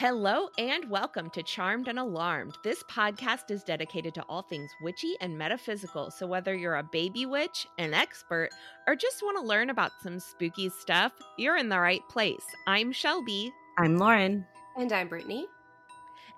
[0.00, 2.56] Hello and welcome to Charmed and Alarmed.
[2.64, 6.10] This podcast is dedicated to all things witchy and metaphysical.
[6.10, 8.48] So, whether you're a baby witch, an expert,
[8.86, 12.46] or just want to learn about some spooky stuff, you're in the right place.
[12.66, 13.52] I'm Shelby.
[13.76, 14.46] I'm Lauren.
[14.78, 15.44] And I'm Brittany.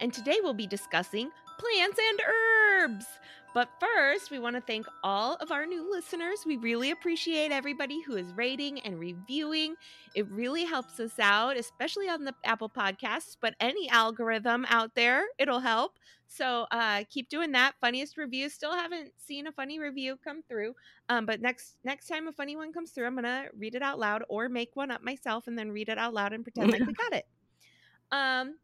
[0.01, 3.07] And today we'll be discussing plants and herbs.
[3.55, 6.45] But first, we want to thank all of our new listeners.
[6.47, 9.75] We really appreciate everybody who is rating and reviewing.
[10.15, 15.25] It really helps us out, especially on the Apple Podcasts, but any algorithm out there,
[15.39, 15.99] it'll help.
[16.29, 17.75] So uh, keep doing that.
[17.79, 18.55] Funniest reviews.
[18.55, 20.75] Still haven't seen a funny review come through.
[21.11, 23.99] Um, but next next time a funny one comes through, I'm gonna read it out
[23.99, 26.81] loud or make one up myself and then read it out loud and pretend like
[26.87, 27.27] we got it.
[28.11, 28.55] Um,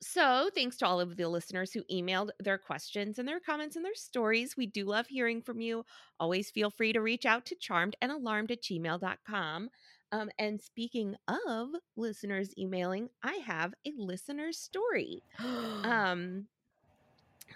[0.00, 3.84] so, thanks to all of the listeners who emailed their questions and their comments and
[3.84, 4.56] their stories.
[4.56, 5.84] We do love hearing from you.
[6.20, 9.70] Always feel free to reach out to charmedandalarmed at gmail.com.
[10.10, 15.22] Um, and speaking of listeners emailing, I have a listener story.
[15.84, 16.46] um,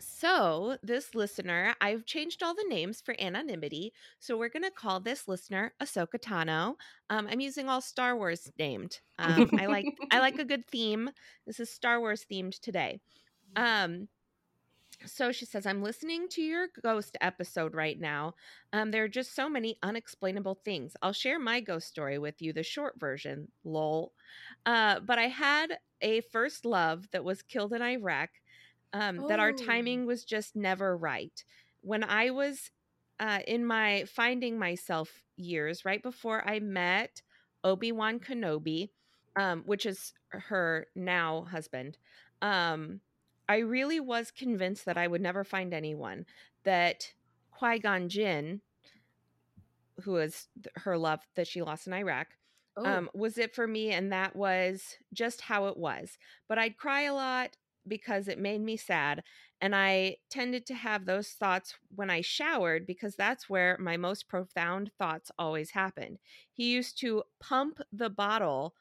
[0.02, 3.92] so, this listener, I've changed all the names for anonymity.
[4.18, 6.74] So, we're going to call this listener Ahsoka Tano.
[7.10, 9.00] Um, I'm using all Star Wars named.
[9.18, 11.10] Um, I like I like a good theme.
[11.46, 13.00] This is Star Wars themed today.
[13.56, 14.08] Um,
[15.06, 18.34] so she says, I'm listening to your ghost episode right now.
[18.72, 20.96] Um, there are just so many unexplainable things.
[21.02, 24.12] I'll share my ghost story with you, the short version, lol.
[24.64, 28.30] Uh, but I had a first love that was killed in Iraq
[28.92, 29.28] um, oh.
[29.28, 29.56] that our Oh.
[29.56, 31.44] timing was just never right.
[31.80, 32.70] When I was
[33.20, 37.22] uh, in my finding myself years, right before I met
[37.64, 38.90] Obi Wan Kenobi,
[39.36, 41.96] um, which is her now husband,
[42.40, 43.00] um,
[43.48, 46.26] I really was convinced that I would never find anyone.
[46.64, 47.12] That
[47.50, 48.60] Qui Gon Jinn,
[50.02, 52.28] who is th- her love that she lost in Iraq,
[52.74, 56.16] Oh, um, was it for me, and that was just how it was.
[56.48, 57.56] But I'd cry a lot
[57.86, 59.22] because it made me sad,
[59.60, 64.28] and I tended to have those thoughts when I showered because that's where my most
[64.28, 66.18] profound thoughts always happened.
[66.52, 68.74] He used to pump the bottle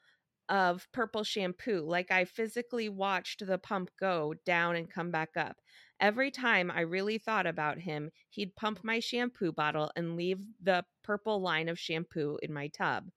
[0.48, 5.56] of purple shampoo, like I physically watched the pump go down and come back up.
[6.00, 10.84] Every time I really thought about him, he'd pump my shampoo bottle and leave the
[11.02, 13.10] purple line of shampoo in my tub.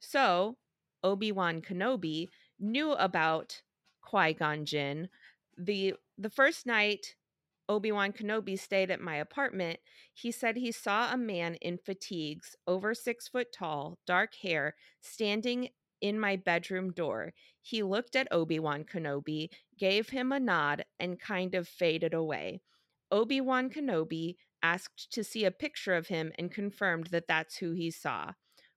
[0.00, 0.58] So,
[1.02, 3.62] Obi Wan Kenobi knew about
[4.02, 5.08] Qui Gon Jinn.
[5.56, 7.16] The the first night
[7.68, 9.80] Obi Wan Kenobi stayed at my apartment,
[10.12, 15.70] he said he saw a man in fatigues, over six foot tall, dark hair, standing
[16.00, 17.32] in my bedroom door.
[17.60, 22.60] He looked at Obi Wan Kenobi, gave him a nod, and kind of faded away.
[23.10, 27.72] Obi Wan Kenobi asked to see a picture of him and confirmed that that's who
[27.72, 28.32] he saw.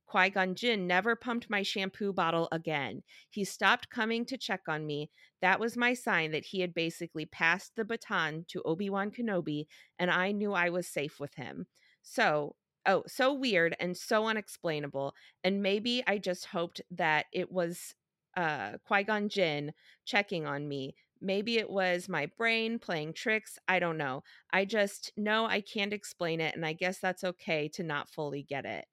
[0.08, 3.04] Qui Gon Jinn never pumped my shampoo bottle again.
[3.30, 5.10] He stopped coming to check on me.
[5.42, 9.66] That was my sign that he had basically passed the baton to Obi Wan Kenobi,
[9.98, 11.68] and I knew I was safe with him.
[12.04, 12.56] So,
[12.86, 15.14] oh, so weird and so unexplainable.
[15.44, 17.96] And maybe I just hoped that it was
[18.38, 19.74] uh, Qui Gon Jinn
[20.06, 20.96] checking on me.
[21.22, 23.58] Maybe it was my brain playing tricks.
[23.68, 24.24] I don't know.
[24.54, 28.44] I just know I can't explain it, and I guess that's okay to not fully
[28.44, 28.86] get it.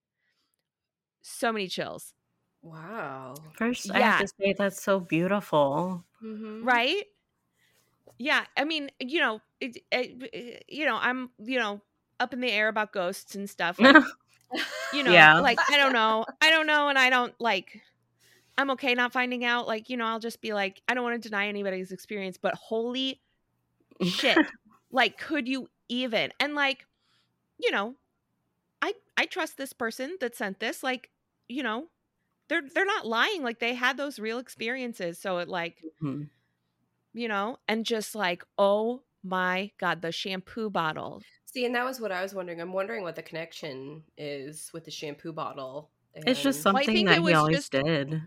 [1.23, 2.15] So many chills,
[2.63, 3.35] wow.
[3.55, 4.11] First, I Yeah.
[4.19, 6.05] have to say that's so beautiful.
[6.23, 6.65] Mm-hmm.
[6.65, 7.05] right?
[8.19, 11.81] Yeah, I mean, you know, it, it, it- you know, I'm, you know,
[12.21, 13.79] up in the air about ghosts and stuff.
[13.79, 13.97] Like,
[14.95, 15.41] you know, Yeah.
[15.41, 17.81] like I don't know, I don't know, and I don't like.
[18.59, 19.67] I'm okay not finding out.
[19.67, 22.55] Like, you know, I'll just be like, I don't want to deny anybody's experience, but
[22.55, 23.21] holy
[24.03, 24.43] shit,
[24.93, 26.33] like, could you even?
[26.41, 26.87] And like,
[27.59, 27.97] you know,
[29.17, 30.83] I I trust this person that sent this.
[30.83, 31.11] Like,
[31.49, 31.87] you know,
[32.49, 33.43] they're they're not lying.
[33.43, 35.19] Like, they had those real experiences.
[35.21, 36.29] So it like Mhm.
[37.15, 41.23] you know, and just like, oh my God, the shampoo bottle.
[41.45, 42.61] See, and that was what I was wondering.
[42.61, 45.91] I'm wondering what the connection is with the shampoo bottle.
[46.15, 48.21] It's just and- Well, something that it he always just- did.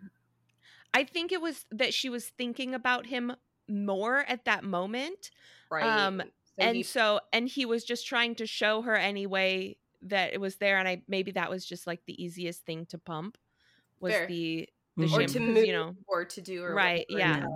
[0.94, 3.36] I think it was that she was thinking about him
[3.68, 5.32] more at that moment.
[5.70, 5.84] right.
[5.84, 10.34] um, So and he- so, and he was just trying to show her anyway that
[10.34, 10.78] it was there.
[10.78, 13.38] And I, maybe that was just like the easiest thing to pump
[14.00, 14.28] was Fair.
[14.28, 14.70] the,
[15.00, 15.14] the Mhm.
[15.14, 17.48] or to move, you know, or to do, or Right, whatever, yeah.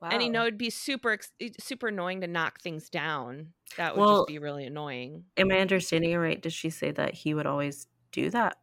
[0.00, 0.10] Wow.
[0.10, 1.18] and you know it'd be super,
[1.60, 3.54] super annoying to knock things down.
[3.76, 5.26] That would Well, just be really annoying.
[5.36, 6.40] Am I understanding it right?
[6.40, 8.60] Did she say that he would always do that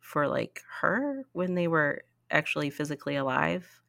[0.00, 3.82] for like her when they were actually physically alive?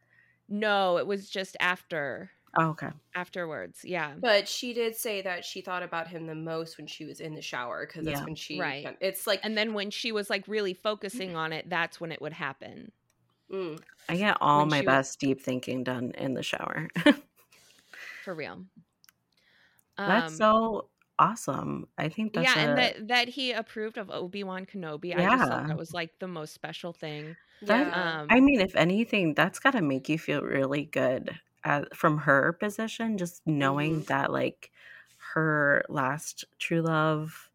[0.47, 2.89] No, it was just after, Oh, okay.
[3.15, 3.79] afterwards.
[3.85, 4.13] Yeah.
[4.19, 7.33] But she did say that she thought about him the most when she was in
[7.33, 8.25] the shower because that's Yeah.
[8.25, 8.59] when she.
[8.59, 8.83] Right.
[8.83, 12.11] kind- It's like And then when she was like really focusing on it, that's when
[12.11, 12.91] it would happen.
[13.51, 13.79] Mm.
[14.09, 16.89] I get all When my she was- best deep thinking done in the shower.
[18.25, 18.65] For real.
[19.97, 20.89] That's Um, so
[21.19, 21.87] awesome.
[21.97, 25.15] I think that's yeah, and that that he approved of Obi Wan Kenobi.
[25.15, 25.67] I just thought Yeah.
[25.67, 27.35] that was like the most special thing.
[27.63, 28.21] That- Yeah.
[28.21, 32.19] Um, I mean, if anything, that's got to make you feel really good uh, from
[32.19, 34.05] her position, just knowing Mhm.
[34.05, 34.71] that like
[35.33, 37.49] her last true love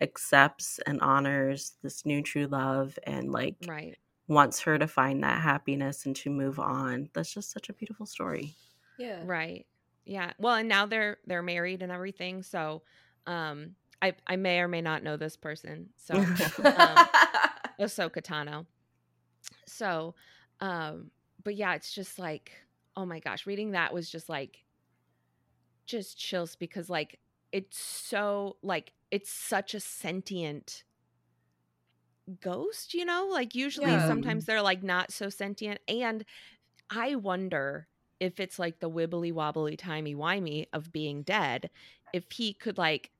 [0.00, 3.98] accepts and honors this new true love and like right.
[4.28, 7.10] wants her to find that happiness and to move on.
[7.14, 8.56] That's just such a beautiful story.
[8.96, 9.24] yeah.
[9.24, 9.66] Right.
[10.04, 10.32] Yeah.
[10.38, 12.42] Well, and now they're they're married and everything.
[12.42, 12.82] So,
[13.26, 15.90] um, I I may or may not know this person.
[15.96, 16.30] So,
[16.74, 17.08] um
[17.80, 18.66] Ahsoka Tano.
[19.66, 20.14] So,
[20.60, 21.10] um,
[21.42, 22.52] but yeah, it's just like,
[22.96, 24.64] oh my gosh, reading that was just like,
[25.86, 27.18] just chills because like
[27.52, 30.84] it's so like it's such a sentient
[32.40, 33.28] ghost, you know?
[33.30, 33.98] Like usually Yeah.
[33.98, 36.24] sometimes they're like not so sentient, and
[36.90, 37.88] I wonder
[38.20, 41.70] if it's like the wibbly wobbly timey wimey of being dead,
[42.12, 43.10] if he could like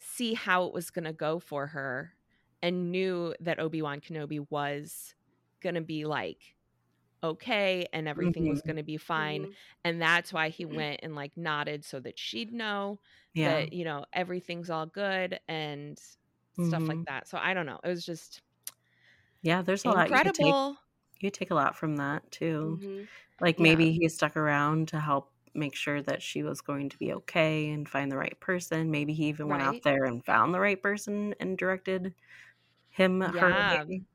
[0.00, 2.14] see how it was gonna go for her
[2.62, 5.14] and knew that Obi-Wan Kenobi was
[5.62, 6.56] gonna be like
[7.24, 8.68] okay and everything was Mhm.
[8.68, 9.48] gonna be fine.
[9.48, 9.56] Mhm.
[9.84, 13.00] And that's why he went and like nodded so that she'd know
[13.34, 13.64] Yeah.
[13.64, 16.00] that, you know, everything's all good and
[16.60, 17.06] stuff like Mhm.
[17.08, 17.28] that.
[17.28, 17.80] So I don't know.
[17.84, 18.42] It was just
[19.42, 20.78] Yeah, there's a lot you take incredible.
[21.20, 22.80] you take a lot from that too.
[22.80, 23.08] Mhm.
[23.40, 23.60] Like Yeah.
[23.60, 27.70] maybe he stuck around to help make sure that she was going to be okay
[27.70, 28.90] and find the right person.
[28.90, 29.64] Maybe he even went Right.
[29.64, 32.14] out there and found the right person and directed
[32.90, 33.84] him her Yeah.
[33.88, 34.06] maybe.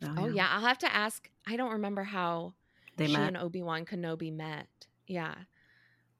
[0.00, 1.28] So, Oh yeah, I'll have to ask.
[1.46, 2.54] I don't remember how
[2.96, 3.28] They she met.
[3.28, 4.68] and Obi-Wan Kenobi met.
[5.06, 5.34] Yeah.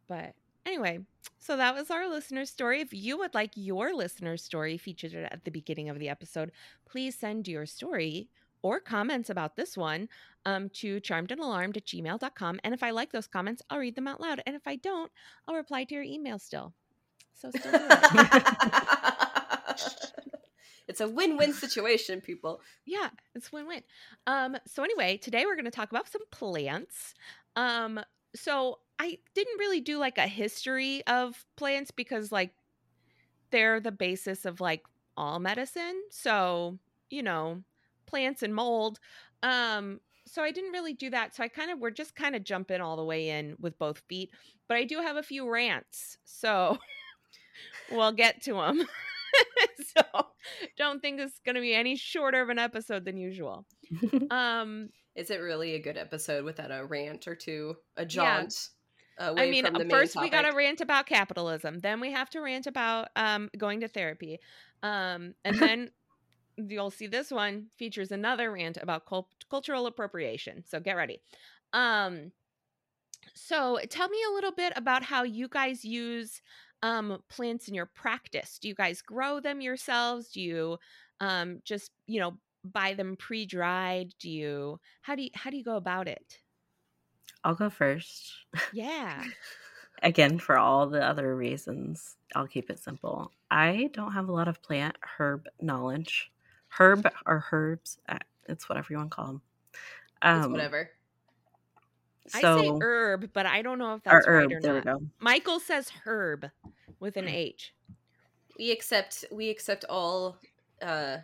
[0.08, 0.34] But
[0.66, 1.00] anyway,
[1.38, 2.80] so that was our listener story.
[2.80, 6.50] If you would like your listener story featured at the beginning of the episode,
[6.86, 8.28] please send your story
[8.62, 10.08] or comments about this one
[10.44, 12.60] um, to charmedandalarmed at gmail.com.
[12.64, 14.42] And if I like those comments, I'll read them out loud.
[14.46, 15.12] And if I don't,
[15.46, 16.72] I'll reply to your email still.
[17.34, 18.44] So still do it.
[20.88, 22.60] it's a win-win situation, people.
[22.86, 23.82] yeah, it's win-win.
[24.26, 27.14] Um, so anyway, today we're going to talk about some plants.
[27.56, 28.00] Um,
[28.34, 32.52] so I didn't really do like a history of plants because like
[33.50, 34.82] they're the basis of like
[35.16, 36.02] all medicine.
[36.10, 36.78] So,
[37.10, 37.62] you know,
[38.06, 38.98] plants and mold.
[39.42, 41.34] Um, so I didn't really do that.
[41.34, 44.02] So I kind of we're just kind of jumping all the way in with both
[44.08, 44.30] feet,
[44.66, 46.18] but I do have a few rants.
[46.24, 46.78] So
[47.90, 48.86] we'll get to them.
[49.96, 50.26] so
[50.76, 53.66] don't think it's going to be any shorter of an episode than usual.
[54.30, 58.54] Um, Is it really a good episode without a rant or two, a jaunt?
[59.18, 62.68] Away I mean, first we got to rant about capitalism, then we have to rant
[62.68, 64.38] about um, going to therapy,
[64.82, 65.90] um, and then
[66.56, 70.62] you'll see this one features another rant about cul- cultural appropriation.
[70.66, 71.20] So get ready.
[71.72, 72.32] Um,
[73.34, 76.42] so tell me a little bit about how you guys use
[76.82, 78.58] um, plants in your practice.
[78.58, 80.28] Do you guys grow them yourselves?
[80.30, 80.78] Do you
[81.20, 84.14] um, just you know buy them pre-dried?
[84.18, 86.40] Do you how do you how do you go about it?
[87.44, 88.32] I'll go first.
[88.70, 89.24] Yeah.
[90.02, 93.32] Again, for all the other reasons, I'll keep it simple.
[93.50, 96.30] I don't have a lot of plant herb knowledge.
[96.68, 99.42] Herb or herbs, uh, it's whatever you want to call them.
[100.32, 100.90] It's Um, whatever.
[102.34, 104.80] I say herb, but I don't know if or that's herb, right or there we
[104.80, 105.00] not.
[105.00, 105.06] go.
[105.20, 106.50] Michael says herb
[107.00, 107.74] with an H.
[108.58, 110.36] We accept we accept all
[110.82, 111.18] uh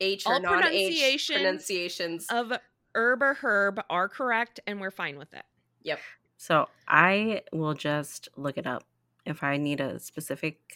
[0.00, 2.26] H or All non H pronunciations pronunciations.
[2.30, 2.52] Of
[2.94, 5.44] herb or herb are correct, and we're fine with it.
[5.82, 5.98] yep.
[6.36, 8.84] So I will just look it up
[9.26, 10.74] if I need a specific,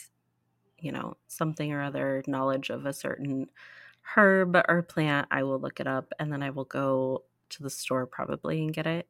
[0.79, 3.49] you know, something or other knowledge of a certain
[4.15, 5.27] herb or plant.
[5.31, 8.75] I will look it up and then I will go to the store probably and
[8.75, 9.09] get it.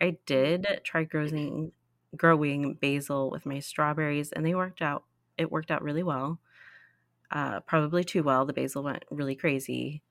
[0.00, 1.72] I did try growing
[2.16, 5.04] growing basil with my strawberries and they worked out.
[5.38, 6.40] It worked out really well.
[7.30, 8.46] Uh, probably too well.
[8.46, 10.02] The basil went really crazy,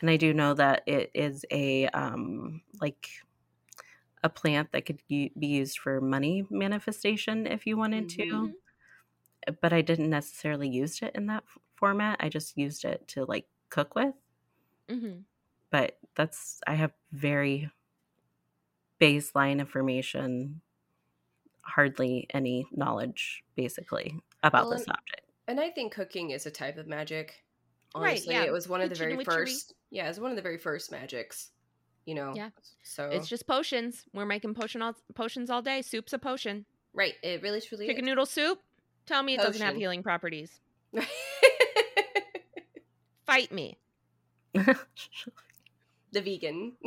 [0.00, 3.10] and I do know that it is a um, like
[4.22, 8.08] a plant that could u- be used for money manifestation if you wanted Mhm.
[8.08, 8.54] to.
[9.60, 12.16] But I didn't necessarily use it in that f- format.
[12.20, 14.14] I just used it to like cook with.
[14.88, 15.24] hmm
[15.70, 17.70] But that's I have very
[19.02, 20.60] baseline information,
[21.62, 25.22] hardly any knowledge basically about Well, the subject.
[25.48, 27.42] And I think cooking is a type of magic.
[27.94, 28.44] Right, Honestly, yeah.
[28.44, 29.74] it was one of the Witchy very first.
[29.90, 31.50] Yeah, it's one of the very first magics.
[32.06, 32.32] You know.
[32.34, 32.50] Yeah.
[32.82, 34.04] So It's just potions.
[34.14, 35.82] We're making potion all, potions all day.
[35.82, 36.64] Soup's a potion.
[36.94, 37.14] right.
[37.22, 38.08] It really truly Chicken is.
[38.08, 38.60] noodle soup.
[39.06, 40.60] Tell me it doesn't have healing properties.
[43.26, 43.78] Fight me.
[46.12, 46.72] the vegan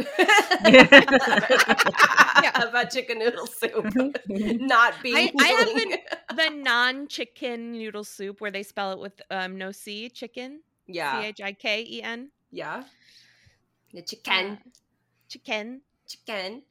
[2.43, 2.63] Yeah.
[2.63, 3.93] about chicken noodle soup
[4.59, 9.57] not being I, I have the, non-chicken noodle soup where they spell it with um
[9.57, 12.83] no c chicken yeah c h i k e n yeah
[13.93, 14.69] the chicken Uh,
[15.29, 15.81] chicken.
[16.07, 16.61] chicken.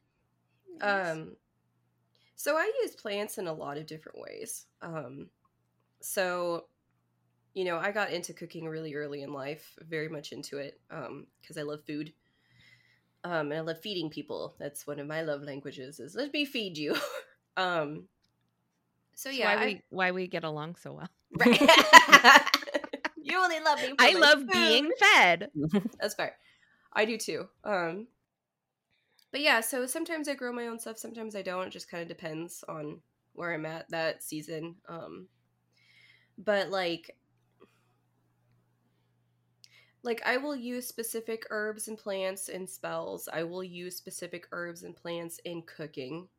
[0.80, 1.36] Um,
[2.36, 4.66] so I use plants in a lot of different ways.
[4.82, 5.28] Um,
[6.00, 6.66] so,
[7.54, 11.26] you know, I got into cooking really early in life, very much into it, um,
[11.40, 12.12] because I love food.
[13.24, 14.54] Um, and I love feeding people.
[14.58, 16.94] That's one of my love languages is let me feed you.
[17.56, 18.04] um,
[19.14, 21.08] so yeah, why I- we why we get along so well.
[21.38, 21.60] right.
[23.22, 23.88] you only love me.
[23.88, 24.50] For I my love food.
[24.52, 25.48] being fed.
[26.00, 26.34] That's fair.
[26.92, 27.48] I do too.
[27.64, 28.06] Um
[29.32, 31.66] but yeah, so sometimes I grow my own stuff, sometimes I don't.
[31.66, 33.00] It just kind of depends on
[33.32, 34.76] where I'm at that season.
[34.88, 35.26] Um
[36.38, 37.16] but like
[40.04, 43.28] like I will use specific herbs and plants in spells.
[43.32, 46.30] I will use specific herbs and plants in cooking.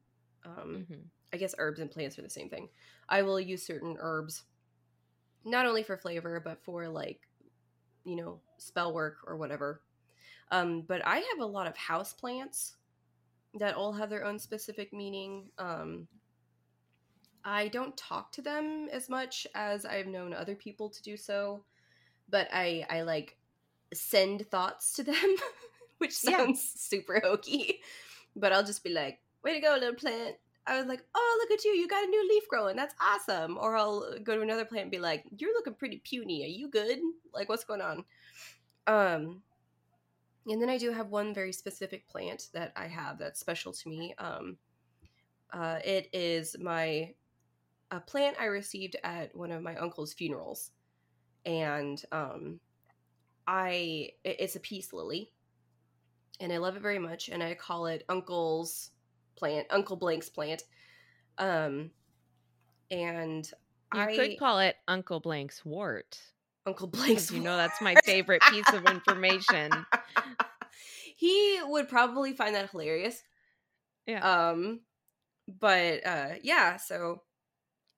[0.45, 1.09] Um Mhm.
[1.33, 2.69] I guess herbs and plants are the same thing.
[3.09, 4.45] I will use certain herbs
[5.43, 7.29] not only for flavor but for like
[8.05, 9.83] you know spell work or whatever.
[10.51, 12.77] Um, but I have a lot of house plants
[13.55, 15.51] that all have their own specific meaning.
[15.59, 16.09] Um,
[17.45, 21.65] I don't talk to them as much as I've known other people to do so,
[22.29, 23.39] but I I like
[23.95, 25.35] send thoughts to them,
[25.99, 26.37] which Yeah.
[26.37, 27.81] sounds super hokey.
[28.35, 30.37] But I'll just be like, "Way to go, little plant."
[30.67, 31.71] I was like, "Oh, look at you!
[31.71, 32.75] You got a new leaf growing.
[32.75, 36.43] That's awesome." Or I'll go to another plant and be like, "You're looking pretty puny.
[36.43, 36.99] Are you good?
[37.33, 38.05] Like, what's going on?"
[38.87, 39.43] Um,
[40.47, 43.89] and then I do have one very specific plant that I have that's special to
[43.89, 44.13] me.
[44.17, 44.57] Um,
[45.51, 47.13] uh, it is my
[47.91, 50.71] a plant I received at one of my uncle's funerals,
[51.45, 52.59] and um,
[53.47, 55.31] I it's a peace lily,
[56.39, 57.29] and I love it very much.
[57.29, 58.91] And I call it Uncle's
[59.35, 60.63] plant, Uncle Blank's plant.
[61.37, 61.91] Um,
[62.91, 63.49] and
[63.93, 66.19] You I could call it Uncle Blank's wart.
[66.65, 69.71] Uncle Blank's, You know that's my favorite piece of information.
[71.15, 73.21] he would probably find that hilarious.
[74.07, 74.49] Yeah.
[74.49, 74.81] Um,
[75.47, 76.77] but uh, yeah.
[76.77, 77.21] So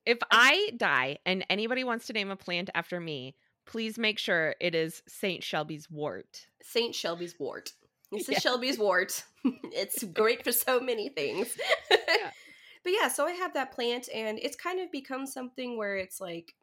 [0.06, 3.36] If I die and anybody wants to name a plant after me,
[3.68, 6.48] please make sure it is Saint Shelby's wart.
[6.64, 7.74] Saint Shelby's wart.
[8.10, 9.26] This is Shelby's wart.
[9.44, 11.56] it's great for so many things.
[11.92, 12.32] Yeah.
[12.84, 16.22] But yeah, so I have that plant, and it's kind of become something where it's
[16.22, 16.56] like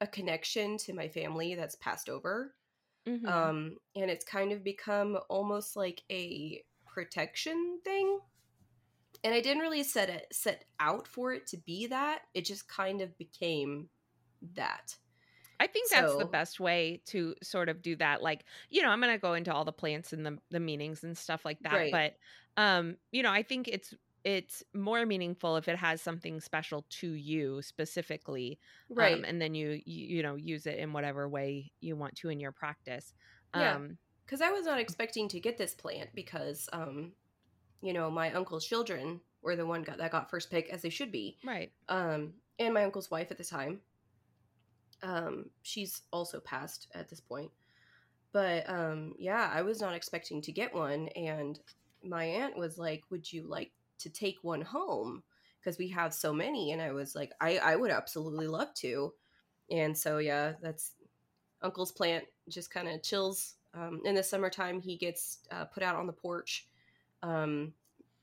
[0.00, 2.54] a connection to my family that's passed over.
[3.06, 3.26] Mhm.
[3.28, 8.20] Um, and it's kind of become almost like a protection thing.
[9.22, 12.22] And I didn't really set it set out for it to be that.
[12.32, 13.90] It just kind of became
[14.54, 14.96] that.
[15.60, 18.22] I think that's the best way to sort of do that.
[18.22, 21.16] Like, you know, I'm gonna go into all the plants and the the meanings and
[21.16, 21.72] stuff like that.
[21.72, 21.92] Right.
[21.92, 22.14] But
[22.60, 27.12] um, you know, I think it's it's more meaningful if it has something special to
[27.12, 28.58] you specifically.
[28.88, 29.16] Right.
[29.16, 32.30] Um, and then you, you you know use it in whatever way you want to
[32.30, 33.12] in your practice.
[33.54, 33.74] Yeah.
[33.74, 33.98] Um
[34.30, 37.10] because I was not expecting to get this plant because, um,
[37.82, 40.88] you know, my uncle's children were the one got, that got first pick as they
[40.88, 41.72] should be, right.
[41.88, 43.80] um, and my uncle's wife at the time.
[45.02, 47.50] Um, she's also passed at this point,
[48.32, 51.58] but um, yeah, I was not expecting to get one, and
[52.04, 55.22] my aunt was like, "Would you like to take one home?"
[55.58, 59.14] Because we have so many, and I was like, "I I would absolutely love to,"
[59.70, 60.92] and so yeah, that's
[61.62, 64.80] uncle's plant just kind of chills um, in the summertime.
[64.80, 66.66] He gets uh, put out on the porch
[67.22, 67.72] um,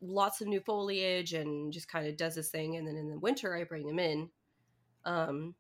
[0.02, 3.20] lots of new foliage and just kind of does his thing and then in the
[3.20, 4.30] winter i bring him in.
[5.06, 5.56] Um,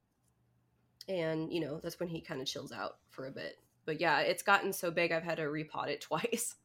[1.08, 4.20] and you know that's when he kind of chills out for a bit but yeah
[4.20, 6.56] it's gotten so big i've had to repot it twice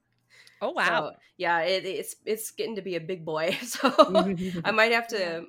[0.61, 1.05] Oh wow.
[1.05, 3.93] So, yeah it, it's it's getting to be a big boy so
[4.65, 5.41] i might have to Yeah.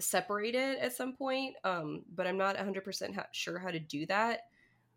[0.00, 4.06] separate it at some point um but i'm not 100% ha- sure how to do
[4.06, 4.40] that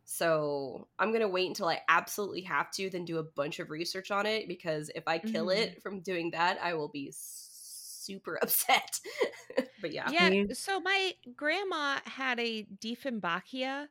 [0.06, 4.12] so i'm gonna wait until i absolutely have to then do a bunch of research
[4.12, 5.52] on it because if i kill Mhm.
[5.52, 7.12] it from doing that i will be
[8.02, 9.00] super upset
[9.78, 10.30] but yeah yeah.
[10.52, 13.88] So my grandma had a Dieffenbachia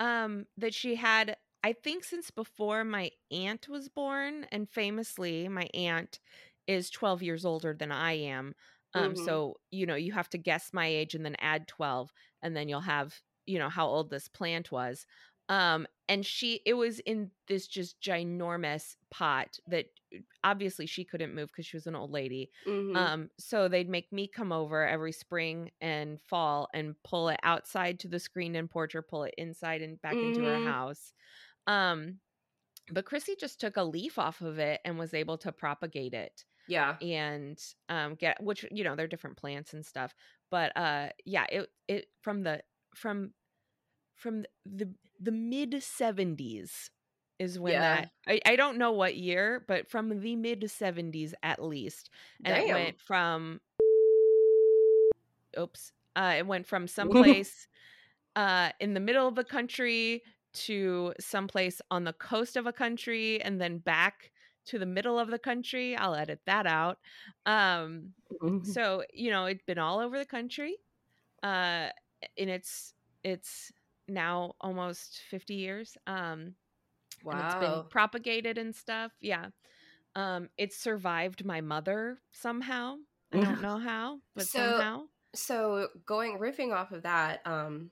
[0.00, 5.68] um that she had I think since before my aunt was born and famously my
[5.74, 6.20] aunt
[6.66, 8.54] is 12 years older than I am.
[8.94, 9.16] Um Mhm.
[9.16, 12.68] so you know you have to guess my age and then add 12 and then
[12.68, 15.06] you'll have you know how old this plant was.
[15.50, 21.34] Um and she it was in this just ginormous pot that uh, obviously she couldn't
[21.34, 22.50] move because she was an old lady.
[22.66, 23.10] Mhm.
[23.12, 28.00] Um, so they'd make me come over every spring and fall and pull it outside
[28.00, 30.60] to the screened in porch or pull it inside and back into her Mhm.
[30.60, 31.12] house.
[31.66, 32.20] Um,
[32.92, 36.44] but Chrissy just took a leaf off of it and was able to propagate it
[36.66, 37.00] Yeah.
[37.00, 40.14] and um get which you know they're different plants and stuff
[40.50, 42.62] but uh yeah it it from the
[42.94, 43.34] from
[44.20, 46.90] from the the mid 70s
[47.38, 47.80] is when Yeah.
[47.80, 52.10] that I, I don't know what year but from the mid 70s at least
[52.44, 53.60] and it went from
[55.58, 57.66] oops uh it went from someplace
[58.36, 60.22] uh in the middle of the country
[60.52, 64.32] to someplace on the coast of a country and then back
[64.66, 66.98] to the middle of the country i'll edit that out
[67.46, 68.12] um
[68.62, 70.76] so you know it's been all over the country
[71.42, 71.88] uh
[72.38, 73.72] and it's it's
[74.10, 76.54] now almost 50 years um
[77.24, 79.46] and it's been propagated and stuff yeah.
[80.14, 82.96] Um it's survived my mother somehow
[83.32, 85.02] i don't know how but So- somehow.
[85.34, 87.90] so going riffing off of that um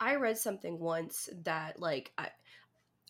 [0.00, 2.28] i read something once that like i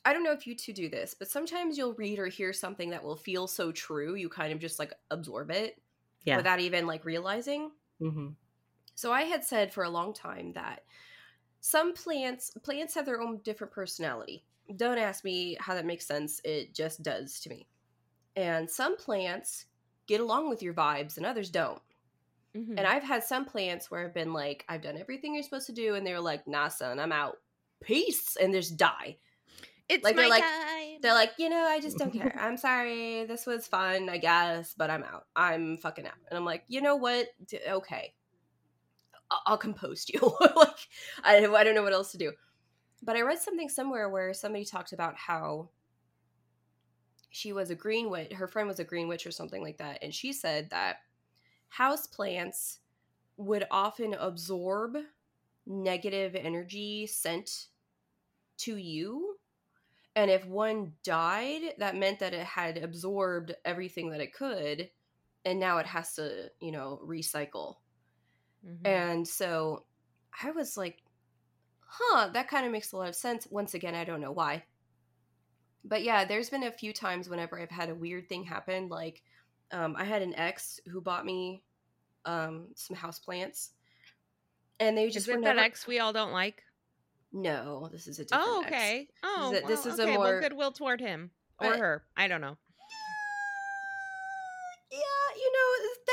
[0.04, 2.90] i don't know if you two do this but sometimes you'll read or hear something
[2.90, 5.81] that will feel so true you kind of just like absorb it
[6.25, 6.37] Yeah.
[6.37, 7.71] without even like realizing.
[7.99, 8.28] Hmm
[8.94, 10.82] so i had said for a long time that
[11.61, 14.44] some plants plants have their own different personality
[14.76, 17.66] don't ask me how that makes sense it just does to me
[18.37, 19.66] and some plants
[20.06, 21.80] get along with your vibes and others don't
[22.54, 22.75] Mhm.
[22.76, 25.72] and I've had some plants where I've been like, I've done everything you're supposed to
[25.72, 27.38] do, and they're like, nah, son, I'm out.
[27.82, 28.37] Peace.
[28.37, 29.16] And just die.
[29.88, 30.99] it's like, they're like- time.
[31.00, 32.37] They're like, you know, I just don't care.
[32.38, 33.25] I'm sorry.
[33.25, 35.28] This was fun, I guess, but I'm out.
[35.34, 36.12] I'm fucking out.
[36.28, 37.28] And I'm like, you know what?
[37.46, 38.12] D- okay.
[39.47, 40.21] I'll compost you.
[40.57, 40.89] like,
[41.25, 42.33] I, I don't know what else to do.
[43.03, 45.71] But I read something somewhere where somebody talked about how
[47.31, 49.99] she was a green witch, her friend was a green witch or something like that.
[50.03, 50.99] And she said that
[51.69, 52.81] house plants
[53.39, 54.97] would often absorb
[55.67, 57.69] negative energy sent
[58.59, 59.37] to you.
[60.15, 64.91] And if one died, that meant that it had absorbed everything that it could.
[65.45, 67.77] And now it has to, you know, recycle.
[68.66, 68.87] Mhm.
[68.87, 69.85] And so
[70.42, 71.03] I was like,
[71.87, 73.46] huh, that kind of makes a lot of sense.
[73.51, 74.64] Once again, I don't know why.
[75.85, 78.88] But yeah, there's been a few times whenever I've had a weird thing happen.
[78.88, 79.22] Like,
[79.72, 81.64] um, I had an ex who bought me
[82.25, 83.70] um, some houseplants.
[84.79, 86.62] And they is just it were that ex we all don't like
[87.33, 88.72] No, this is a different oh ex.
[88.72, 91.31] okay oh This is a- this well, is a okay, well more- goodwill toward him
[91.61, 92.57] or her i don't know
[94.90, 94.98] Yeah,
[95.37, 95.53] you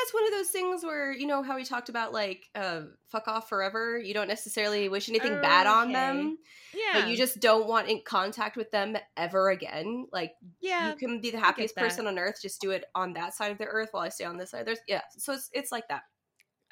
[0.09, 3.27] that's one of those things where, you know, how we talked about like uh, fuck
[3.27, 3.97] off forever.
[3.99, 5.93] You don't necessarily wish anything bad on Okay.
[5.93, 6.37] them.
[6.73, 10.07] yeah but you just don't want in contact with them ever again.
[10.11, 13.33] Like yeah you can be the happiest person on earth, just do it on that
[13.33, 14.65] side of the earth while I stay on this side.
[14.65, 16.03] There's yeah, so it's it's like that.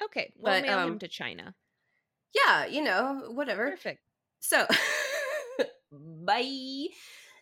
[0.04, 1.54] okay we'll but, mail him um, to china
[2.34, 3.70] Yeah, you know, whatever.
[3.70, 4.00] perfect
[4.40, 4.66] So
[5.92, 6.86] bye.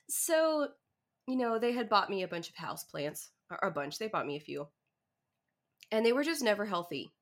[0.09, 0.69] So,
[1.27, 3.31] you know, they had bought me a bunch of house plants.
[3.51, 3.99] Or a bunch.
[3.99, 4.67] They bought me a few.
[5.91, 7.13] And they were just never healthy.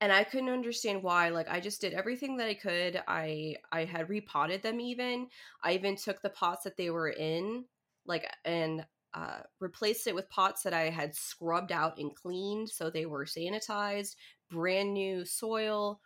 [0.00, 1.28] And I couldn't understand why.
[1.28, 3.02] Like I just did everything that I could.
[3.06, 5.28] I I had repotted them even.
[5.62, 7.66] I even took the pots that they were in,
[8.06, 12.88] like and uh, replaced it with pots that I had scrubbed out and cleaned so
[12.90, 14.14] they were sanitized,
[14.50, 16.00] brand new soil,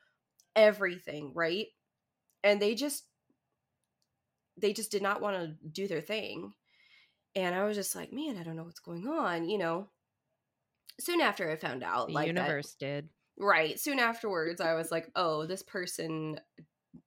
[0.57, 1.69] everything, right?
[2.45, 3.05] And they just
[4.57, 6.55] they just did not want to do their thing.
[7.37, 9.89] And I was just like, man, I don't know what's going on, you know.
[11.01, 13.81] Soon after I found out the like that- universe did Right.
[13.81, 16.39] Soon afterwards, I was like, oh, this person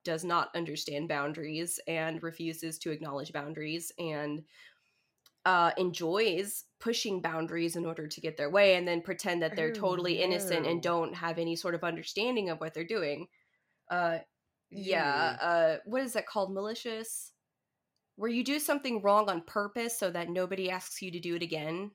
[0.04, 4.44] does not understand boundaries and refuses to acknowledge boundaries and
[5.46, 9.70] uh, enjoys pushing boundaries in order to get their way and then pretend that they're
[9.70, 13.28] Oh, totally innocent and don't have any sort of understanding of what they're doing.
[13.90, 14.18] Uh,
[14.70, 15.38] yeah.
[15.42, 16.54] Uh, what is that called?
[16.54, 17.32] Malicious?
[18.18, 21.42] Where you do something wrong on purpose so that nobody asks you to do it
[21.42, 21.92] again.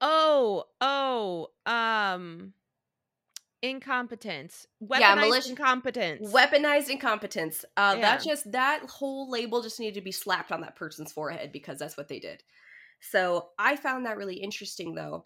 [0.00, 2.52] Oh oh um
[3.62, 7.64] incompetence weaponized Yeah, malici- incompetence Weaponized incompetence.
[7.76, 11.50] Uh, That just that whole label just needed to be slapped on that person's forehead
[11.50, 12.42] because that's what they did.
[13.00, 15.24] So I found that really interesting though,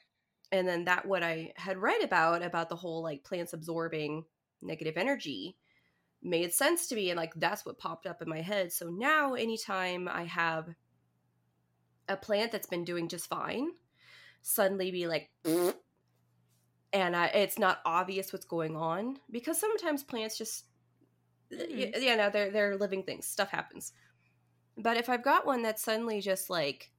[0.53, 4.25] and then that what I had read about about the whole like plants absorbing
[4.63, 5.57] negative energy
[6.23, 8.73] made sense to me, and like that's what popped up in my head.
[8.73, 10.69] So now anytime I have
[12.09, 13.71] a plant that's been doing just fine,
[14.43, 15.31] suddenly be like.
[16.93, 20.65] And I, it's not obvious what's going on because sometimes plants just
[21.51, 22.03] y- Mhm.
[22.03, 23.27] yeah, no, they're they're living things.
[23.27, 23.93] Stuff happens.
[24.77, 26.93] But if I've got one that's suddenly just like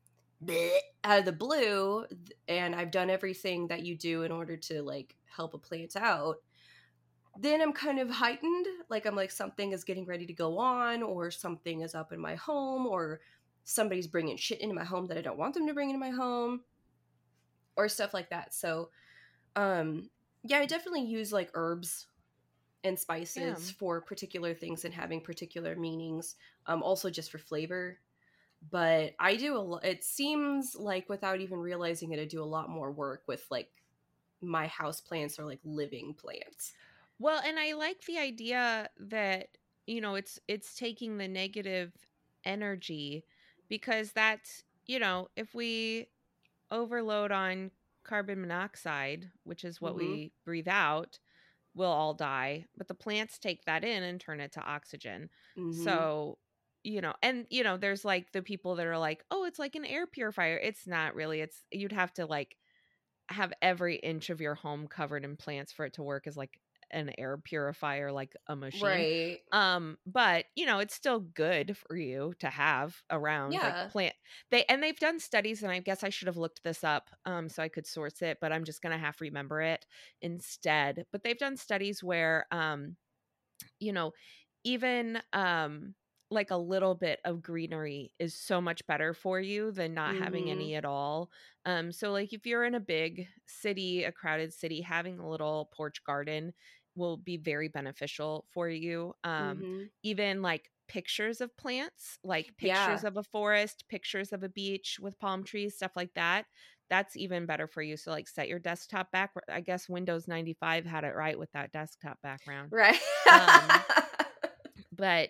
[1.03, 2.05] out of the blue,
[2.47, 6.37] and I've done everything that you do in order to like help a plant out,
[7.39, 8.65] then I'm kind of heightened.
[8.89, 12.19] Like I'm like something is getting ready to go on, or something is up in
[12.19, 13.21] my home, or
[13.63, 16.09] somebody's bringing shit into my home that I don't want them to bring into my
[16.09, 16.61] home,
[17.79, 18.53] or stuff like that.
[18.53, 18.91] So,
[19.55, 20.09] um,
[20.43, 22.07] yeah, I definitely use like herbs
[22.83, 23.71] and spices Yeah.
[23.71, 26.35] for particular things and having particular meanings.
[26.67, 27.99] Um, also just for flavor.
[28.71, 29.85] But I do a lot.
[29.85, 33.83] It seems like without even realizing it, I do a lot more work with like
[34.41, 36.75] my house plants or like living plants.
[37.17, 41.93] Well, and I like the idea that you know it's it's taking the negative
[42.45, 43.25] energy
[43.67, 46.07] because that's you know if we
[46.71, 47.71] overload on
[48.03, 49.95] carbon monoxide, which is what Mhm.
[49.95, 51.19] we breathe out,
[51.75, 52.65] we'll all die.
[52.77, 55.29] But the plants take that in and turn it to oxygen.
[55.55, 56.09] Mhm.
[56.09, 56.39] So,
[56.83, 59.75] you know, and you know, there's like the people that are like, "Oh, it's like
[59.75, 61.41] an air purifier." It's not really.
[61.41, 62.57] It's you'd have to like
[63.29, 66.59] have every inch of your home covered in plants for it to work as like
[66.91, 69.05] an air purifier like a machine.
[69.05, 69.41] right.
[69.51, 73.61] Um, but you know, it's still good for you to have around Yeah.
[73.63, 74.15] like plant
[74.51, 77.49] they and they've done studies and I guess I should have looked this up um
[77.49, 79.85] so I could source it, but I'm just gonna have to remember it
[80.21, 81.05] instead.
[81.11, 82.97] But they've done studies where um,
[83.79, 84.13] you know,
[84.63, 85.95] even um
[86.31, 90.49] like a little bit of greenery is so much better for you than not having
[90.49, 90.49] Mhm.
[90.49, 91.31] any at all.
[91.65, 95.71] Um, so like if you're in a big city, a crowded city, having a little
[95.73, 96.53] porch garden
[96.99, 99.13] will be very beneficial for you.
[99.25, 99.89] Um, Mhm.
[100.03, 102.59] even like pictures of plants, like Yeah.
[102.59, 106.45] pictures of a forest, pictures of a beach with palm trees, stuff like that.
[106.89, 107.97] That's even better for you.
[107.97, 109.31] So like set your desktop back.
[109.49, 112.99] I guess Windows 95 had it right with that desktop background Right.
[113.29, 113.85] Um,
[114.95, 115.29] but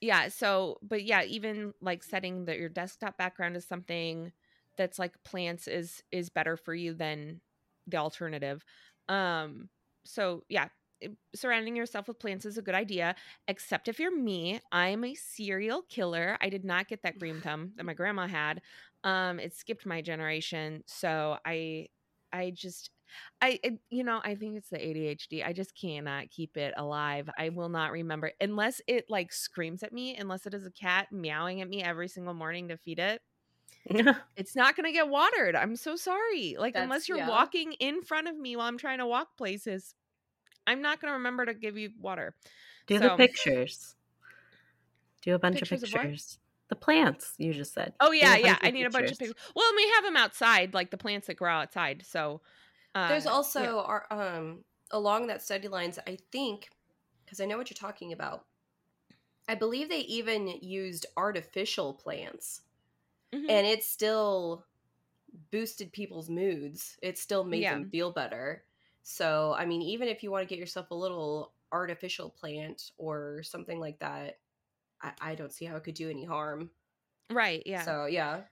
[0.00, 4.32] yeah so but yeah even like setting that your desktop background is something
[4.76, 7.40] that's like plants is is better for you than
[7.86, 8.64] the alternative
[9.08, 9.68] um
[10.04, 10.68] so yeah
[11.34, 13.14] surrounding yourself with plants is a good idea
[13.48, 17.72] except if you're me i'm a serial killer i did not get that green thumb
[17.76, 18.60] that my grandma had
[19.04, 21.86] um it skipped my generation so i
[22.32, 22.90] i just
[23.42, 25.44] I, it- you know, I think it's the ADHD.
[25.44, 27.28] I just cannot keep it alive.
[27.36, 31.08] I will not remember unless it like screams at me, unless it is a cat
[31.10, 33.20] meowing at me every single morning to feed it.
[34.36, 35.56] It's not going to get watered.
[35.56, 36.54] I'm so sorry.
[36.56, 37.28] Like, That's- unless you're yeah.
[37.28, 39.96] walking in front of me while I'm trying to walk places,
[40.70, 42.36] I'm not going to remember to give you water.
[42.86, 43.96] Do the pictures.
[45.22, 46.38] Do a bunch Pictures of of pictures.
[46.68, 47.94] The plants you just said.
[48.00, 48.58] Oh, yeah, yeah.
[48.62, 49.36] I need a bunch of pictures.
[49.54, 52.04] Well, and we have them outside, like the plants that grow outside.
[52.06, 52.40] So,
[52.94, 53.68] uh, There's you know.
[53.68, 56.70] also our, um along that study lines, I think,
[57.24, 58.46] because I know what you're talking about.
[59.48, 62.62] I believe they even used artificial plants,
[63.32, 63.50] Mhm.
[63.50, 64.66] and it still
[65.52, 66.98] boosted people's moods.
[67.02, 67.70] It still made Yeah.
[67.70, 68.66] them feel better.
[69.02, 73.42] So, I mean, even if you want to get yourself a little artificial plant or
[73.42, 74.38] something like that,
[75.02, 76.70] I, I don't see how it could do any harm.
[77.30, 77.62] right.
[77.64, 77.82] Yeah.
[77.82, 78.42] So, yeah.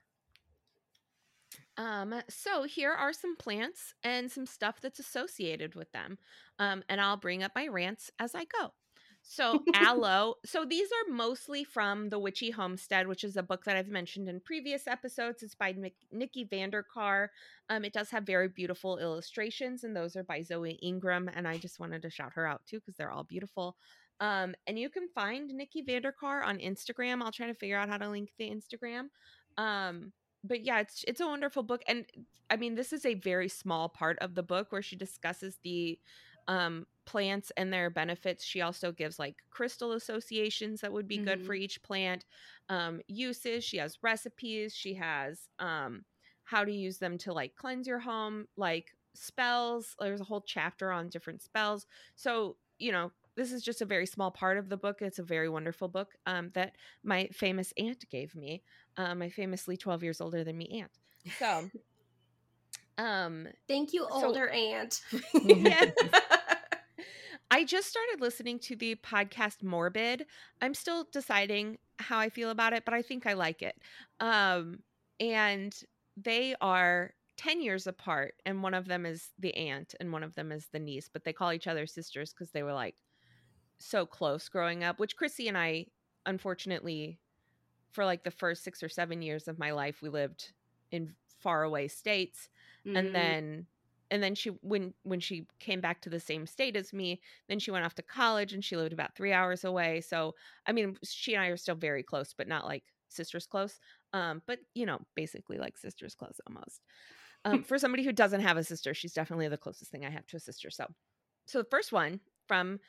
[1.77, 6.17] Um, so here are some plants and some stuff that's associated with them.
[6.59, 8.73] Um, and I'll bring up my rants as I go.
[9.31, 10.37] So aloe.
[10.43, 14.27] So these are mostly from The Witchy Homestead, which is a book that I've mentioned
[14.27, 15.43] in previous episodes.
[15.43, 15.75] It's by
[16.11, 17.29] Nikki Van De Car.
[17.69, 21.29] Um, it does have very beautiful illustrations, and those are by Zoe Ingram.
[21.31, 23.77] And I just wanted to shout her out too because they're all beautiful.
[24.19, 27.21] Um, and you can find Nikki Van De Car on Instagram.
[27.21, 29.09] I'll try to figure out how to link the Instagram.
[29.59, 30.11] Um,
[30.43, 32.07] but yeah, it's it's a wonderful book, and
[32.49, 35.99] I mean, this is a very small part of the book where she discusses the
[36.47, 38.43] um, plants and their benefits.
[38.45, 42.23] She also gives like crystal associations that would be good for each plant,
[42.69, 43.63] um, uses.
[43.63, 44.75] She has recipes.
[44.75, 46.05] She has um,
[46.43, 49.95] how to use them to like cleanse your home, like spells.
[49.99, 51.87] There's a whole chapter on different spells.
[52.15, 53.11] So you know.
[53.35, 55.01] This is just a very small part of the book.
[55.01, 58.63] It's a very wonderful book um, that my famous aunt gave me
[58.97, 60.91] uh, my famously 12 years older than me aunt.
[61.37, 61.69] So,
[62.97, 65.01] um, Thank you, So- older aunt.
[65.43, 65.85] yeah.
[67.51, 70.25] I just started listening to the podcast Morbid.
[70.61, 73.81] I'm still deciding how I feel about it, but I think I like it.
[74.19, 74.83] Um,
[75.19, 75.77] and
[76.15, 80.35] they are 10 years apart, and one of them is the aunt and one of
[80.35, 83.01] them is the niece, but they call each other sisters because they were like
[83.79, 85.87] so close growing up, which Chrissy and I,
[86.25, 87.19] unfortunately,
[87.91, 90.53] for like the first six or seven years of my life, we lived
[90.91, 92.49] in faraway states
[92.85, 92.95] Mhm.
[92.95, 93.67] and then
[94.11, 97.59] and then she when when she came back to the same state as me then
[97.59, 100.33] she went off to college and she lived about three hours away so
[100.65, 103.79] i mean she and i are still very close but not like sisters close
[104.13, 106.81] um but you know basically like sisters close almost
[107.45, 110.25] um for somebody who doesn't have a sister she's definitely the closest thing i have
[110.27, 110.85] to a sister so
[111.45, 112.79] so the first one from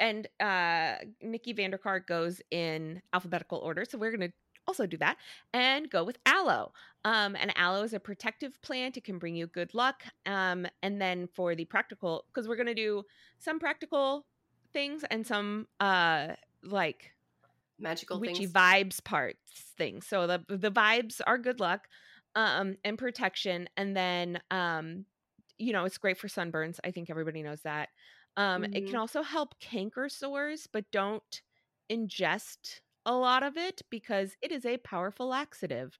[0.00, 3.84] and uh Nikki Van De Car goes in alphabetical order.
[3.84, 4.32] So we're gonna
[4.66, 5.18] also do that
[5.52, 6.72] and go with aloe.
[7.04, 8.96] Um, and aloe is a protective plant.
[8.96, 10.04] It can bring you good luck.
[10.26, 13.04] Um, and then for the practical, because we're gonna do
[13.38, 14.26] some practical
[14.72, 17.12] things and some uh like
[17.78, 18.48] Magical witchy things.
[18.48, 20.06] vibes parts things.
[20.06, 21.88] So the the vibes are good luck
[22.36, 25.06] um and protection and then um
[25.58, 26.78] you know it's great for sunburns.
[26.84, 27.90] I think everybody knows that.
[28.36, 29.00] Um it can Mhm.
[29.00, 31.42] also help canker sores, but don't
[31.90, 35.98] ingest a lot of it because it is a powerful laxative.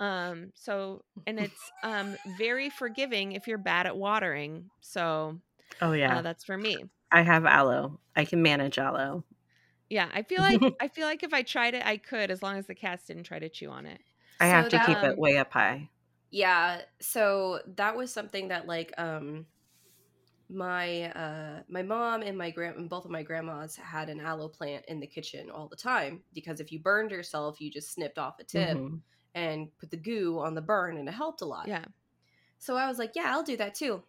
[0.00, 4.70] Um so and it's um very forgiving if you're bad at watering.
[4.80, 5.40] So
[5.80, 6.84] Oh yeah, uh, that's for me.
[7.12, 8.00] I have aloe.
[8.16, 9.24] I can manage aloe.
[9.88, 12.56] Yeah, I feel like I feel like if I tried it, I could, as long
[12.56, 14.00] as the cats didn't try to chew on it.
[14.40, 15.88] I So have to that- keep it way up high.
[16.30, 19.46] Yeah, so that was something that like um
[20.50, 24.48] my uh my mom and my grand and both of my grandmas had an aloe
[24.48, 28.18] plant in the kitchen all the time because if you burned yourself, you just snipped
[28.18, 29.02] off a tip Mhm.
[29.34, 31.70] and put the goo on the burn and it helped a lot.
[31.70, 31.86] Yeah.
[32.58, 34.04] So I was like, yeah, I'll do that too.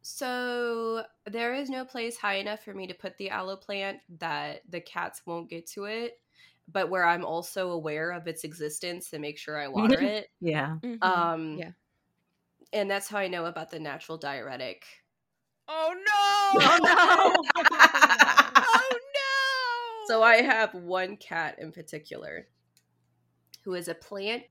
[0.00, 4.68] So there is no place high enough for me to put the aloe plant that
[4.70, 6.20] the cats won't get to it,
[6.66, 10.28] but where I'm also aware of its existence and make sure I water it.
[10.40, 10.78] Yeah.
[10.84, 11.32] Mhm.
[11.54, 11.72] Um Yeah.
[12.72, 14.84] And that's how I know about the natural diuretic.
[15.68, 16.60] oh no!
[16.64, 18.62] Oh, no!
[18.66, 20.06] oh no!
[20.08, 22.46] So I have one cat in particular
[23.64, 24.42] who is a plant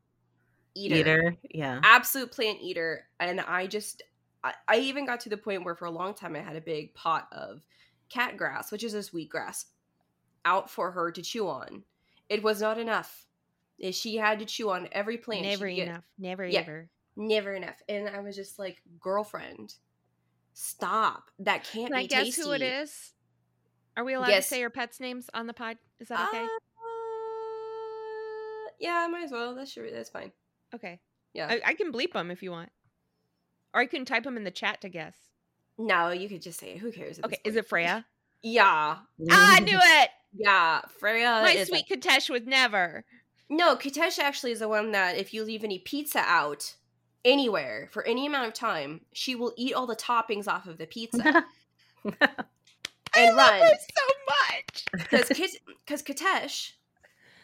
[0.76, 0.96] eater.
[0.96, 1.36] Eater.
[1.54, 1.82] Yeah.
[1.84, 4.04] absolute plant eater and i just
[4.42, 6.62] I, I even got to the point where for a long time i had a
[6.62, 7.62] big pot of
[8.08, 9.66] cat grass which is this wheatgrass
[10.46, 11.84] out for her to chew on
[12.30, 13.28] it was not enough
[13.92, 15.88] she had to chew on every plant she never could get.
[15.90, 16.04] enough.
[16.18, 16.60] Never Yeah.
[16.62, 16.90] ever.
[17.16, 19.76] Never enough and i was just like girlfriend
[20.54, 23.14] stop that can't Can I be guess tasty who it is?
[23.96, 24.46] Are we allowed Yes.
[24.50, 25.78] to say our pets' names on the pod?
[26.00, 26.44] Is that okay?
[26.44, 26.48] Uh,
[28.80, 30.32] yeah might as well that's sure that's fine
[30.74, 31.00] okay.
[31.34, 32.70] yeah I, I can bleep them if you want,
[33.74, 35.16] or I can type them in the chat to guess.
[35.78, 38.06] no you could just say it who cares Okay, is it Freya?
[38.44, 38.98] yeah
[39.32, 40.10] ah, I knew it.
[40.36, 43.06] yeah freya My sweet Katesh would never.
[43.50, 46.76] No, Katesh actually is the one that if you leave any pizza out
[47.26, 50.86] anywhere for any amount of time, she will eat all the toppings off of the
[50.88, 51.46] pizza
[52.06, 53.62] I and love run.
[53.62, 54.86] her so much.
[54.94, 55.30] Because
[55.86, 56.72] because Katesh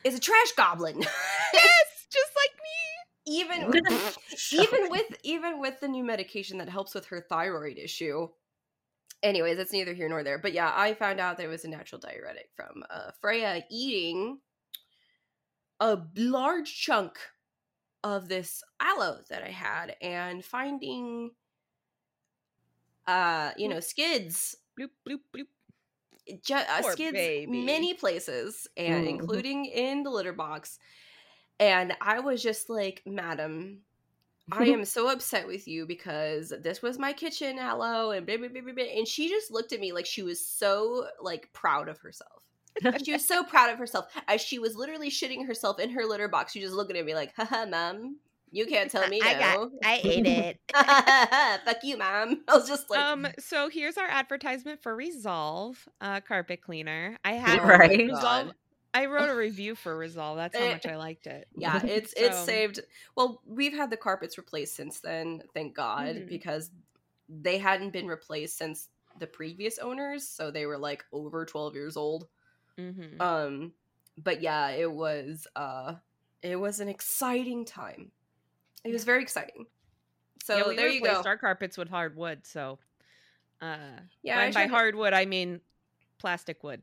[0.03, 0.99] is a trash goblin.
[1.53, 3.39] yes, just like me.
[3.39, 3.81] even
[4.51, 8.27] even with even with the new medication that helps with her thyroid issue.
[9.23, 10.37] Anyways, it's neither here nor there.
[10.37, 14.39] But yeah, I found out that it was a natural diuretic from uh, Freya eating
[15.79, 17.17] a large chunk
[18.03, 21.31] of this aloe that I had and finding
[23.07, 25.47] uh you know skids Bloop bloop bloop.
[26.43, 27.63] ju- uh, skids baby.
[27.65, 29.09] many places and Mm.
[29.09, 30.77] including in the litter box
[31.59, 33.79] and i was just like madam
[34.51, 38.49] i am so upset with you because this was my kitchen aloe and blah, blah,
[38.49, 38.83] blah, blah, blah.
[38.83, 42.43] and she just looked at me like she was so like proud of herself
[43.03, 46.27] she was so proud of herself as she was literally shitting herself in her litter
[46.27, 48.17] box she was just looking at me like haha mom
[48.51, 49.69] you can't tell me I no got.
[49.83, 50.59] I ate it.
[51.65, 53.27] fuck you mom i was just like um.
[53.39, 57.17] So here's our advertisement for Resolve uh, carpet cleaner.
[57.25, 57.99] I had Oh Right.
[57.99, 58.51] Resolve.
[58.93, 60.37] I wrote a review for Resolve.
[60.37, 61.47] That's how Eh, much I liked it.
[61.57, 62.79] yeah it's it's saved
[63.15, 66.29] well we've had the carpets replaced since then thank god Mhm.
[66.29, 66.71] because
[67.29, 68.87] they hadn't been replaced since
[69.19, 72.27] the previous owners so they were like over 12 years old
[72.79, 73.19] Mm-hmm.
[73.21, 73.73] um
[74.17, 75.95] but yeah it was uh
[76.43, 78.11] it was an exciting time
[78.83, 79.65] it was very exciting
[80.47, 82.45] so yeah, we there you go replaced our carpets with hardwood.
[82.45, 82.79] So,
[83.61, 85.59] uh, yeah and by to- hardwood I mean
[86.19, 86.81] plastic wood.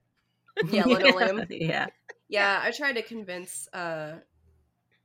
[0.70, 1.86] yeah linoleum yeah.
[2.28, 4.12] yeah i tried to convince uh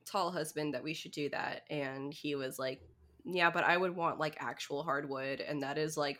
[0.06, 2.82] tall husband that we should do that and he was like
[3.26, 6.20] yeah but i would want like actual hardwood and that is like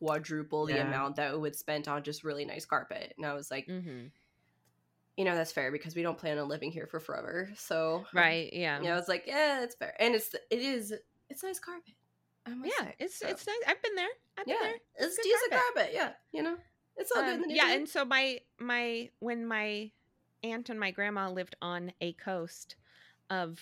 [0.00, 0.86] quadruple the Yeah.
[0.88, 4.06] amount that would spend on just really nice carpet and i was like Mm-hmm.
[5.16, 8.52] you know that's fair because we don't plan on living here for forever so Right.
[8.52, 8.80] Yeah.
[8.82, 10.92] yeah i was like yeah that's fair and it's it is
[11.28, 11.94] it's nice carpet
[12.46, 12.86] I must Yeah.
[12.86, 12.94] say.
[12.98, 13.56] It's So, it's nice.
[13.68, 14.08] I've been there.
[14.38, 14.74] I've been there.
[15.06, 15.74] it's good decent carpet.
[15.76, 15.90] carpet.
[15.92, 16.56] yeah you know
[16.96, 19.90] it's all good in Um, the yeah, and so my my when my
[20.42, 22.76] aunt and my grandma lived on a coast
[23.28, 23.60] of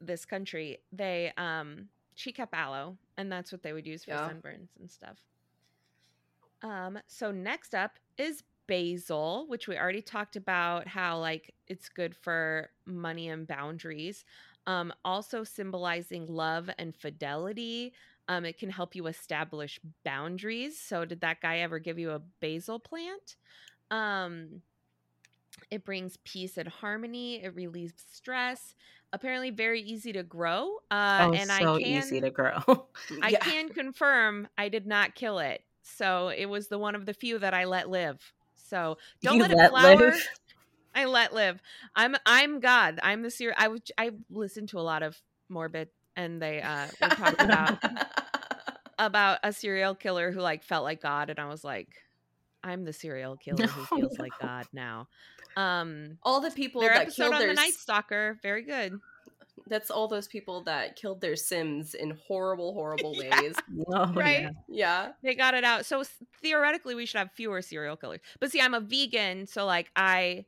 [0.00, 4.28] this country, they um she kept aloe, and that's what they would use for Yeah.
[4.30, 5.18] sunburns and stuff.
[6.64, 12.16] Um, so next up is basil, which we already talked about how like it's good
[12.16, 14.24] for money and boundaries.
[14.66, 17.92] Um, also symbolizing love and fidelity.
[18.28, 20.78] Um, it can help you establish boundaries.
[20.78, 23.36] So, did that guy ever give you a basil plant?
[23.90, 24.62] Um,
[25.70, 27.44] it brings peace and harmony.
[27.44, 28.74] It relieves stress.
[29.12, 30.78] Apparently, very easy to grow.
[30.90, 32.56] Uh, oh, and so I can, easy to grow.
[33.22, 35.62] I can confirm I did not kill it.
[35.84, 38.20] So it was the one of the few that I let live.
[38.54, 39.96] So don't You let it flower.
[39.96, 40.28] live?
[40.94, 41.60] I let live.
[41.94, 43.00] I'm I'm God.
[43.02, 43.56] I'm the serial.
[43.58, 43.68] I
[43.98, 47.78] I listened to a lot of morbid, and they uh were talking about
[48.98, 51.88] about a serial killer who like felt like God, and I was like,
[52.62, 54.48] I'm the serial killer who feels like no.
[54.48, 55.08] God now.
[55.56, 58.98] Um, all the people their that episode killed on their the Night Stalker, very good.
[59.68, 63.40] That's all those people that killed their sims in horrible horrible Yeah.
[63.40, 63.56] ways
[63.88, 64.42] Oh, Right?
[64.42, 64.50] yeah.
[64.68, 65.86] yeah They got it out.
[65.86, 66.04] So
[66.42, 68.20] theoretically, we should have fewer serial killers.
[68.40, 70.44] But see, I'm a vegan, so like I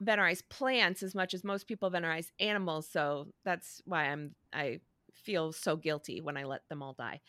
[0.00, 2.88] venerate plants as much as most people venerate animals.
[2.88, 4.80] So that's why I'm I
[5.12, 7.20] feel so guilty when I let them all die.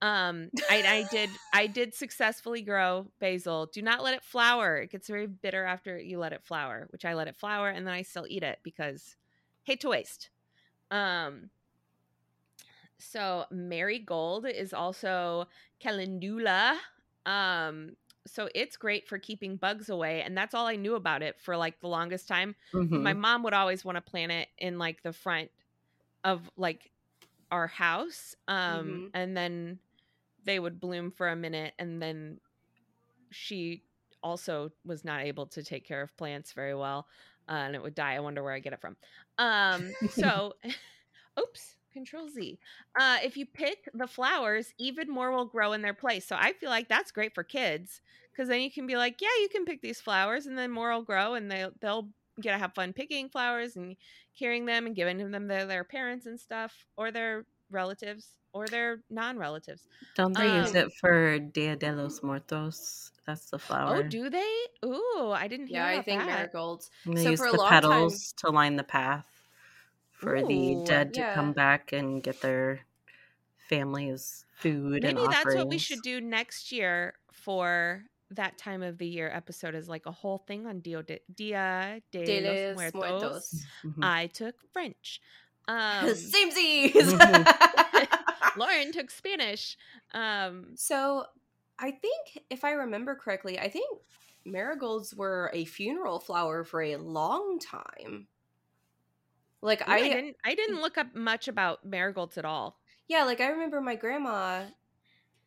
[0.00, 3.66] Um, I, I did I did successfully grow basil.
[3.72, 4.78] Do not let it flower.
[4.78, 7.86] It gets very bitter after you let it flower, which I let it flower and
[7.86, 9.16] then I still eat it because
[9.64, 10.30] hate to waste.
[10.92, 11.50] Um,
[12.98, 15.46] so marigold is also
[15.80, 16.78] calendula.
[17.26, 21.40] Um, so it's great for keeping bugs away, and that's all I knew about it
[21.40, 22.54] for like the longest time.
[22.72, 23.02] Mhm.
[23.02, 25.50] My mom would always want to plant it in like the front
[26.24, 26.92] of like
[27.50, 29.12] our house, um, Mhm.
[29.14, 29.80] and then
[30.44, 32.40] they would bloom for a minute, and then
[33.30, 33.84] she
[34.22, 37.08] also was not able to take care of plants very well,
[37.48, 38.14] uh, and it would die.
[38.14, 38.96] I wonder where I get it from.
[39.38, 40.54] Um, so,
[41.40, 42.58] oops, Control Z.
[42.98, 46.26] Uh, if you pick the flowers, even more will grow in their place.
[46.26, 48.00] So I feel like that's great for kids
[48.32, 50.92] because then you can be like, yeah, you can pick these flowers, and then more
[50.92, 53.96] will grow, and they they'll get to have fun picking flowers and
[54.38, 59.02] carrying them and giving them to their parents and stuff, or their relatives, or their
[59.10, 59.86] non-relatives.
[60.14, 63.11] Don't they use Um, it for Dia de los Muertos?
[63.26, 63.96] That's the flower.
[63.96, 64.52] Oh, do they?
[64.84, 66.26] Ooh, I didn't hear yeah i think that.
[66.26, 69.26] marigolds And they So use for a the long time- petals to line the path
[70.10, 71.34] for the dead to yeah.
[71.34, 72.80] come back and get their
[73.68, 78.98] families food and Maybe that's what we should do next year for that time of
[78.98, 82.76] the year episode is like a whole thing on Dia de, Dia de, De los
[82.76, 82.94] Muertos.
[83.20, 83.64] Muertos.
[83.84, 84.04] Mhm.
[84.04, 85.20] I took French.
[85.68, 87.12] Um, Samesies.
[88.56, 89.76] Lauren took Spanish.
[90.12, 91.26] Um, so
[91.78, 94.00] i think if i remember correctly i think
[94.44, 98.26] marigolds were a funeral flower for a long time
[99.64, 100.36] like I, I didn't.
[100.44, 102.80] I didn't look up much about marigolds at all.
[103.06, 104.64] Yeah, like I remember my grandma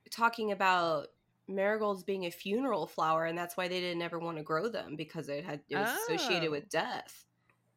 [0.10, 1.08] talking about
[1.50, 4.96] marigolds being a funeral flower, and that's why they didn't ever want to grow them
[4.96, 6.52] because it had it was associated Oh.
[6.52, 7.26] with death.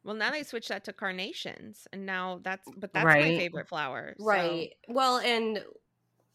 [0.05, 3.21] Well, now they switched that to carnations, and now that's but that's Right.
[3.33, 4.15] my favorite flower.
[4.17, 4.69] so- Right.
[4.87, 5.61] Well, and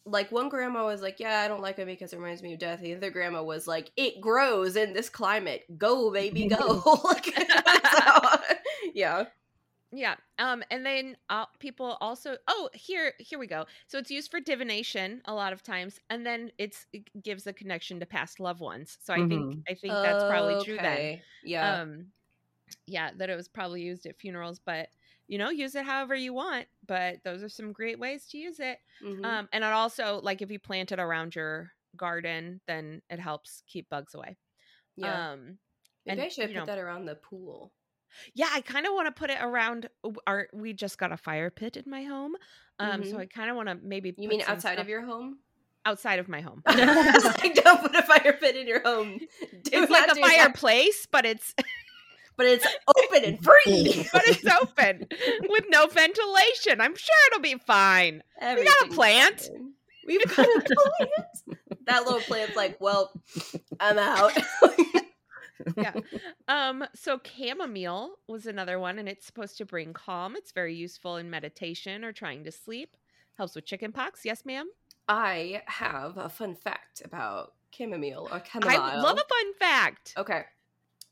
[0.07, 2.59] like one grandma was like, "Yeah, I don't like it because it reminds me of
[2.61, 5.64] death." The other grandma was like, "It grows in this climate.
[5.79, 6.83] Go, baby, go!"
[7.90, 8.21] so,
[8.95, 9.27] yeah.
[9.93, 10.17] Yeah.
[10.38, 12.37] Um, and then uh, people also.
[12.49, 13.67] Oh, here, here we go.
[13.87, 17.53] So it's used for divination a lot of times, and then it's it gives a
[17.53, 18.99] connection to past loved ones.
[19.01, 19.64] So I think Mhm.
[19.69, 21.11] I think that's probably true then.
[21.43, 21.79] Yeah.
[21.83, 22.12] Um,
[22.87, 24.90] yeah, that it was probably used at funerals, but
[25.28, 26.66] you know, use it however you want.
[26.87, 28.78] But those are some great ways to use it.
[29.02, 29.24] Mhm.
[29.24, 33.62] Um, and it also like if you plant it around your garden, then it helps
[33.66, 34.37] keep bugs away.
[34.96, 35.32] yeah.
[35.32, 35.58] Um,
[36.06, 37.72] Maybe and, I should put know- that around the pool.
[38.34, 39.88] yeah, I kind of want to put it around
[40.26, 40.48] our.
[40.52, 42.37] We just got a fire pit in my home,
[42.78, 43.20] um, so Mhm.
[43.20, 44.10] I kind of want to maybe.
[44.18, 45.38] You put mean outside of your home?
[45.87, 46.62] outside of my home?
[46.66, 49.18] like, don't put a fire pit in your home.
[49.50, 50.28] Do it's like a do that.
[50.30, 51.54] fireplace, but it's
[52.37, 52.66] but it's
[52.97, 54.09] open and free.
[54.12, 55.07] but it's open
[55.49, 56.81] with no ventilation.
[56.81, 58.23] I'm sure it'll be fine.
[58.40, 59.40] We got a plant.
[59.42, 59.73] fine.
[60.07, 60.61] We've got a
[60.99, 61.59] plant.
[61.87, 63.12] that little plant's like, well,
[63.81, 64.33] I'm out.
[65.77, 65.92] Yeah.
[66.49, 70.37] Um, so chamomile was another one, and it's supposed to bring calm.
[70.37, 72.97] It's very useful in meditation or trying to sleep.
[73.38, 74.25] Helps with chicken pox.
[74.25, 74.68] Yes, ma'am.
[75.09, 78.81] I have a fun fact about chamomile or chamomile.
[78.81, 80.15] I love a fun fact.
[80.17, 80.42] Okay.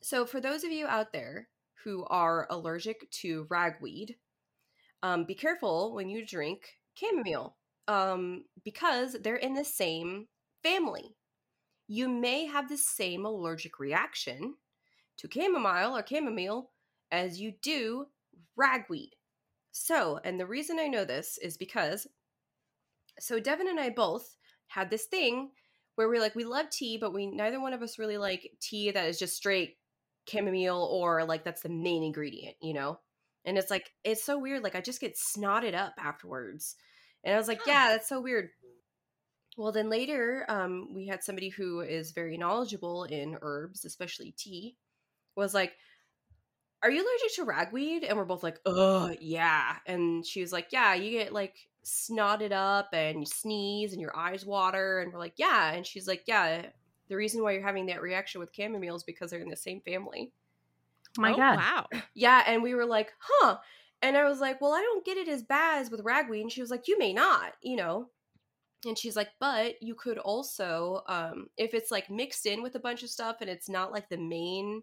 [0.03, 1.48] So, for those of you out there
[1.84, 4.16] who are allergic to ragweed,
[5.03, 6.61] um, be careful when you drink
[6.94, 7.57] chamomile
[7.88, 10.26] um, because they're in the same
[10.62, 11.16] family.
[11.88, 14.55] You may have the same allergic reaction
[15.18, 16.70] to chamomile or chamomile
[17.11, 18.07] as you do
[18.57, 19.11] ragweed.
[19.72, 22.07] So, and the reason I know this is because
[23.18, 24.36] so Devin and I both
[24.68, 25.50] had this thing
[25.94, 28.90] where we're like we love tea but we neither one of us really like tea
[28.90, 29.76] that is just straight
[30.28, 32.98] chamomile or like that's the main ingredient you know
[33.44, 36.76] and it's like it's so weird like i just get snotted up afterwards
[37.24, 37.70] And I was like, Huh.
[37.70, 38.50] yeah, that's so weird.
[39.56, 44.76] Well, then later, um, we had somebody who is very knowledgeable in herbs, especially tea,
[45.36, 45.74] was like,
[46.82, 48.02] Are you allergic to ragweed?
[48.04, 49.76] And we're both like, Oh, yeah.
[49.86, 51.54] And she was like, Yeah, you get like
[51.84, 55.00] snotted up and you sneeze and your eyes water.
[55.00, 55.72] And we're like, Yeah.
[55.72, 56.66] And she's like, Yeah,
[57.12, 59.82] the reason why you're having that reaction with chamomile is because they're in the same
[59.82, 60.32] family.
[61.18, 61.64] Oh my Oh, god.
[61.64, 61.88] Wow.
[62.14, 63.58] Yeah, and we were like, huh.
[64.02, 66.42] And I was like, well, I don't get it as bad as with ragweed.
[66.42, 68.10] And she was like, you may not, you know.
[68.86, 72.80] And she's like, but you could also, um, if it's like mixed in with a
[72.80, 74.82] bunch of stuff and it's not like the main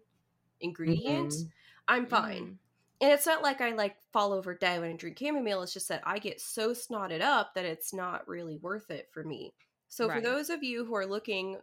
[0.60, 1.52] ingredient, Mhm.
[1.88, 2.50] I'm fine.
[2.50, 2.58] Mhm.
[3.00, 5.62] And it's not like I like fall over dead when I drink chamomile.
[5.62, 9.24] It's just that I get so snotted up that it's not really worth it for
[9.24, 9.54] me.
[9.88, 11.60] So for those of you who are looking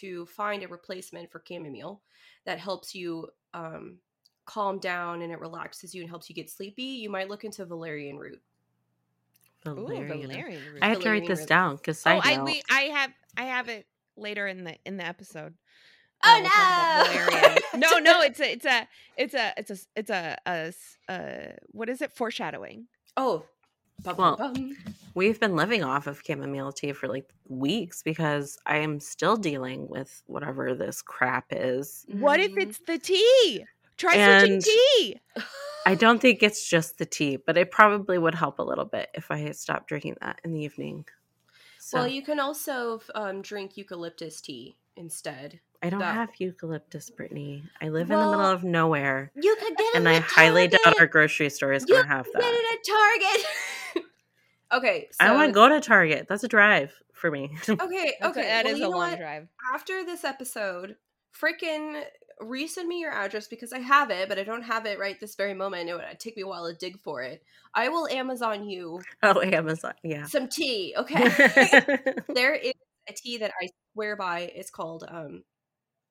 [0.00, 2.00] to find a replacement for chamomile
[2.46, 3.96] that helps you um,
[4.46, 7.64] calm down and it relaxes you and helps you get sleepy, you might look into
[7.64, 8.40] valerian root.
[9.66, 10.08] Ooh, Valerian.
[10.08, 10.78] valerian root.
[10.82, 11.48] I have to write this root.
[11.48, 12.44] down because Oh, I I know.
[12.44, 13.86] we I have I have it
[14.16, 15.54] later in the in the episode.
[16.22, 17.98] Oh, Uh, we'll talk about no!
[17.98, 21.52] no, no, it's a it's a it's a it's a it's a, a, s- uh
[21.68, 22.12] what is it?
[22.12, 22.86] Foreshadowing.
[23.16, 23.46] Oh,
[24.02, 24.76] bum, Well, bum, bum.
[25.14, 29.88] We've been living off of chamomile tea for like weeks because I am still dealing
[29.88, 32.04] with whatever this crap is.
[32.08, 32.62] What if Mhm.
[32.62, 33.64] it's the tea?
[33.96, 35.20] Try switching tea.
[35.86, 39.08] I don't think it's just the tea, but it probably would help a little bit
[39.14, 41.04] if I had stopped drinking that in the evening.
[41.78, 45.60] So Well, you can also um, drink eucalyptus tea instead.
[45.82, 47.62] I don't that- have eucalyptus, Brittany.
[47.80, 50.66] I live in the middle of nowhere, You could get it and at I highly
[50.66, 52.32] doubt our grocery store is going to have that.
[52.32, 52.54] Get that.
[52.54, 53.46] it at Target.
[54.74, 56.26] okay, so I want to go to Target.
[56.28, 57.56] That's a drive for me.
[57.68, 58.42] Okay, okay.
[58.42, 59.18] that well, is a long what?
[59.18, 59.48] drive.
[59.74, 60.96] After this episode,
[61.38, 62.02] freaking
[62.40, 65.34] resend me your address because I have it, but I don't have it right this
[65.34, 65.88] very moment.
[65.88, 67.42] It would take me a while to dig for it.
[67.74, 69.94] I will Amazon you oh, Amazon.
[70.02, 70.24] Yeah.
[70.24, 71.28] some tea, okay?
[72.34, 72.72] there is
[73.08, 74.52] a tea that I swear by.
[74.54, 75.44] It's called um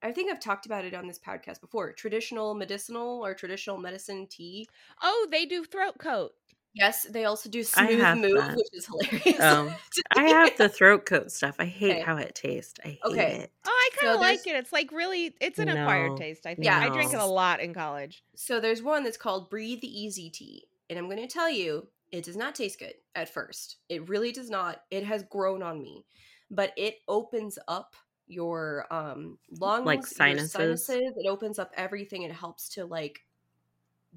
[0.01, 1.93] I think I've talked about it on this podcast before.
[1.93, 4.67] Traditional medicinal or traditional medicine tea.
[5.01, 6.33] Oh, they do throat coat.
[6.73, 8.55] Yes, they also do smooth move, that.
[8.55, 9.37] which is hilarious.
[9.39, 9.75] um,
[10.15, 11.55] I have the throat coat stuff.
[11.59, 12.01] I hate Okay.
[12.01, 12.79] how it tastes.
[12.83, 13.31] I hate Okay.
[13.31, 13.51] it.
[13.65, 14.55] Oh, I kind of So like it.
[14.55, 16.45] It's like really, it's an acquired taste.
[16.45, 16.65] I think.
[16.65, 16.79] Yeah.
[16.81, 18.23] I drink it a lot in college.
[18.35, 20.65] So there's one that's called Breathe Easy Tea.
[20.89, 23.77] And I'm going to tell you, it does not taste good at first.
[23.89, 24.83] It really does not.
[24.91, 26.05] It has grown on me.
[26.51, 27.95] But it opens up
[28.27, 30.89] your um lungs, your sinuses?
[30.89, 32.23] It opens up everything.
[32.23, 33.21] It helps to like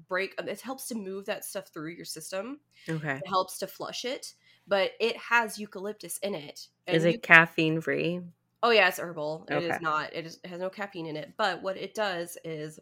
[0.07, 2.61] break uh, it helps to move that stuff through your system.
[2.89, 3.23] Okay.
[3.23, 4.35] It helps to flush it,
[4.67, 6.69] but it has eucalyptus in it.
[6.87, 8.21] Is it caffeine free?
[8.63, 9.47] Oh yeah, it's herbal.
[9.49, 9.63] It Okay.
[9.63, 10.13] is not.
[10.13, 11.35] It, is, it has no caffeine in it.
[11.37, 12.79] But what it does is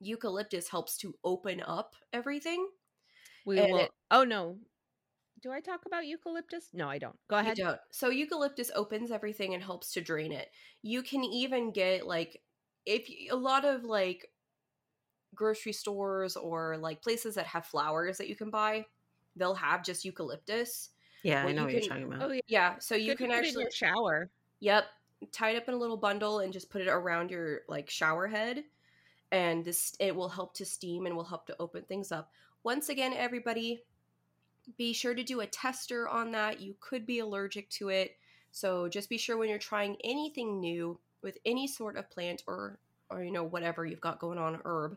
[0.00, 2.70] eucalyptus helps to open up everything.
[3.44, 3.80] We will.
[3.80, 4.60] it- oh no,
[5.40, 6.74] do I talk about eucalyptus?
[6.74, 7.18] No, I don't.
[7.28, 7.56] Go You ahead.
[7.56, 7.80] don't.
[7.92, 10.50] So eucalyptus opens everything and helps to drain it.
[10.82, 12.42] You can even get like
[12.86, 14.32] if you, a lot of like
[15.38, 18.84] grocery stores or like places that have flowers that you can buy,
[19.36, 20.90] they'll have just eucalyptus.
[21.22, 22.22] Yeah, I know you what you're talking about.
[22.22, 24.30] Oh yeah, Yeah, so you Good to can put in actually shower.
[24.60, 24.84] Yep.
[25.32, 28.26] Tie it up in a little bundle and just put it around your like shower
[28.26, 28.64] head.
[29.32, 32.30] And this it will help to steam and will help to open things up.
[32.62, 33.82] Once again, everybody,
[34.76, 36.60] be sure to do a tester on that.
[36.60, 38.16] You could be allergic to it.
[38.50, 42.78] So just be sure when you're trying anything new with any sort of plant or
[43.10, 44.96] or you know, whatever you've got going on herb.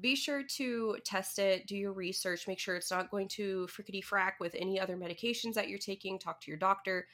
[0.00, 4.04] Be sure to test it, do your research, make sure it's not going to frickety
[4.04, 7.06] frack with any other medications that you're taking, talk to your doctor,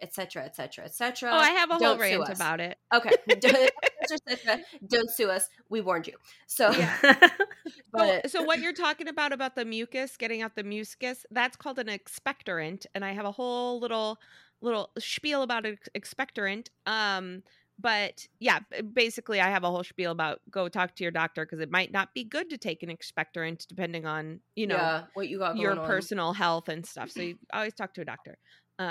[0.00, 1.30] etc., etc., etc.
[1.32, 2.78] Oh, I have a whole Don't rant about it.
[2.92, 3.10] Okay.
[4.86, 5.48] Don't sue us.
[5.68, 6.14] We warned you.
[6.46, 6.96] So, Yeah.
[7.66, 11.56] So, but so what you're talking about about the mucus, getting out the mucus, that's
[11.56, 14.18] called an expectorant, and I have a whole little
[14.60, 16.68] little spiel about an expectorant.
[16.84, 17.42] Um,
[17.78, 18.60] but yeah,
[18.92, 21.92] basically, I have a whole spiel about go talk to your doctor because it might
[21.92, 25.56] not be good to take an expectorant depending on you know yeah, what you got
[25.56, 25.78] your on.
[25.78, 27.10] personal health and stuff.
[27.10, 28.38] So you always talk to a doctor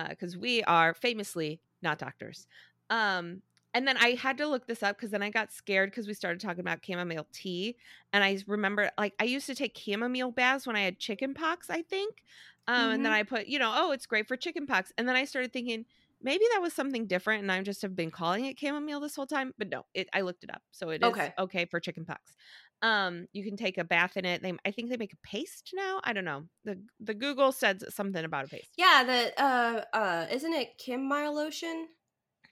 [0.10, 2.48] because we are famously not doctors.
[2.90, 3.42] Um,
[3.74, 6.14] and then I had to look this up because then I got scared because we
[6.14, 7.78] started talking about chamomile tea,
[8.14, 11.70] and I remember like I used to take chamomile baths when I had chicken pox,
[11.70, 12.24] I think.
[12.68, 13.14] Um, and then Mhm.
[13.14, 15.86] I put, you know, oh, it's great for chicken pox, and then I started thinking
[16.22, 19.28] maybe that was something different, and I just have been calling it chamomile this whole
[19.28, 19.54] time.
[19.58, 21.34] But no, it I looked it up, so it is Okay.
[21.40, 22.34] okay for chicken pox.
[22.82, 24.42] Um, you can take a bath in it.
[24.44, 26.02] They, I think they make a paste now.
[26.04, 26.44] I don't know.
[26.66, 28.70] the The Google said something about a paste.
[28.78, 31.88] Yeah, the uh uh isn't it chamomile lotion?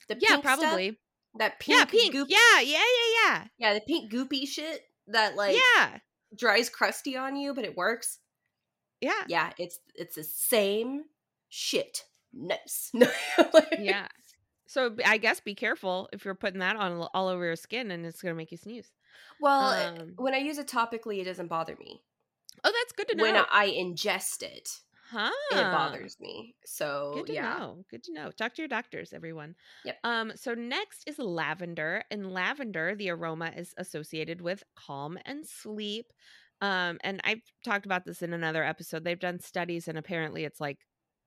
[0.08, 0.60] The Yeah, pink stuff?
[0.60, 1.00] probably.
[1.40, 2.12] that pink yeah, pink.
[2.14, 2.84] goop- Yeah, yeah,
[3.26, 5.98] yeah, yeah, the pink goopy shit that like yeah,
[6.38, 8.20] dries crusty on you, but it works.
[9.02, 9.24] yeah.
[9.28, 11.04] Yeah, it's it's the same
[11.50, 12.04] shit,
[12.34, 12.92] nice.
[13.80, 14.08] yeah.
[14.68, 18.06] So I guess be careful if you're putting that on all over your skin and
[18.06, 18.92] it's gonna make you sneeze.
[19.40, 22.02] Well, uh, Um, when I use it topically, it doesn't bother me.
[22.64, 23.24] Oh, that's good to know.
[23.24, 24.70] When I ingest it,
[25.12, 25.32] huh?
[25.52, 26.56] it bothers me.
[26.66, 27.86] So Good to yeah, know.
[27.90, 28.32] Good to know.
[28.32, 29.56] Talk to your doctors, everyone.
[29.86, 29.98] Yep.
[30.04, 32.04] Um, so next is lavender.
[32.10, 36.14] And lavender, the aroma is associated with calm and sleep.
[36.62, 39.04] Um, and I've talked about this in another episode.
[39.04, 40.80] They've done studies and apparently it's like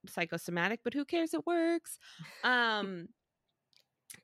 [0.09, 1.35] psychosomatic, but who cares?
[1.35, 1.99] It works.
[2.45, 3.09] Um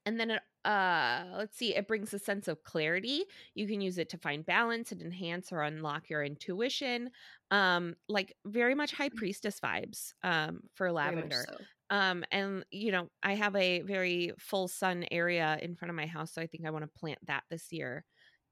[0.07, 3.25] and then it uh let's see it brings a sense of clarity
[3.55, 7.11] you can use it to find balance and enhance or unlock your intuition
[7.51, 11.57] um like very much high priestess vibes um for lavender so.
[11.97, 16.07] um and you know i have a very full sun area in front of my
[16.07, 18.05] house so i think i want to plant that this year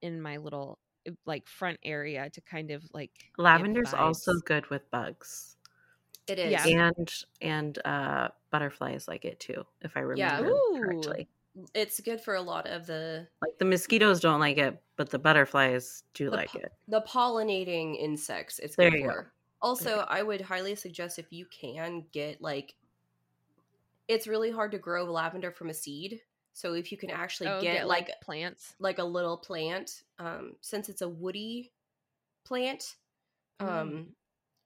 [0.03, 0.79] in my little
[1.27, 5.57] like front area to kind of like Lavender's also good with bugs.
[6.31, 6.53] It is.
[6.53, 6.67] Yeah.
[6.67, 10.81] And and uh butterflies like it too, if I remember Ooh.
[10.81, 11.29] correctly.
[11.75, 15.19] It's good for a lot of the Like the mosquitoes don't like it, but the
[15.19, 16.73] butterflies do The like po- it.
[16.89, 18.59] the pollinating insects.
[18.61, 19.13] It's There good you go.
[19.13, 19.33] for.
[19.63, 22.75] Also, I would highly suggest if you can get like,
[24.09, 26.21] it's really hard to grow lavender from a seed.
[26.53, 30.89] So if you can actually oh, get, like plants like a little plant, um, since
[30.89, 31.73] it's a woody
[32.45, 32.97] plant,
[33.61, 34.07] um, Mm.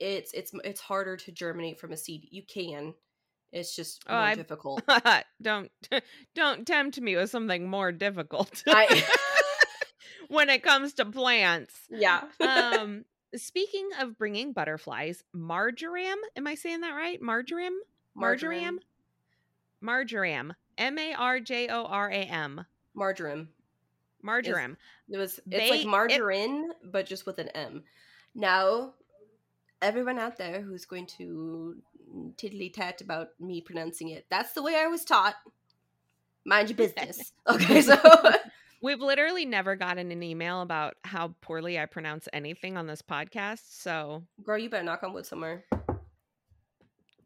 [0.05, 2.29] It's it's it's harder to germinate from a seed.
[2.31, 2.95] You can,
[3.53, 4.83] it's just Oh, more I've- difficult.
[5.43, 5.71] don't
[6.35, 9.03] don't tempt me with something more difficult I
[10.29, 12.23] when it comes to plants yeah.
[12.41, 13.05] um
[13.37, 17.75] speaking of bringing butterflies marjoram am i saying that right marjoram
[18.15, 18.81] marjoram
[19.83, 23.49] marjoram m-a-r-j-o-r-a-m Marjoram.
[24.23, 24.77] marjoram
[25.11, 27.83] It was it's They- like it- margarine, but just with an M.
[28.35, 28.95] Now,
[29.83, 31.77] everyone out there who's going to
[32.37, 35.35] tiddly tat about me pronouncing it, that's the way I was taught.
[36.45, 37.33] Mind your business.
[37.49, 37.97] okay, so
[38.85, 43.63] we've literally never gotten an email about how poorly i pronounce anything on this podcast
[43.67, 45.65] so girl, you better knock on wood somewhere.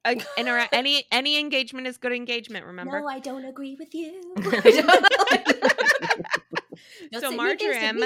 [0.04, 3.92] uh, and our, any any engagement is good engagement remember No, I don't agree with
[3.94, 4.34] you.
[7.18, 8.00] So marjoram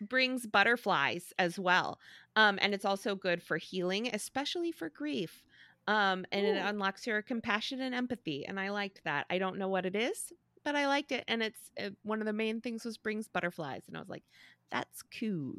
[0.00, 1.98] brings butterflies as well.
[2.36, 5.44] Um, and it's also good for healing, especially for grief.
[5.86, 8.46] Um, and it unlocks your compassion and empathy.
[8.46, 9.26] And I liked that.
[9.30, 10.32] I don't know what it is,
[10.64, 11.24] but I liked it.
[11.28, 13.82] And it's uh, one of the main things was brings butterflies.
[13.86, 14.24] And I was like,
[14.70, 15.54] that's cool.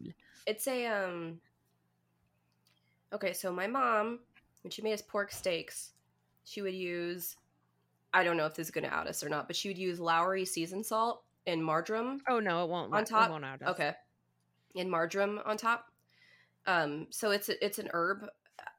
[0.48, 1.40] It's a um.
[3.14, 4.20] Okay, so my mom,
[4.64, 5.92] when she made us pork steaks,
[6.44, 7.38] she would use.
[8.14, 9.78] I don't know if this is going to out us or not, but she would
[9.78, 12.94] use Lawry seasoned salt and marjoram Oh no, it won't.
[12.94, 13.30] On it top?
[13.30, 13.70] won't out us.
[13.70, 13.94] Okay.
[14.76, 15.86] And marjoram on top.
[16.68, 18.26] Um, so it's a, it's an herb.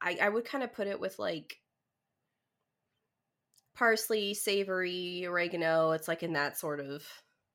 [0.03, 1.57] I, I would kind of put it with like
[3.75, 5.93] parsley, savory, oregano.
[5.93, 7.05] It's like in that sort of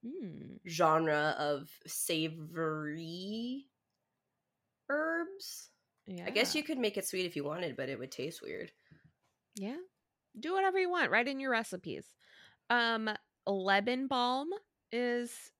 [0.03, 0.57] Mm.
[0.67, 3.67] genre of savory
[4.89, 5.69] herbs.
[6.07, 6.25] Yeah.
[6.25, 8.71] I guess you could make it sweet if you wanted, but it would taste weird.
[9.55, 9.77] Yeah.
[10.39, 11.11] Do whatever you want.
[11.11, 12.05] Write in your recipes.
[12.71, 13.11] Um,
[13.45, 14.47] lemon balm
[14.91, 15.51] is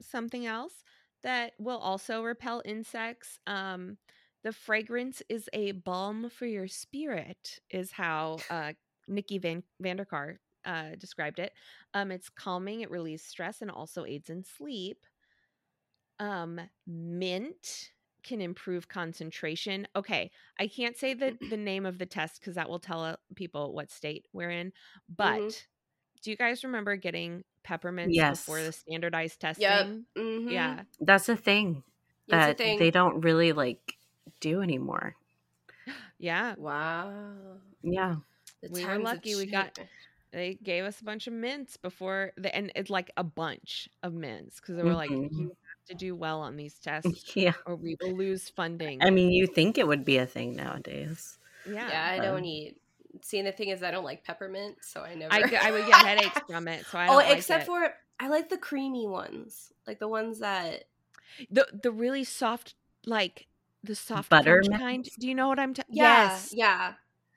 [0.00, 0.84] something else
[1.24, 3.40] that will also repel insects.
[3.48, 3.96] Um,
[4.44, 8.72] the fragrance is a balm for your spirit, is how uh,
[9.08, 11.52] Nikki Van Vanderkar uh, described it.
[11.94, 15.04] Um, it's calming, it relieves stress, and also aids in sleep.
[16.20, 17.90] Um, mint
[18.24, 19.86] can improve concentration.
[19.96, 23.16] Okay, I can't say the the name of the test because that will tell uh,
[23.36, 24.72] people what state we're in.
[25.08, 25.54] But Mhm.
[26.22, 30.00] do you guys remember getting peppermints before the standardized testing?
[30.16, 30.16] Yep.
[30.18, 30.54] Mm-hmm.
[30.54, 30.84] Yeah.
[31.00, 31.84] That's a thing
[32.28, 32.78] It's a that thing.
[32.78, 33.97] they don't really like
[34.40, 35.14] do anymore.
[36.18, 36.54] Yeah.
[36.58, 37.12] Wow.
[37.82, 38.16] Yeah.
[38.62, 39.78] The We were lucky we got-
[40.30, 44.12] They gave us a bunch of mints before the and it's like a bunch of
[44.12, 45.30] mints because they were like, Mhm.
[45.32, 47.54] you have to do well on these tests Yeah.
[47.64, 49.02] or we will lose funding.
[49.02, 51.38] I mean, you think it would be a thing nowadays.
[51.66, 51.88] yeah.
[51.88, 52.76] Yeah, I but- don't eat.
[53.22, 55.32] See, the thing is, I don't like peppermint, so I never.
[55.32, 55.40] I
[55.72, 57.66] would get headaches from it, so I don't oh, like except it.
[57.66, 60.84] for I like the creamy ones, like the ones that.
[61.50, 62.74] the the really soft
[63.06, 63.47] like
[63.84, 65.08] the soft Butter kind.
[65.18, 65.94] Do you know what I'm talking?
[65.96, 66.50] Yeah, yes.
[66.52, 66.92] yeah,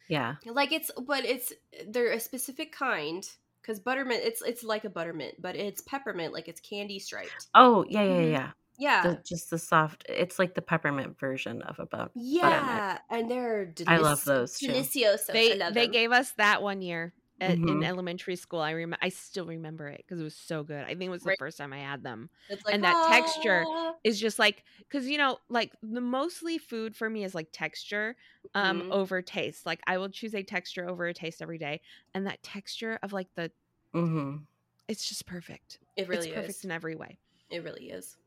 [0.08, 0.36] Yeah.
[0.46, 1.54] like it's, but it's
[1.88, 3.28] they're a specific kind
[3.62, 4.22] because buttermint.
[4.24, 7.48] It's it's like a buttermint, but it's peppermint, like it's candy striped.
[7.56, 8.32] Oh, yeah, yeah, Mhm.
[8.32, 8.52] yeah.
[8.80, 10.06] Yeah, The, just the soft.
[10.10, 12.10] It's like the peppermint version of a bun.
[12.16, 13.68] yeah, and they're.
[13.76, 14.68] Delici- I love those, too.
[14.68, 15.30] Delicioso.
[15.30, 15.92] I They love they them.
[15.92, 17.84] gave us that one year at, in Mhm.
[17.84, 18.62] elementary school.
[18.62, 20.84] I remember I still remember it because it was so good.
[20.86, 21.40] I think it was the Right.
[21.40, 22.30] first time I had them.
[22.50, 26.58] It's like and that texture "Ah." is just like because you know like the mostly
[26.58, 28.16] food for me is like texture
[28.56, 28.92] um Mhm.
[28.92, 31.80] over taste like i will choose a texture over a taste every day
[32.14, 33.52] and that texture of like the
[33.94, 34.48] Mhm.
[34.88, 36.66] it's just perfect It really it's perfect is.
[36.66, 37.20] in every way
[37.50, 38.18] It really is.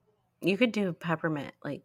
[0.40, 1.82] You could do peppermint like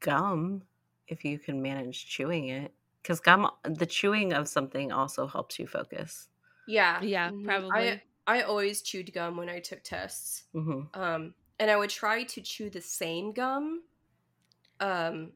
[0.00, 0.64] gum
[1.08, 2.74] if you can manage chewing it.
[3.02, 6.28] Because gum, the chewing of something also helps you focus.
[6.66, 7.04] Yeah.
[7.04, 7.44] Yeah, mhm.
[7.44, 7.72] probably.
[7.74, 10.44] I I always chewed gum when I took tests.
[10.54, 13.84] hmm Um and I would try to chew the same gum
[14.80, 15.32] um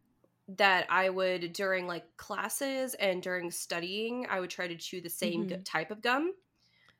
[0.49, 5.11] that I would during like classes and during studying, I would try to chew the
[5.11, 5.64] same gu- Mhm.
[5.64, 6.35] type of gum.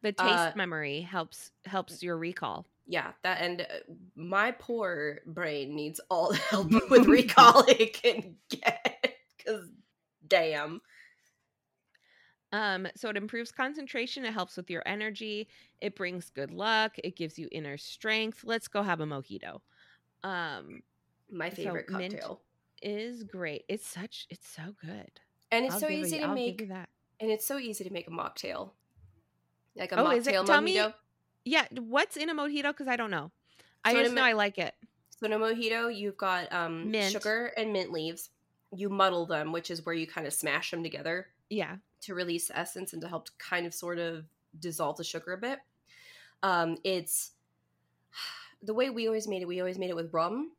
[0.01, 3.64] the taste Uh, memory helps helps your recall Yeah, that and uh,
[4.14, 9.68] my poor brain needs all the help with recall it can get cuz
[10.27, 10.81] damn.
[12.53, 15.49] Um so it improves concentration it helps with your energy
[15.80, 19.61] it brings good luck it gives you inner strength let's go have a mojito
[20.22, 20.82] um
[21.30, 22.40] My So, favorite mint cocktail.
[22.82, 25.11] is great it's such it's so good
[25.51, 26.88] And it's I'll so easy you- to I'll make that
[27.20, 28.72] and it's so easy to make a mocktail.
[29.74, 30.34] Like a Oh, is it?
[30.34, 30.92] mocktail Tell me- mojito.
[31.47, 32.64] Yeah, what's in a mojito?
[32.72, 33.30] Because I don't know.
[33.84, 34.74] I So a just know mo- I like it.
[35.18, 37.12] So in a mojito, you've got um, Mint.
[37.12, 38.28] sugar and mint leaves.
[38.74, 41.76] You muddle them, which is where you kind of smash them together Yeah.
[42.03, 44.24] To release essence and to help kind of sort of
[44.61, 45.59] dissolve the sugar a bit.
[46.42, 47.32] Um, it's
[48.62, 49.49] the way we always made it.
[49.49, 50.53] We always made it with rum.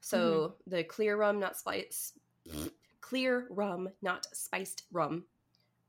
[0.00, 0.18] So
[0.66, 0.70] Mm-hmm.
[0.76, 2.12] the clear rum, not spice.
[3.00, 5.24] clear rum, not spiced rum.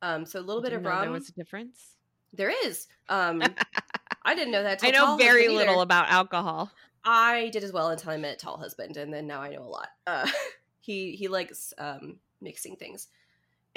[0.02, 1.02] Um, so a little bit of rum.
[1.02, 1.96] There was a difference.
[2.34, 2.88] There is.
[3.10, 3.42] Um,
[4.24, 4.84] I didn't know that.
[4.84, 5.68] I know very Husband either.
[5.68, 6.72] little about alcohol.
[7.04, 9.68] I did as well until I met Tall Husband, and then now I know a
[9.70, 9.88] lot.
[10.06, 10.28] Uh,
[10.80, 13.08] he he likes um, mixing things,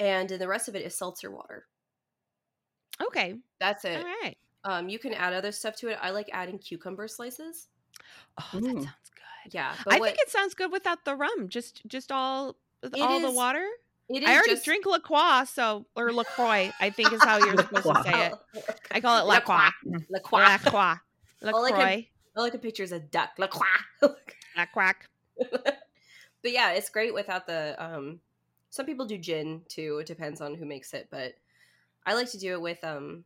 [0.03, 1.65] and then the rest of it is seltzer water.
[3.01, 3.35] Okay.
[3.59, 3.97] That's it.
[3.97, 4.37] All right.
[4.63, 5.97] Um, you can add other stuff to it.
[6.01, 7.67] I like adding cucumber slices.
[8.39, 8.73] Oh, that Mm.
[8.83, 9.53] sounds good.
[9.53, 11.49] Yeah, but I what, think it sounds good without the rum.
[11.49, 13.65] Just just all It all the water.
[14.09, 16.71] it is I already just- drink La Croix, so or Lacroix.
[16.79, 18.33] I think is how you're supposed to say it.
[18.91, 19.69] I call it La Croix.
[19.85, 20.57] La La Croix.
[20.69, 20.95] Croix.
[21.53, 22.07] All I can- Lacroix.
[22.37, 23.31] All I can picture is a duck.
[23.37, 23.67] La Croix.
[24.55, 24.93] La Croix.
[25.51, 27.75] but yeah, it's great without the.
[27.83, 28.21] Um,
[28.73, 29.99] some people do gin too.
[29.99, 31.33] It depends on who makes it, but
[32.07, 33.23] I like to do it with um,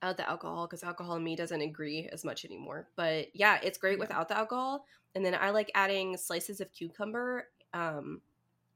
[0.00, 2.86] out the alcohol because alcohol and me doesn't agree as much anymore.
[2.94, 4.04] But yeah, it's great Yeah.
[4.04, 4.84] without the alcohol.
[5.16, 8.20] And then I like adding slices of cucumber um,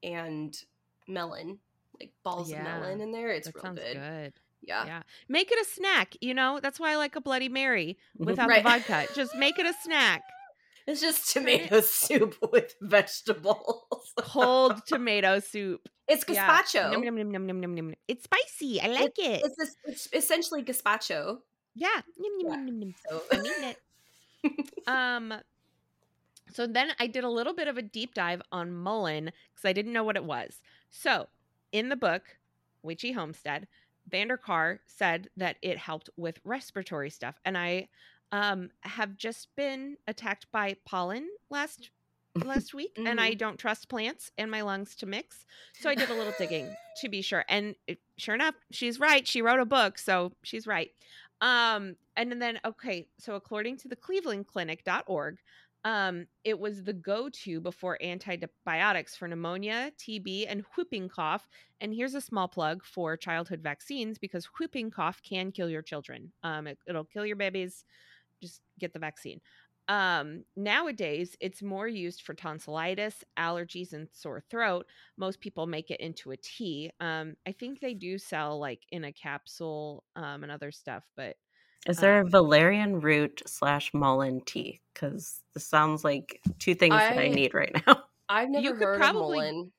[0.03, 0.53] and
[1.07, 1.61] melon,
[2.01, 3.31] like balls Yeah, of melon in there.
[3.31, 3.95] It's That real good.
[3.95, 4.33] good.
[4.63, 4.85] Yeah.
[4.85, 5.03] Yeah.
[5.29, 6.59] Make it a snack, you know?
[6.61, 8.65] That's why I like a Bloody Mary without Right.
[8.65, 9.07] the vodka.
[9.15, 10.23] Just make it a snack.
[10.87, 14.13] It's just tomato soup with vegetables.
[14.19, 15.89] Cold tomato soup.
[16.09, 16.63] It's Yeah.
[16.63, 16.93] gazpacho.
[17.05, 17.95] Nom, nom, nom, nom.
[18.09, 18.81] It's spicy.
[18.81, 19.43] I like it.
[19.45, 21.39] It's, this, it's essentially gazpacho.
[21.75, 21.89] Yeah.
[22.19, 22.67] Yeah.
[23.09, 23.79] So I mean it.
[24.87, 25.35] um
[26.53, 29.73] so then I did a little bit of a deep dive on Mullein because I
[29.73, 30.61] didn't know what it was.
[30.91, 31.29] So
[31.71, 32.23] in the book,
[32.83, 33.69] Witchy Homestead,
[34.09, 37.37] Van De Car said that it helped with respiratory stuff.
[37.45, 37.89] And I
[38.33, 41.91] um have just been attacked by pollen last
[42.45, 45.45] last week and I don't trust plants and my lungs to mix.
[45.75, 47.45] So I did a little digging to be sure.
[47.49, 47.75] And
[48.17, 49.27] sure enough, she's right.
[49.29, 50.91] She wrote a book, so she's right.
[51.43, 55.39] Um and then okay, so according to the clevelandclinic.org,
[55.85, 61.47] um it was the go-to before antibiotics for pneumonia, TB and whooping cough.
[61.83, 66.33] And here's a small plug for childhood vaccines because whooping cough can kill your children.
[66.43, 67.85] Um it, it'll kill your babies.
[68.43, 69.41] Just get the vaccine.
[69.89, 74.87] Um, nowadays, it's more used for tonsillitis, allergies, and sore throat.
[75.17, 76.91] Most people make it into a tea.
[77.01, 81.37] Um, I think they do sell like in a capsule um, and other stuff, but
[81.89, 84.81] Is there a Um, valerian root slash mullein tea?
[84.95, 88.05] Because this sounds like two things that I I- need right now.
[88.29, 89.73] I've never You could heard probably- of Mullein.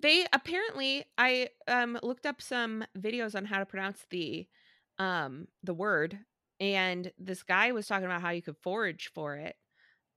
[0.00, 4.46] they apparently I um looked up some videos on how to pronounce the
[4.98, 6.18] um the word
[6.60, 9.56] and this guy was talking about how you could forage for it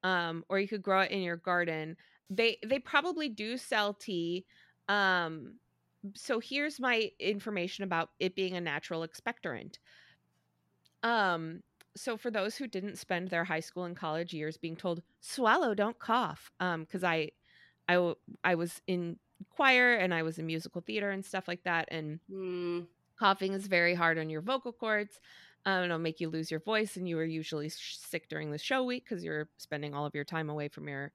[0.04, 1.98] um or you could grow it in your garden
[2.30, 4.46] they they probably do sell tea
[4.88, 5.60] um
[6.16, 9.78] so here's my information about it being a natural expectorant
[11.04, 11.62] um
[11.96, 15.74] so for those who didn't spend their high school and college years being told swallow
[15.74, 17.32] don't cough um because I
[18.56, 19.20] was in
[19.50, 21.88] choir and I was in musical theater and stuff like that.
[21.92, 22.86] And Hmm.
[23.18, 25.20] coughing is very hard on your vocal cords.
[25.66, 28.58] Um, it'll make you lose your voice, and you are usually sh- sick during the
[28.58, 31.12] show week because you're spending all of your time away from your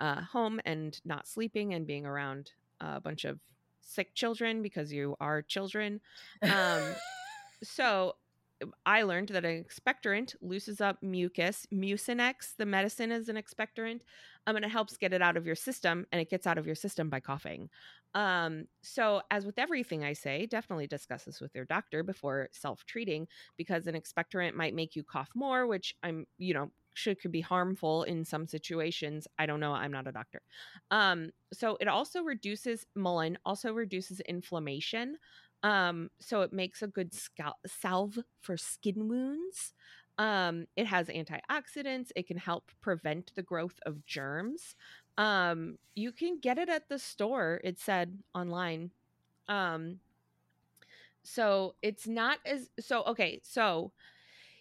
[0.00, 3.38] uh, home and not sleeping and being around a bunch of
[3.80, 6.00] sick children because you are children.
[6.42, 6.82] Um,
[7.62, 8.16] so
[8.84, 11.66] I learned that an expectorant looses up mucus.
[11.72, 14.00] Mucinex, the medicine, is an expectorant,
[14.46, 16.66] um, and it helps get it out of your system, and it gets out of
[16.66, 17.68] your system by coughing.
[18.14, 22.84] Um, so, as with everything I say, definitely discuss this with your doctor before self
[22.86, 23.28] treating
[23.58, 27.42] because an expectorant might make you cough more, which I'm, you know, should could be
[27.42, 29.28] harmful in some situations.
[29.38, 29.72] I don't know.
[29.72, 30.40] I'm not a doctor.
[30.90, 35.18] Um, so it also reduces mullein, also reduces inflammation.
[35.66, 39.74] Um, so it makes a good scalp salve for skin wounds.
[40.16, 42.12] Um, it has antioxidants.
[42.14, 44.76] It can help prevent the growth of germs.
[45.18, 47.60] Um, you can get it at the store.
[47.64, 48.92] It said online.
[49.48, 49.98] Um,
[51.24, 53.40] so it's not as so okay.
[53.42, 53.90] So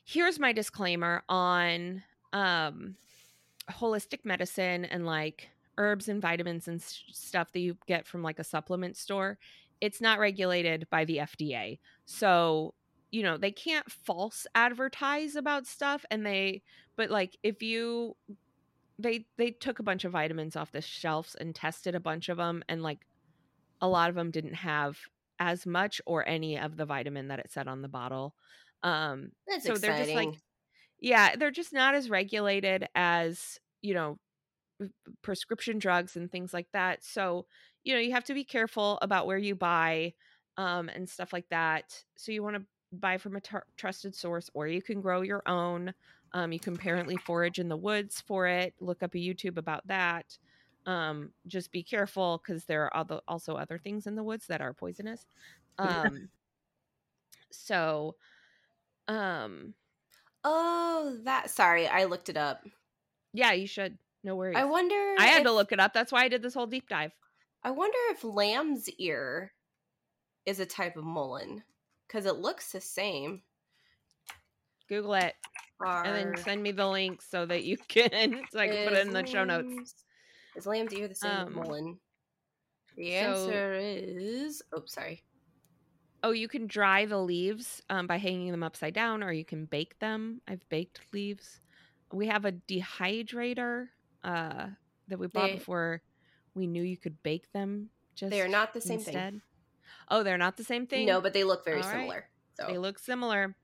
[0.03, 2.01] here's my disclaimer on
[2.34, 2.95] um
[3.70, 8.43] holistic medicine and like herbs and vitamins and stuff that you get from like a
[8.43, 9.38] supplement store
[9.82, 11.80] it's not regulated by the FDA.
[12.05, 12.73] So,
[13.11, 16.63] you know, they can't false advertise about stuff and they
[16.97, 18.15] but like if you
[18.97, 22.38] they they took a bunch of vitamins off the shelves and tested a bunch of
[22.38, 23.05] them and like
[23.82, 24.97] a lot of them didn't have
[25.39, 28.36] as much or any of the vitamin that it said on the bottle.
[28.84, 29.95] Um That's so exciting.
[29.95, 30.39] they're just like
[30.99, 34.17] yeah, they're just not as regulated as, you know,
[35.21, 37.03] prescription drugs and things like that.
[37.03, 37.45] So,
[37.86, 40.13] you know, you have to be careful about where you buy
[40.57, 42.03] um, and stuff like that.
[42.17, 45.43] So, you want to buy from a tr- trusted source, or you can grow your
[45.47, 45.93] own.
[46.33, 48.73] Um, you can apparently forage in the woods for it.
[48.81, 50.38] Look up a YouTube about that.
[50.86, 54.61] Um, just be careful because there are other, also other things in the woods that
[54.61, 55.25] are poisonous.
[55.77, 56.29] Um,
[57.51, 58.15] so,
[59.07, 59.73] um,
[60.43, 61.49] oh, that.
[61.49, 62.65] Sorry, I looked it up.
[63.33, 63.97] yeah, you should.
[64.23, 64.57] No worries.
[64.57, 65.15] I wonder.
[65.19, 65.93] I had if, to look it up.
[65.93, 67.11] That's why I did this whole deep dive.
[67.66, 69.51] I wonder if lamb's ear
[70.45, 71.63] is a type of mullein
[72.07, 73.41] because it looks the same.
[74.88, 75.34] Google it
[75.84, 79.07] and then send me the link so that you can so I can put it
[79.07, 79.95] in the show notes.
[80.55, 81.97] Is lamb's ear the same as Um, mullein?
[82.95, 84.61] The so- answer is.
[84.72, 85.24] Oh, sorry.
[86.22, 89.66] Oh, you can dry the leaves um, by hanging them upside down, or you can
[89.66, 90.39] bake them.
[90.47, 91.61] I've baked leaves.
[92.11, 93.88] We have a dehydrator
[94.24, 94.68] uh,
[95.07, 96.01] that we bought before
[96.56, 97.89] we knew you could bake them.
[98.16, 99.14] Just They are not the same instead.
[99.34, 99.41] thing.
[100.10, 101.06] Oh, they're not the same thing.
[101.06, 101.99] No, but they look very All right.
[102.01, 102.26] similar.
[102.56, 103.56] So They look similar.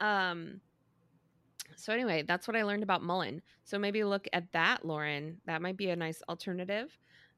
[0.00, 0.60] Um
[1.76, 3.40] so anyway, that's what I learned about mullein.
[3.64, 5.40] So maybe look at that, Lauren.
[5.46, 6.96] That might be a nice alternative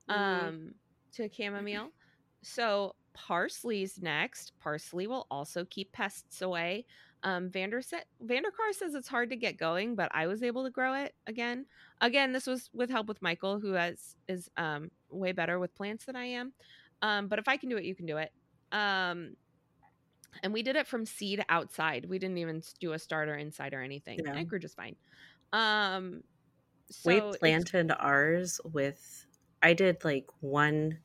[0.08, 0.48] Mhm.
[0.48, 0.74] um
[1.14, 1.90] to chamomile.
[2.44, 4.50] So parsley's next.
[4.58, 6.86] Parsley will also keep pests away.
[7.24, 10.42] Um Vander sa- Van De Car says it's hard to get going, but I was
[10.42, 11.66] able to grow it again.
[12.00, 16.06] Again, this was with help with Michael, who has is um way better with plants
[16.06, 16.52] than I am.
[17.00, 18.32] Um, but if I can do it, you can do it.
[18.72, 19.36] Um
[20.42, 22.06] and we did it from seed outside.
[22.08, 24.20] We didn't even do a starter inside or anything.
[24.22, 24.30] Yeah.
[24.30, 24.96] And it grew just fine.
[25.52, 26.22] Um,
[26.90, 29.26] so we planted ours with
[29.62, 30.98] I did like one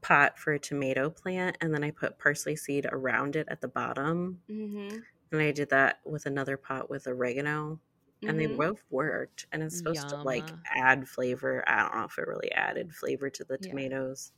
[0.00, 3.68] pot for a tomato plant and then I put parsley seed around it at the
[3.68, 4.42] bottom.
[4.48, 5.06] Mhm.
[5.32, 7.80] And I did that with another pot with oregano.
[8.26, 8.58] And they Mhm.
[8.58, 9.46] both worked.
[9.52, 11.64] And it's supposed to like add flavor.
[11.68, 13.78] I don't know if it really added flavor to the Yeah.
[13.78, 14.32] tomatoes.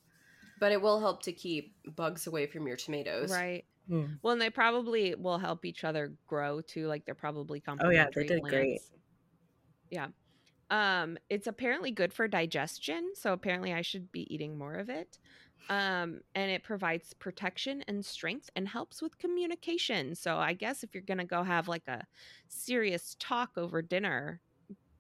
[0.59, 3.31] But it will help to keep bugs away from your tomatoes.
[3.31, 3.67] right.
[3.89, 4.15] Hmm.
[4.23, 6.87] Well, and they probably will help each other grow too.
[6.89, 8.83] Like they're probably Oh, yeah, they did great.
[9.91, 10.09] Yeah.
[10.71, 15.19] Um, it's apparently good for digestion, so apparently I should be eating more of it.
[15.69, 20.17] Um, and it provides protection and strength and helps with communication.
[20.17, 22.05] So I guess if you're gonna go have like a
[22.49, 24.41] serious talk over dinner,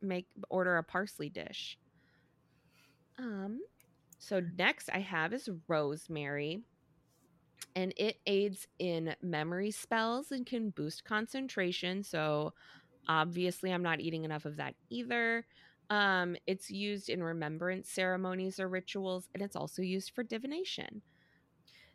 [0.00, 1.76] make order a parsley dish.
[3.18, 3.60] Um,
[4.18, 6.62] so next I have is rosemary
[7.74, 12.02] and it aids in memory spells and can boost concentration.
[12.02, 12.52] So
[13.08, 15.46] obviously I'm not eating enough of that either.
[15.90, 21.02] Um, it's used in remembrance ceremonies or rituals, and it's also used for divination.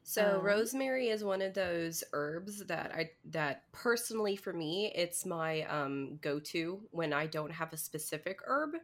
[0.04, 5.26] So Um, rosemary is one of those herbs that I that personally for me it's
[5.26, 8.76] my um go-to when I don't have a specific herb.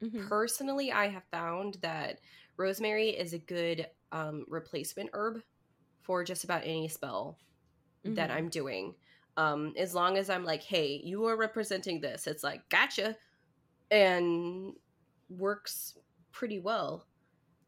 [0.00, 0.28] Mhm.
[0.28, 2.20] Personally, I have found that
[2.58, 5.42] rosemary is a good um replacement herb
[6.02, 7.40] for just about any spell
[8.06, 8.32] that Mhm.
[8.32, 8.96] I'm doing.
[9.36, 13.18] Um as long as I'm like, "Hey, you are representing this." It's like, "Gotcha."
[13.90, 14.74] And
[15.28, 15.96] works
[16.32, 17.06] pretty well.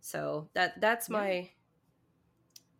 [0.00, 1.24] So that that's Yeah.
[1.24, 1.52] my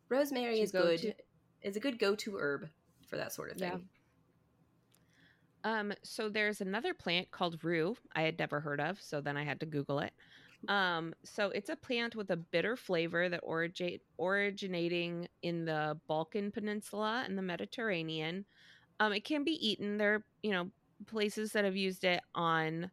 [0.08, 1.00] rosemary Your is good.
[1.00, 1.14] go-to.
[1.62, 2.68] Is a good go-to herb
[3.06, 3.58] for that sort of Yeah.
[3.58, 3.88] thing.
[5.64, 9.44] Um, so there's another plant called rue I had never heard of, so then I
[9.44, 10.14] had to Google it.
[10.68, 16.52] Um, so it's a plant with a bitter flavor that origate originating in the Balkan
[16.52, 18.46] Peninsula and the Mediterranean.
[19.00, 19.98] Um, it can be eaten.
[19.98, 20.72] There, are, you know,
[21.06, 22.90] places that have used it on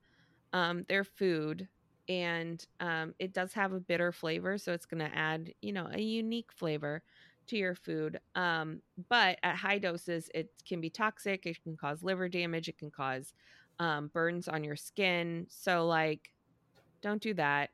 [0.54, 1.68] um, their food,
[2.08, 5.88] and um, it does have a bitter flavor, so it's going to add, you know,
[5.92, 7.04] a unique flavor
[7.48, 8.20] to your food.
[8.36, 11.46] Um, but at high doses, it can be toxic.
[11.46, 12.68] It can cause liver damage.
[12.70, 13.34] It can cause
[13.80, 15.48] um, burns on your skin.
[15.50, 16.32] So, like,
[17.02, 17.70] don't do that.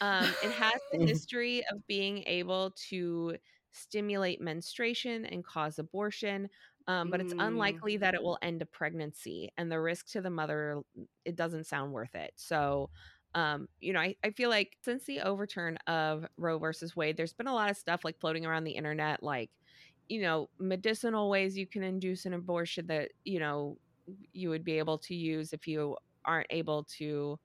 [0.00, 3.36] Um, it has the history of being able to
[3.72, 6.48] stimulate menstruation and cause abortion,
[6.86, 7.38] um, but it's Mm.
[7.38, 9.50] unlikely that it will end a pregnancy.
[9.56, 10.82] And the risk to the mother,
[11.24, 12.32] it doesn't sound worth it.
[12.36, 12.90] So,
[13.34, 17.32] um, you know, I, I feel like since the overturn of Roe versus Wade, there's
[17.34, 19.50] been a lot of stuff like floating around the internet, like,
[20.08, 23.78] you know, medicinal ways you can induce an abortion that, you know,
[24.32, 27.38] you would be able to use if you aren't able to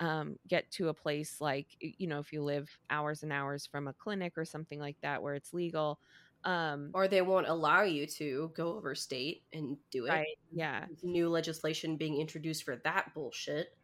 [0.00, 3.86] um, get to a place like you know if you live hours and hours from
[3.86, 6.00] a clinic or something like that where it's legal
[6.44, 10.10] um, or they won't allow you to go over state and do it.
[10.10, 13.76] right yeah New legislation being introduced for that bullshit.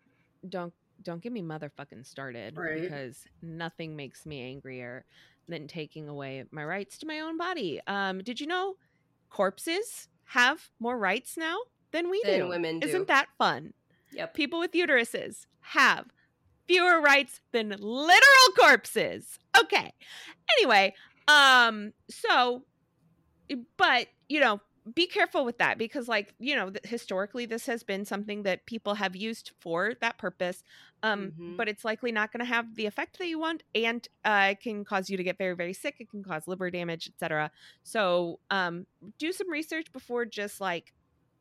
[0.49, 2.81] don't don't get me motherfucking started Right.
[2.83, 5.05] because nothing makes me angrier
[5.49, 8.77] than taking away my rights to my own body um, did you know
[9.31, 11.57] corpses have more rights now
[11.93, 12.89] than we Than do women do.
[12.89, 13.73] isn't that fun
[14.13, 14.35] Yep.
[14.35, 16.07] people with uteruses have
[16.67, 19.39] fewer rights than literal corpses.
[19.61, 19.93] Okay.
[20.59, 20.95] Anyway,
[21.29, 22.65] um so
[23.77, 24.61] but, you know,
[24.95, 28.95] be careful with that because like, you know, historically this has been something that people
[28.95, 30.63] have used for that purpose.
[31.03, 31.57] Um Mhm.
[31.57, 34.61] but it's likely not going to have the effect that you want and uh it
[34.61, 37.51] can cause you to get very very sick, it can cause liver damage, etc.
[37.83, 38.87] So, um
[39.19, 40.93] do some research before just like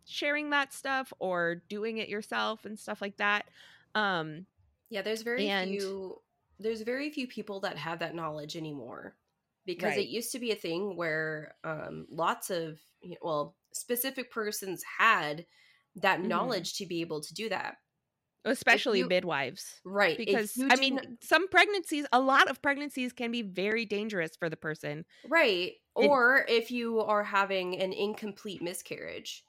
[0.06, 3.46] sharing that stuff or doing it yourself and stuff like that.
[3.96, 4.46] Um
[4.90, 6.22] Yeah, there's very And- few
[6.60, 9.16] there's very few people that have that knowledge anymore.
[9.66, 10.00] Because Right.
[10.00, 14.84] it used to be a thing where um, lots of you know, well, specific persons
[15.00, 15.46] had
[15.96, 16.28] that Mhm.
[16.28, 17.78] knowledge to be able to do that.
[18.48, 20.16] especially you- midwives Right.
[20.20, 24.52] because i mean not- some pregnancies a lot of pregnancies can be very dangerous for
[24.52, 25.74] the person Right.
[25.96, 29.44] And- Or if you are having an incomplete miscarriage.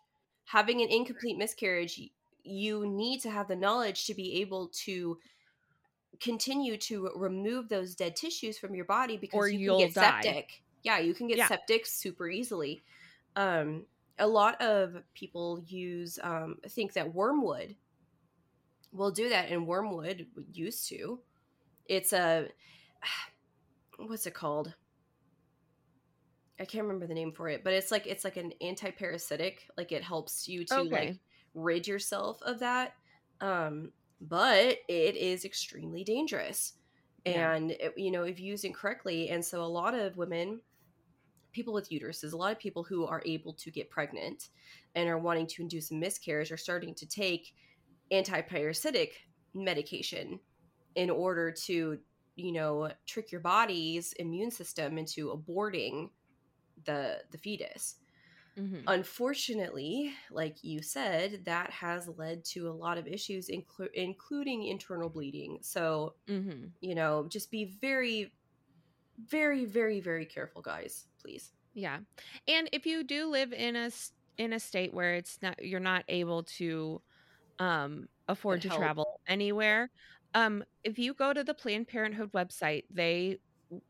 [0.46, 2.00] Having an incomplete miscarriage,
[2.42, 5.18] you need to have the knowledge to be able to
[6.20, 9.94] continue to remove those dead tissues from your body because Or you can get die.
[9.94, 10.64] septic.
[10.82, 11.44] Yeah, you can get Yeah.
[11.44, 12.84] septic super easily.
[13.36, 13.86] Um
[14.18, 17.76] a lot of people use um think that wormwood
[18.92, 21.22] will do that and wormwood used to.
[21.86, 22.50] It's a
[23.98, 24.74] what's it called?
[26.58, 29.68] I can't remember the name for it, but it's like it's like an anti-parasitic.
[29.76, 30.88] Like it helps you to Okay.
[30.88, 31.20] like
[31.54, 32.94] rid yourself of that.
[33.40, 36.74] Um, but it is extremely dangerous,
[37.24, 37.54] Yeah.
[37.54, 40.60] and it, you know if used incorrectly, and so a lot of women,
[41.52, 44.50] people with uteruses, a lot of people who are able to get pregnant
[44.94, 47.54] and are wanting to induce a miscarriage are starting to take
[48.10, 49.14] anti-parasitic
[49.54, 50.38] medication
[50.94, 51.98] in order to
[52.36, 56.10] you know trick your body's immune system into aborting
[56.84, 57.96] the the fetus
[58.56, 58.88] Mhm.
[58.88, 65.08] unfortunately like you said that has led to a lot of issues inclu- including internal
[65.10, 66.74] bleeding so Mhm.
[66.80, 68.32] you know just be very
[69.18, 71.98] very very very careful guys please yeah
[72.48, 73.90] and if you do live in a
[74.38, 77.00] in a state where it's not you're not able to
[77.58, 79.90] um afford to travel anywhere
[80.34, 83.38] um if you go to the planned parenthood website they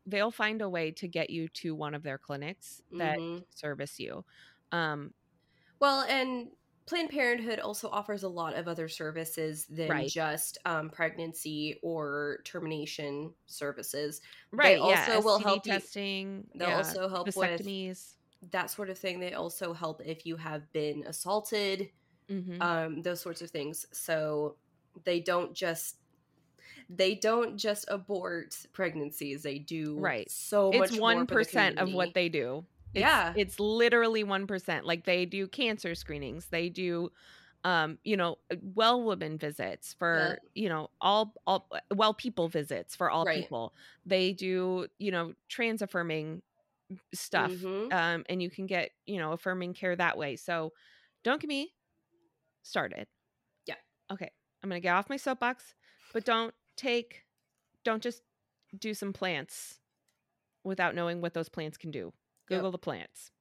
[0.05, 3.45] they'll find a way to get you to one of their clinics that Mhm.
[3.49, 4.23] service you
[4.71, 5.13] um
[5.79, 6.49] well and
[6.87, 10.09] planned parenthood also offers a lot of other services than Right.
[10.09, 16.69] just um, pregnancy or termination services right also yeah will STD help you- testing they'll
[16.69, 17.69] yeah, also help with
[18.51, 21.89] that sort of thing they also help if you have been assaulted
[22.29, 22.61] Mhm.
[22.61, 23.85] um, those sorts of things.
[23.93, 24.57] So
[25.05, 25.97] they don't just
[26.89, 29.43] they don't just abort pregnancies.
[29.43, 30.29] They do Right.
[30.29, 30.91] so much.
[30.91, 31.25] it's more one the
[31.79, 32.65] of what they do.
[32.97, 33.35] It's, Yeah.
[33.35, 34.85] it's literally one percent.
[34.85, 37.11] Like they do cancer screenings, they do,
[37.63, 43.09] um, you know, well woman visits for you know all all well people visits for
[43.11, 43.27] all Right.
[43.27, 43.73] people.
[44.05, 46.43] They do you know trans affirming
[47.13, 47.91] stuff, Mhm.
[47.91, 50.35] um, and you can get you know affirming care that way.
[50.37, 50.73] So
[51.23, 51.73] don't get me
[52.63, 53.07] started.
[53.65, 53.75] Yeah.
[54.11, 54.31] Okay,
[54.63, 55.75] I'm gonna get off my soapbox,
[56.13, 57.25] but don't take,
[57.83, 58.23] don't just
[58.77, 59.79] do some plants
[60.63, 62.13] without knowing what those plants can do.
[62.49, 62.59] Yep.
[62.59, 63.31] Google the plants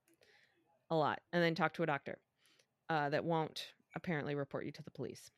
[0.91, 2.19] a lot and then talk to a doctor
[2.89, 5.31] uh, that won't apparently report you to the police.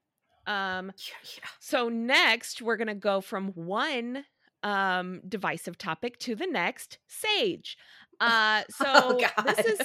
[0.46, 1.48] Um, Yeah, yeah.
[1.60, 4.24] so next we're gonna go from one
[4.64, 7.76] um divisive topic to the next sage.
[8.20, 9.80] Uh, so Oh, this is.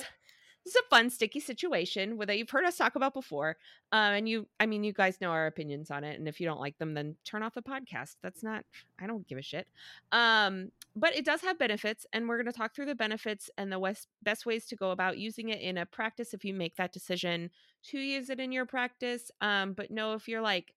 [0.63, 3.57] This is a fun sticky situation that you've heard us talk about before.
[3.91, 6.47] Um, and you, I mean, you guys know our opinions on it, and if you
[6.47, 8.15] don't like them, then turn off the podcast.
[8.23, 8.63] That's not,
[8.99, 9.67] I don't give a shit.
[10.11, 13.71] Um, but it does have benefits, and we're going to talk through the benefits and
[13.71, 16.75] the west, best ways to go about using it in a practice if you make
[16.77, 17.49] that decision
[17.83, 19.31] to use it in your practice.
[19.41, 20.73] Um, but no, if you're like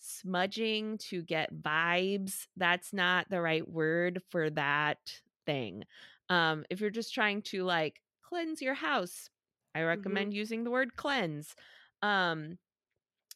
[0.00, 4.98] smudging to get vibes, that's not the right word for that
[5.46, 5.84] thing.
[6.28, 8.00] Um, if you're just trying to like
[8.30, 9.30] cleanse your house,
[9.74, 11.56] I recommend using the word cleanse.
[12.02, 12.58] Um,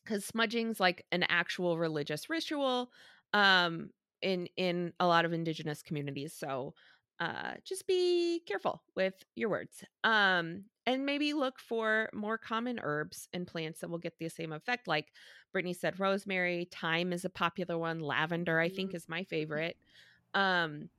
[0.04, 2.92] because smudging's like an actual religious ritual
[3.32, 3.90] um
[4.22, 6.74] in in a lot of indigenous communities so
[7.20, 13.28] uh just be careful with your words um and maybe look for more common herbs
[13.32, 15.12] and plants that will get the same effect like
[15.52, 18.94] brittany said rosemary thyme is a popular one lavender i think Mhm.
[18.94, 19.76] is my favorite
[20.34, 20.90] um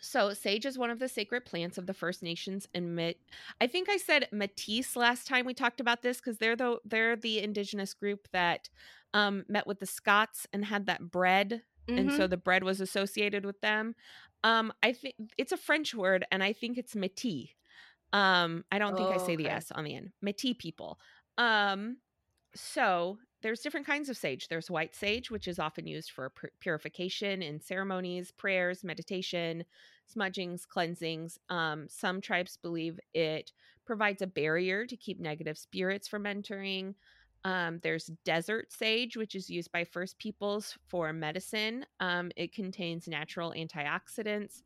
[0.00, 3.16] so sage is one of the sacred plants of the First Nations and Met.
[3.60, 7.16] I think I said Métis last time we talked about this because they're the they're
[7.16, 8.68] the indigenous group that
[9.14, 11.62] um, met with the Scots and had that bread,
[11.96, 12.16] and Mhm.
[12.16, 13.94] so the bread was associated with them.
[14.44, 17.50] Um, I think it's a French word, and I think it's Métis.
[18.12, 19.48] Um, I don't think I Oh, say the.
[19.48, 20.12] S on the end.
[20.24, 20.98] Métis people.
[21.38, 21.98] Um,
[22.54, 24.48] so there's different kinds of sage.
[24.48, 29.64] There's white sage, which is often used for pur- purification in ceremonies, prayers, meditation,
[30.06, 31.38] smudgings, cleansings.
[31.48, 33.52] Um, some tribes believe it
[33.86, 36.94] provides a barrier to keep negative spirits from entering.
[37.44, 41.86] Um, there's desert sage, which is used by First Peoples for medicine.
[41.98, 44.62] Um, it contains natural antioxidants.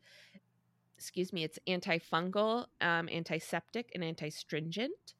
[0.97, 5.15] Excuse me, it's antifungal, um, antiseptic, and antistringent.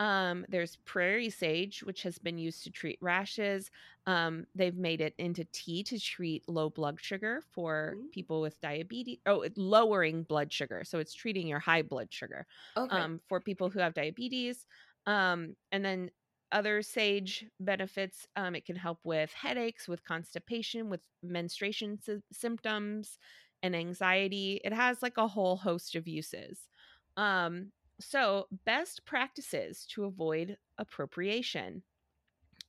[0.00, 3.70] Um, there's prairie sage, which has been used to treat rashes.
[4.06, 8.12] Um, they've made it into tea to treat low blood sugar for Mm.
[8.12, 9.18] people with diabetes.
[9.26, 10.82] Oh, lowering blood sugar.
[10.84, 13.06] So it's treating your high blood sugar Okay.
[13.06, 14.66] um, for people who have diabetes.
[15.06, 16.10] Um, and then
[16.52, 23.18] other sage benefits um, it can help with headaches, with constipation, with menstruation sy- symptoms,
[23.62, 24.60] and anxiety.
[24.64, 26.68] It has like a whole host of uses.
[27.16, 31.82] Um, so, best practices to avoid appropriation.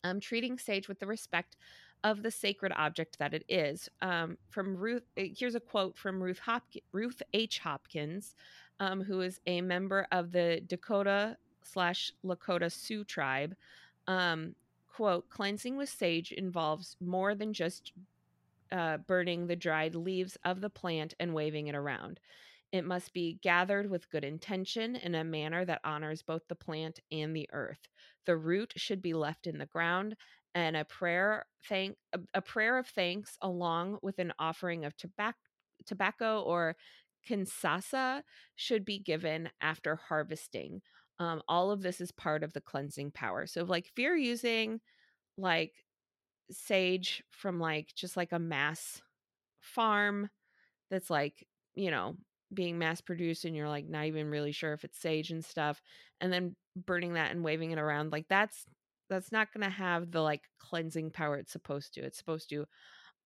[0.04, 1.56] Um, treating sage with the respect
[2.04, 3.90] of the sacred object that it is.
[4.02, 6.40] Um, from Ruth, eh, here's a quote from Ruth
[6.92, 7.60] Ruth H.
[7.60, 8.36] Hopkins,
[8.80, 13.56] um, who is a member of the Dakota slash Lakota Sioux tribe.
[14.06, 14.54] Um,
[14.88, 17.92] quote: Cleansing with sage involves more than just
[18.72, 22.20] uh, burning the dried leaves of the plant and waving it around.
[22.76, 27.00] It must be gathered with good intention in a manner that honors both the plant
[27.12, 27.88] and the earth.
[28.26, 30.16] The root should be left in the ground,
[30.54, 31.96] and a prayer thank
[32.34, 35.38] a, prayer of thanks along with an offering of tobacco
[35.86, 36.76] tobacco or
[37.30, 38.24] kinsasa
[38.56, 40.82] should be given after harvesting.
[41.20, 43.48] Um, all of this is part of the cleansing power.
[43.48, 44.82] So, like, if you're using
[45.38, 45.74] like
[46.52, 49.02] sage from like just like a mass
[49.62, 50.30] farm
[50.92, 52.18] that's like, you know,
[52.56, 55.82] being mass produced and you're like not even really sure if it's sage and stuff
[56.22, 58.66] and then burning that and waving it around like that's
[59.10, 62.02] that's not going to have the like cleansing power it's supposed to.
[62.02, 62.66] It's supposed to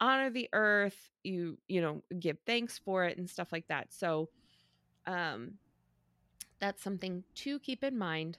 [0.02, 3.94] honor the earth, you you know, give thanks for it and stuff like that.
[3.94, 4.30] So
[5.08, 5.54] um
[6.60, 8.38] that's something to keep in mind.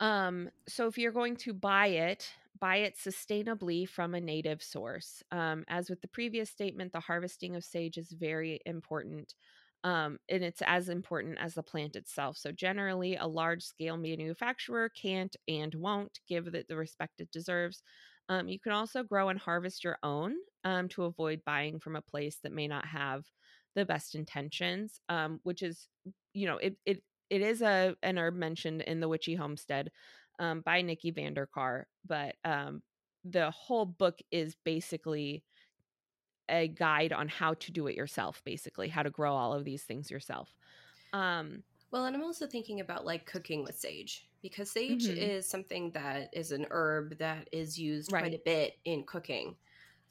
[0.00, 5.22] Um, so if you're going to buy it, buy it sustainably from a native source.
[5.32, 9.34] Um, as with the previous statement, the harvesting of sage is very important.
[9.84, 12.36] Um, and it's as important as the plant itself.
[12.36, 17.82] So, generally, a large scale manufacturer can't and won't give it the respect it deserves.
[18.28, 22.02] Um, you can also grow and harvest your own um, to avoid buying from a
[22.02, 23.24] place that may not have
[23.74, 25.88] the best intentions, um, which is,
[26.34, 29.90] you know, it, it it is a an herb mentioned in the Witchy Homestead
[30.38, 32.82] um, by Nikki Van De Car, but um,
[33.24, 35.44] the whole book is basically
[36.48, 39.82] a guide on how to do it yourself, basically how to grow all of these
[39.82, 40.54] things yourself.
[41.12, 45.16] Um, Well, and I'm also thinking about like cooking with sage because sage Mhm.
[45.16, 48.34] is something that is an herb that is used quite Right.
[48.34, 49.56] a bit in cooking.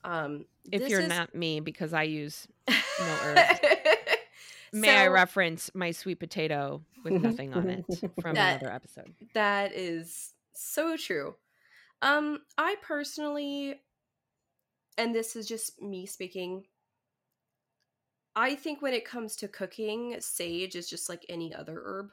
[0.03, 2.75] Um, if you're is- not me, because I use no
[3.23, 3.59] herbs.
[4.73, 7.85] May I reference my sweet potato with nothing on it
[8.21, 9.13] from That- another episode?
[9.33, 11.35] That is so true.
[12.01, 13.81] Um, I personally,
[15.01, 16.63] and this is just me speaking,
[18.35, 22.11] I think when it comes to cooking, sage is just like any other herb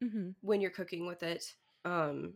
[0.00, 1.54] hmm when you're cooking with it.
[1.86, 2.34] Um,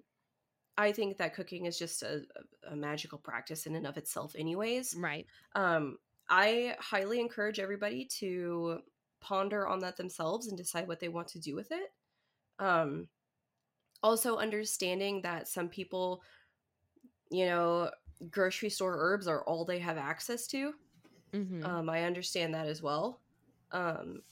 [0.79, 2.23] I think that cooking is just a,
[2.71, 4.95] a magical practice in and of itself, anyways.
[4.99, 5.27] Right.
[5.55, 5.99] Um,
[6.31, 8.79] I highly encourage everybody to
[9.21, 11.93] ponder on that themselves and decide what they want to do with it.
[12.59, 13.09] Um,
[14.03, 16.23] also, understanding that some people,
[17.31, 17.91] you know,
[18.31, 20.73] grocery store herbs are all they have access to.
[21.33, 21.65] Mm-hmm.
[21.65, 23.21] Um, I understand that as well.
[23.73, 24.23] Um,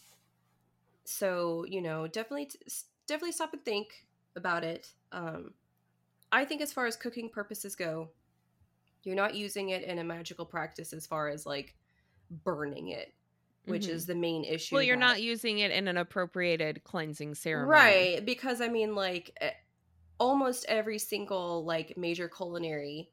[1.04, 2.58] so you know, definitely, t-
[3.06, 4.06] definitely stop and think
[4.36, 4.88] about it.
[5.12, 5.52] Um,
[6.32, 8.10] I think as far as cooking purposes go,
[9.02, 11.74] you're not using it in a magical practice as far as like
[12.42, 13.12] burning it,
[13.66, 13.90] which Mhm.
[13.90, 14.74] is the main issue.
[14.74, 17.70] well, you're that- not using it in an appropriated cleansing ceremony.
[17.78, 19.36] right because I mean, like
[20.18, 23.10] almost every single like major culinary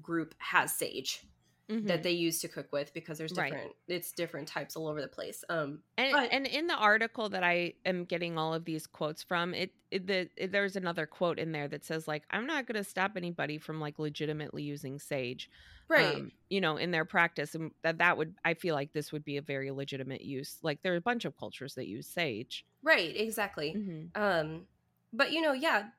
[0.00, 1.24] group has sage
[1.68, 1.86] Mhm.
[1.86, 3.52] that they use to cook with because there's Right.
[3.52, 5.44] different it's different types all over the place.
[5.48, 9.22] Um, And But- and in the article that I am getting all of these quotes
[9.22, 12.66] from, it, it the it, there's another quote in there that says like I'm not
[12.66, 15.48] going to stop anybody from like legitimately using sage,
[15.86, 16.16] right.
[16.16, 19.24] um, you know, in their practice, and that that would I feel like this would
[19.24, 20.58] be a very legitimate use.
[20.62, 22.66] Like there are a bunch of cultures that use sage.
[22.82, 23.74] right, exactly.
[23.76, 24.20] Mm-hmm.
[24.20, 24.66] Um,
[25.12, 25.90] but you know, yeah,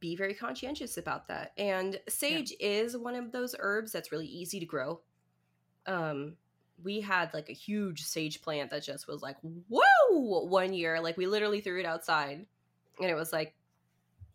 [0.00, 1.52] be very conscientious about that.
[1.58, 5.00] And sage is one of those herbs that's really easy to grow.
[5.86, 6.36] Um,
[6.82, 9.36] we had like a huge sage plant that just was like,
[9.68, 11.00] whoa, one year.
[11.00, 12.46] Like we literally threw it outside
[13.00, 13.54] and it was like,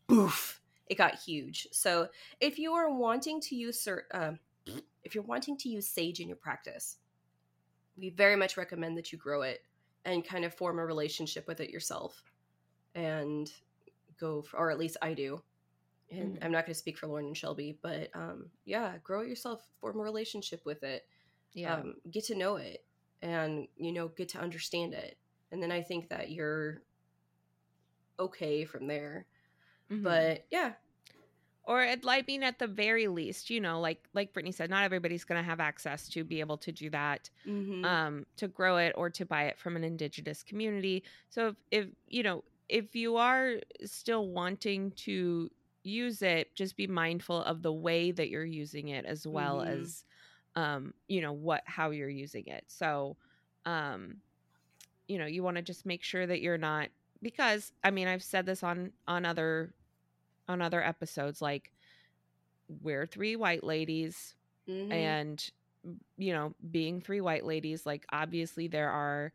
[0.08, 1.68] boof, it got huge.
[1.72, 4.40] So if you are wanting to use, um,
[5.04, 6.98] if you're wanting to use sage in your practice,
[7.98, 9.64] we very much recommend that you grow it
[10.06, 12.24] and kind of form a relationship with it yourself
[12.96, 13.52] and
[14.20, 15.42] go for, or at least I do.
[16.12, 16.44] And Mhm.
[16.44, 19.62] I'm not going to speak for Lauren and Shelby, but um, yeah, grow it yourself,
[19.80, 21.08] form a relationship with it,
[21.54, 21.76] Yeah.
[21.76, 22.86] um, get to know it,
[23.22, 25.18] and you know, get to understand it.
[25.52, 26.84] And then I think that you're
[28.20, 29.26] okay from there.
[29.90, 30.04] Mhm.
[30.04, 30.74] But yeah,
[31.64, 34.84] or at like mean at the very least, you know, like like Brittany said, not
[34.84, 37.30] everybody's going to have access to be able to do that.
[37.46, 41.04] mhm, um, to grow it or to buy it from an indigenous community.
[41.30, 43.56] So if, if you know if you are
[43.86, 45.50] still wanting to
[45.84, 49.64] use it, just be mindful of the way that you're using it as well Mhm.
[49.64, 50.04] as
[50.56, 52.66] um, you know what how you're using it.
[52.68, 53.18] So
[53.66, 54.18] um,
[55.08, 56.90] you know you want to just make sure that you're not
[57.22, 59.74] because I mean I've said this on on other
[60.48, 61.72] on other episodes like
[62.82, 64.36] we're three white ladies
[64.68, 65.50] mhm, and
[66.18, 69.32] you know being three white ladies like obviously there are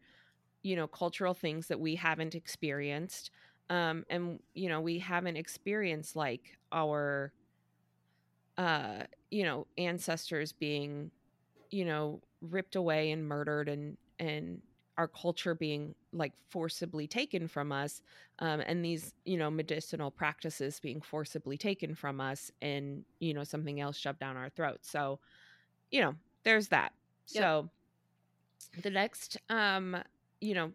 [0.65, 3.31] you know cultural things that we haven't experienced
[3.71, 7.33] um and you know we haven't experienced like our
[8.59, 11.11] uh you know ancestors being
[11.71, 14.63] you know ripped away and murdered and and
[14.99, 18.03] our culture being like forcibly taken from us
[18.41, 23.45] um, and these you know medicinal practices being forcibly taken from us and you know
[23.45, 25.21] something else shoved down our throats so
[25.91, 26.93] you know there's that
[27.33, 27.51] Yep.
[27.51, 27.71] so
[28.83, 29.97] the next um
[30.45, 30.73] you know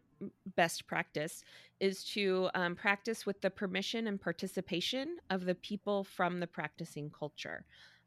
[0.55, 1.43] best practice
[1.79, 7.09] is to um, practice with the permission and participation of the people from the practicing
[7.09, 7.65] culture.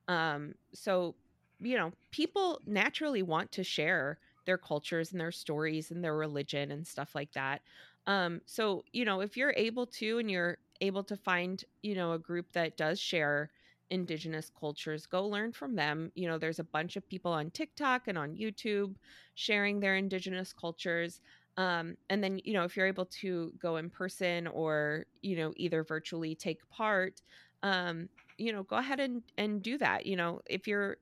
[0.09, 1.15] Um so
[1.61, 6.73] you know people naturally want to share their cultures and their stories and their religion
[6.73, 7.63] and stuff like that.
[8.07, 12.13] Um so you know if you're able to and you're able to find you know
[12.13, 13.51] a group that does share
[13.91, 16.11] indigenous cultures go learn from them.
[16.15, 18.97] You know there's a bunch of people on tiktok and on youtube
[19.35, 21.21] sharing their indigenous cultures
[21.57, 25.53] um, and then you know if you're able to go in person or you know
[25.57, 27.23] either virtually take part
[27.63, 30.41] um, you know go ahead and and do that you know.
[30.47, 30.97] If you're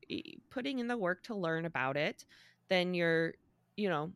[0.51, 2.25] putting in the work to learn about it
[2.69, 3.35] then you're
[3.77, 4.13] you know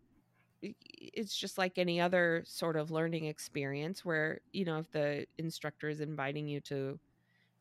[0.63, 5.89] it's just like any other sort of learning experience where you know if the instructor
[5.89, 6.99] is inviting you to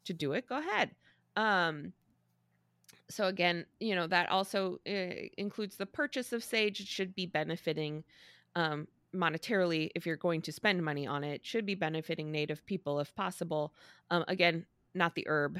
[0.05, 0.91] to do it go ahead.
[1.35, 1.93] Um
[3.09, 6.79] so again you know that also uh, includes the purchase of sage.
[6.79, 8.03] It should be benefiting
[8.55, 12.99] um monetarily if you're going to spend money on it should be benefiting native people
[12.99, 13.73] if possible
[14.09, 14.65] um again
[14.95, 15.59] not the herb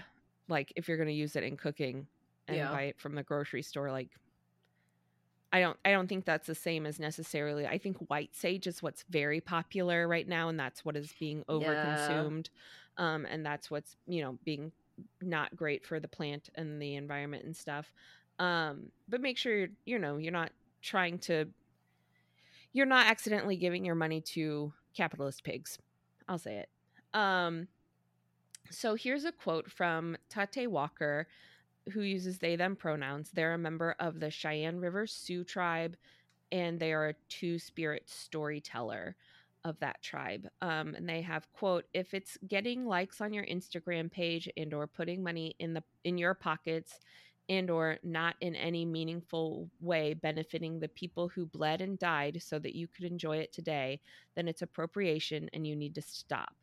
[0.50, 2.08] like if you're going to use it in cooking
[2.48, 2.70] and Yeah.
[2.70, 4.12] buy it from the grocery store like
[5.52, 7.68] I don't I don't think that's the same as necessarily.
[7.68, 11.44] I think white sage is what's very popular right now and that's what is being
[11.50, 11.50] Yeah.
[11.50, 12.50] overconsumed.
[12.98, 14.72] Um and that's what's, you know, being
[15.22, 17.92] not great for the plant and the environment and stuff.
[18.40, 20.52] Um but make sure you're you know, you're not
[20.82, 21.48] trying to
[22.74, 25.78] you're not accidentally giving your money to capitalist pigs.
[26.28, 26.70] I'll say it.
[27.18, 27.68] Um
[28.70, 31.28] so here's a quote from Tate Walker
[31.94, 33.30] who uses they them pronouns.
[33.32, 35.96] They're a member of the Cheyenne River Sioux tribe
[36.52, 39.16] and they are a two spirit storyteller.
[39.66, 44.12] of that tribe um, and they have quote if it's getting likes on your instagram
[44.12, 47.00] page and or putting money in the in your pockets
[47.50, 52.58] and or not in any meaningful way benefiting the people who bled and died so
[52.58, 54.00] that you could enjoy it today
[54.36, 56.56] then it's appropriation and you need to stop.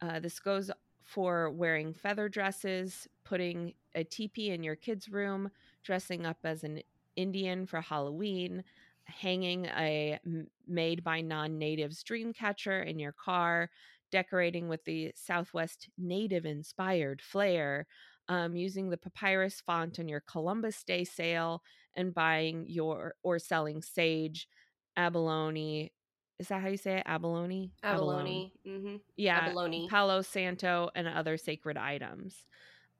[0.00, 0.70] Uh, this goes
[1.04, 5.50] for wearing feather dresses putting a teepee in your kids room
[5.82, 6.80] dressing up as an
[7.16, 8.62] indian for halloween
[9.04, 10.18] hanging a
[10.66, 13.68] made by non-natives dream catcher in your car
[14.10, 17.86] decorating with the southwest native inspired flair
[18.28, 21.62] um, using the papyrus font on your columbus day sale
[21.94, 24.48] and buying your or selling sage
[24.96, 25.92] abalone
[26.38, 28.78] is that how you say it abalone abalone, abalone.
[28.80, 28.96] Mm-hmm.
[29.16, 32.46] yeah abalone palo santo and other sacred items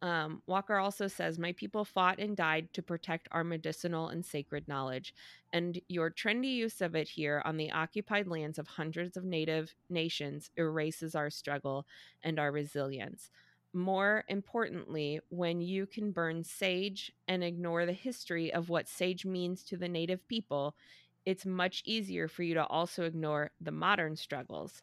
[0.03, 4.66] um, Walker also says, My people fought and died to protect our medicinal and sacred
[4.66, 5.15] knowledge,
[5.53, 9.73] and your trendy use of it here on the occupied lands of hundreds of native
[9.89, 11.86] nations erases our struggle
[12.24, 13.31] and our resilience.
[13.74, 19.62] More importantly, when you can burn sage and ignore the history of what sage means
[19.65, 20.77] to the native people,
[21.24, 24.82] it's much easier for you to also ignore the modern struggles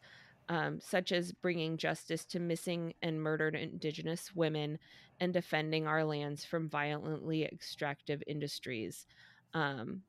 [0.50, 4.80] um, such as bringing justice to missing and murdered Indigenous women
[5.20, 9.06] and defending our lands from violently extractive industries.
[9.54, 10.02] Um,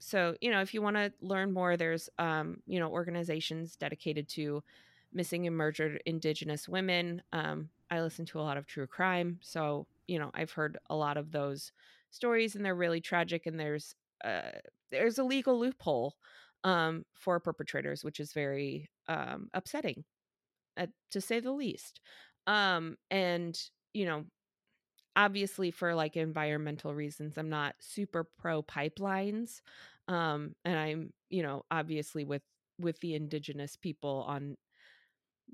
[0.00, 4.28] so, you know, if you want to learn more, there's, um, you know, organizations dedicated
[4.30, 4.64] to
[5.12, 7.22] missing and murdered Indigenous women.
[7.94, 9.38] I listen to a lot of true crime.
[9.42, 11.72] So, you know, I've heard a lot of those
[12.10, 13.94] stories and they're really tragic and there's,
[14.24, 14.52] uh,
[14.90, 16.14] there's a legal loophole
[16.64, 20.04] um, for perpetrators, which is very um, upsetting,
[20.76, 22.00] uh, to say the least.
[22.46, 23.58] Um, and
[23.94, 24.24] you know,
[25.16, 29.60] obviously for like environmental reasons, I'm not super pro pipelines,
[30.08, 32.42] um, and I'm you know obviously with
[32.78, 34.56] with the indigenous people on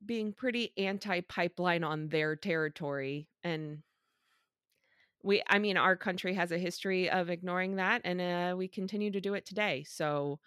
[0.05, 3.83] being pretty anti pipeline on their territory and
[5.23, 9.11] we i mean our country has a history of ignoring that and uh, we continue
[9.11, 9.85] to do it today.
[9.87, 10.39] So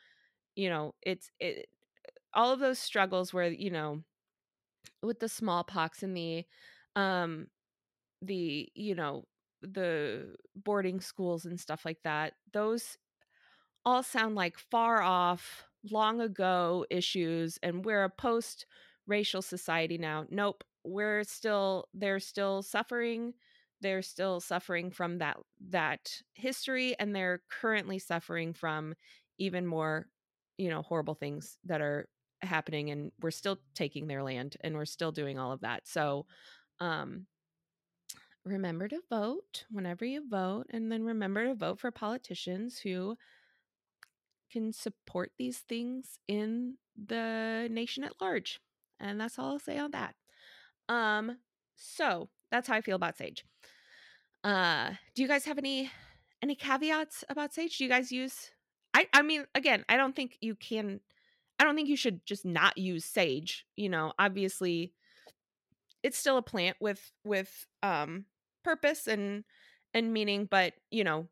[0.55, 1.67] you know it's it
[2.33, 4.03] all of those struggles where you know
[5.01, 6.45] with the smallpox and the
[6.95, 7.47] um
[8.21, 9.25] the you know
[9.61, 12.97] the boarding schools and stuff like that those
[13.85, 18.65] all sound like far off long ago issues and we're a post
[19.07, 23.33] racial society now nope we're still they're still suffering
[23.81, 25.37] they're still suffering from that
[25.69, 28.93] that history and they're currently suffering from
[29.37, 30.07] even more
[30.57, 32.07] you know horrible things that are
[32.43, 35.87] happening and we're still taking their land and we're still doing all of that.
[35.87, 36.25] So
[36.79, 37.25] um
[38.45, 43.15] remember to vote whenever you vote and then remember to vote for politicians who
[44.51, 46.75] can support these things in
[47.07, 48.59] the nation at large
[49.03, 50.15] and that's all i'll say on that
[50.89, 51.37] um
[51.75, 53.45] so that's how i feel about sage
[54.43, 55.91] uh do you guys have any
[56.41, 58.51] any caveats about sage do you guys use
[58.93, 60.99] I I mean again, I don't think you can
[61.59, 64.13] I don't think you should just not use sage, you know.
[64.19, 64.93] Obviously
[66.03, 68.25] it's still a plant with with um
[68.63, 69.43] purpose and
[69.93, 71.27] and meaning, but you know,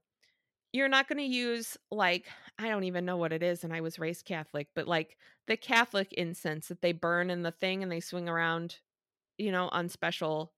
[0.73, 2.25] you're not going to use like
[2.57, 5.17] I don't even know what it is and I was raised Catholic, but like
[5.47, 8.77] the Catholic incense that they burn in the thing and they swing around,
[9.37, 10.53] you know, on special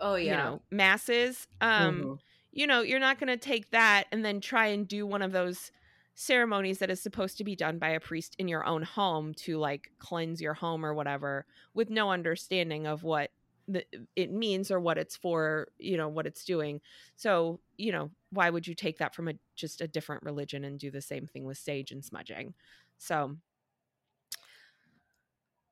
[0.00, 1.46] oh yeah, you know, masses.
[1.60, 2.12] Um mm-hmm.
[2.52, 5.32] you know, you're not going to take that and then try and do one of
[5.32, 5.70] those
[6.14, 9.58] ceremonies that is supposed to be done by a priest in your own home to
[9.58, 13.30] like cleanse your home or whatever with no understanding of what
[14.16, 16.80] it means or what it's for you know what it's doing.
[17.16, 20.78] So you know why would you take that from a just a different religion and
[20.78, 22.54] do the same thing with sage and smudging?
[22.98, 23.36] So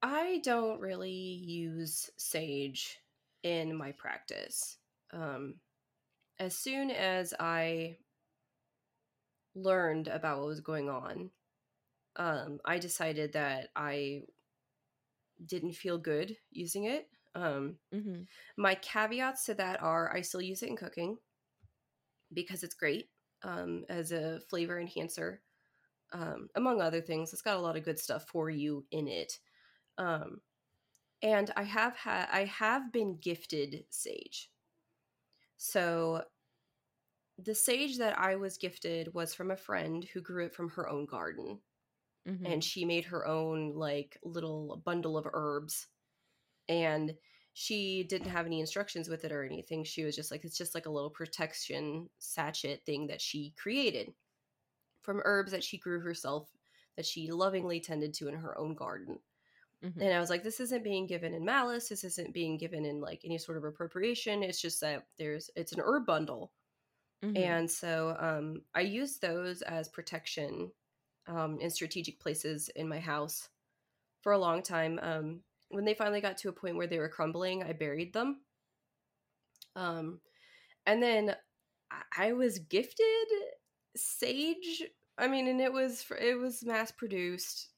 [0.02, 2.98] i don't really use sage
[3.42, 4.78] in my practice.
[5.12, 5.56] Um
[6.38, 7.98] as soon as i
[9.54, 11.30] learned about what was going on,
[12.16, 14.22] um, I decided that I
[15.44, 17.08] didn't feel good using it.
[17.34, 18.22] Um, mm-hmm.
[18.56, 21.16] My caveats to that are I still use it in cooking
[22.32, 23.08] because it's great
[23.42, 25.42] um, as a flavor enhancer,
[26.12, 27.32] um, among other things.
[27.32, 29.38] It's got a lot of good stuff for you in it.
[29.98, 30.40] Um,
[31.22, 34.50] and I have had I have been gifted sage.
[35.56, 36.22] So
[37.38, 40.88] the sage that I was gifted was from a friend who grew it from her
[40.88, 41.60] own garden.
[42.28, 42.46] Mm-hmm.
[42.46, 45.86] And she made her own like little bundle of herbs.
[46.70, 47.18] And
[47.54, 49.84] she didn't have any instructions with it or anything.
[49.84, 54.14] She was just like, it's just like a little protection sachet thing that she created
[55.02, 56.56] from herbs that she grew herself,
[56.96, 59.20] that she lovingly tended to in her own garden.
[59.82, 60.00] Mhm.
[60.00, 61.88] And I was like, this isn't being given in malice.
[61.88, 64.42] This isn't being given in like any sort of appropriation.
[64.42, 66.52] It's just that there's it's an herb bundle.
[67.22, 67.36] Mhm.
[67.36, 70.72] And so um, I use those as protection
[71.26, 73.50] um, in strategic places in my house
[74.22, 74.98] for a long time.
[75.02, 78.42] Um, when they finally got to a point where they were crumbling, I buried them.
[79.76, 80.20] Um,
[80.86, 81.36] and then
[81.90, 83.28] I- was gifted
[83.96, 84.84] sage.
[85.18, 87.70] I mean, and it was it was mass produced,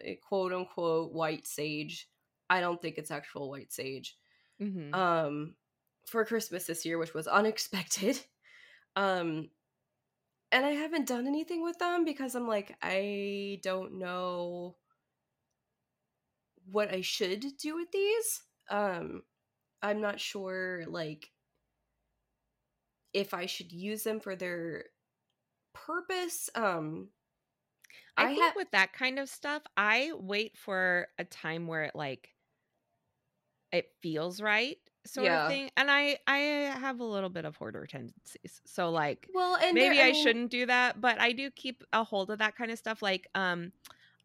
[0.00, 2.10] eh, quote unquote white sage.
[2.50, 4.18] I don't think it's actual white sage
[4.58, 4.94] Mhm.
[4.94, 5.56] um
[6.06, 8.24] for Christmas this year, which was unexpected.
[8.96, 9.50] Um
[10.50, 14.76] and I haven't done anything with them because I'm like I don't know
[16.70, 18.42] what I should do with these.
[18.70, 19.22] Um
[19.82, 21.30] I'm not sure like
[23.12, 24.86] if I should use them for their
[25.72, 26.50] purpose.
[26.54, 27.10] Um
[28.16, 31.84] I, I think ha- with that kind of stuff, I wait for a time where
[31.84, 32.34] it like
[33.72, 35.44] it feels right, sort Yeah.
[35.44, 35.70] of thing.
[35.76, 40.00] And I I have a little bit of hoarder tendencies, so like well, and maybe
[40.00, 42.78] I, mean, shouldn't do that, but I do keep a hold of that kind of
[42.78, 43.02] stuff.
[43.02, 43.72] Like um,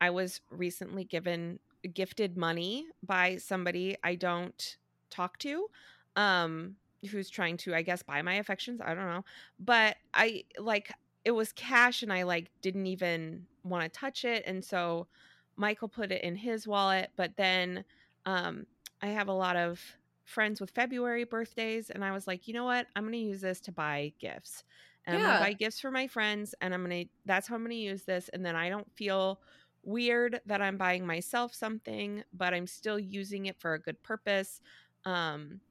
[0.01, 1.59] I was recently given
[1.93, 4.77] gifted money by somebody I don't
[5.09, 5.67] talk to,
[6.15, 6.75] um,
[7.09, 8.81] who's trying to I guess buy my affections.
[8.83, 9.25] I don't know,
[9.59, 10.91] but I like
[11.25, 15.07] it was cash and I like didn't even want to touch it and so
[15.55, 17.85] Michael put it in his wallet but then
[18.25, 18.65] um
[19.01, 19.79] I have a lot of
[20.25, 22.87] friends with February birthdays and I was like, "You know what?
[22.95, 24.63] I'm going to use this to buy gifts."
[25.05, 27.55] And I'm going to buy gifts for my friends and I'm going to that's how
[27.55, 29.41] I'm going to use this and then I don't feel
[29.83, 34.61] weird that I'm buying myself something, but I'm still using it for a good purpose.
[35.05, 35.61] Um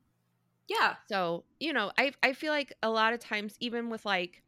[0.69, 0.97] Yeah.
[1.11, 4.43] so, you know, I I feel like a lot of times even with like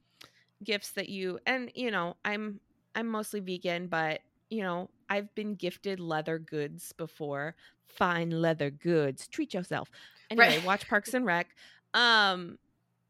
[0.65, 2.61] gifts that you and you know, I'm
[2.95, 7.57] I'm mostly vegan, but you know, I've been gifted leather goods before.
[7.87, 9.29] Fine leather goods.
[9.29, 9.91] Treat yourself.
[10.31, 10.59] Anyway, Right.
[10.59, 11.57] watch Parks and Rec.
[11.95, 12.59] Um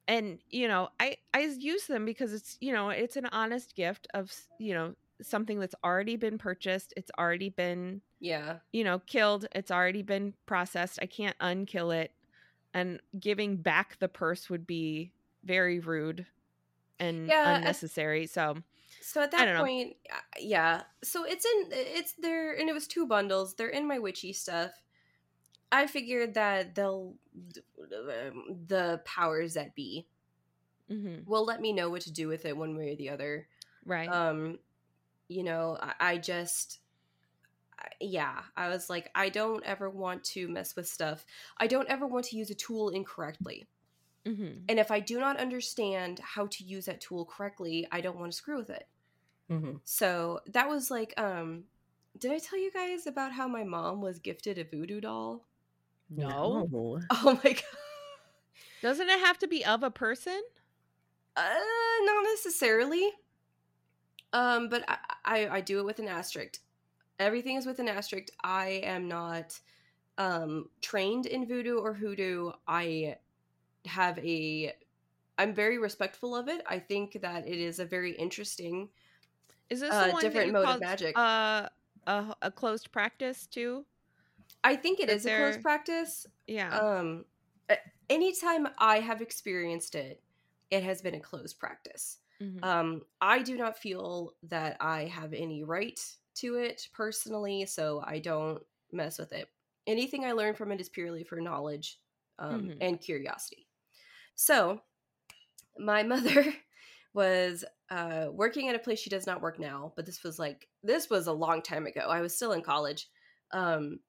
[0.08, 4.08] and you know, I I use them because it's, you know, it's an honest gift
[4.14, 6.94] of, you know, something that's already been purchased.
[6.96, 8.60] It's already been Yeah.
[8.72, 9.46] you know, killed.
[9.54, 10.98] It's already been processed.
[11.02, 12.12] I can't unkill it.
[12.74, 15.12] And giving back the purse would be
[15.44, 16.26] very rude
[16.98, 18.26] and Yeah, unnecessary.
[18.26, 18.62] So,
[19.00, 19.68] So at that don't know.
[19.68, 20.84] point, uh, yeah.
[21.02, 23.54] So it's in it's there, and it was two bundles.
[23.54, 24.82] They're in my witchy stuff.
[25.72, 27.16] I figured that they'll
[27.80, 30.08] um, the powers that be
[30.88, 33.48] mhm, will let me know what to do with it one way or the other.
[33.84, 34.14] right.
[34.14, 34.58] Um,
[35.28, 36.80] you know, I, I just
[37.78, 41.24] I- yeah, I was like, I don't ever want to mess with stuff.
[41.58, 43.66] I don't ever want to use a tool incorrectly.
[44.26, 48.18] hmm And if I do not understand how to use that tool correctly, I don't
[48.18, 48.88] want to screw with it.
[49.48, 51.64] hmm So that was like, um,
[52.18, 55.46] did I tell you guys about how my mom was gifted a voodoo doll?
[56.10, 56.68] No.
[57.10, 57.62] Oh my god.
[58.80, 60.40] Doesn't it have to be of a person?
[61.36, 61.58] Uh,
[62.04, 63.10] not necessarily.
[64.34, 66.58] Um, but I, I I do it with an asterisk.
[67.18, 68.28] Everything is with an asterisk.
[68.42, 69.58] I am not
[70.18, 72.50] um trained in voodoo or hoodoo.
[72.68, 73.16] I
[73.86, 74.72] have a
[75.38, 76.62] I'm very respectful of it.
[76.66, 78.88] I think that it is a very interesting
[79.70, 81.16] Is this Uh, different mode of magic.
[81.18, 81.68] Uh,
[82.06, 83.84] a, a closed practice too?
[84.62, 86.26] I think it That is a they're- practice.
[86.46, 86.76] Yeah.
[86.76, 87.24] Um
[88.10, 90.20] anytime I have experienced it,
[90.70, 92.18] it has been a closed practice.
[92.44, 92.64] Mhm.
[92.64, 96.00] Um, I do not feel that I have any right
[96.36, 98.62] to it personally, so I don't
[98.92, 99.50] mess with it.
[99.86, 102.00] Anything I learn from it is purely for knowledge
[102.38, 102.82] um, Mhm.
[102.82, 103.68] and curiosity.
[104.36, 104.82] So,
[105.78, 106.54] my mother
[107.12, 110.68] was uh, working at a place she does not work now, but this was like
[110.82, 112.00] this was a long time ago.
[112.00, 113.08] I was still in college,
[113.52, 114.00] um,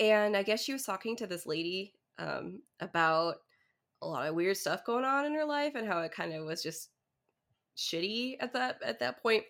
[0.00, 3.38] and I guess she was talking to this lady um, about
[4.02, 6.46] a lot of weird stuff going on in her life and how it kind of
[6.46, 6.90] was just
[7.78, 9.44] shitty at that at that point.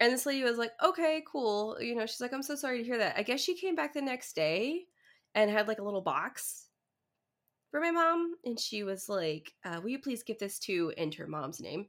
[0.00, 2.84] And this lady was like, "Okay, cool." You know, she's like, "I'm so sorry to
[2.84, 4.86] hear that." I guess she came back the next day
[5.34, 6.68] and had like a little box
[7.70, 11.26] for my mom, and she was like, uh, "Will you please give this to enter
[11.26, 11.88] mom's name?"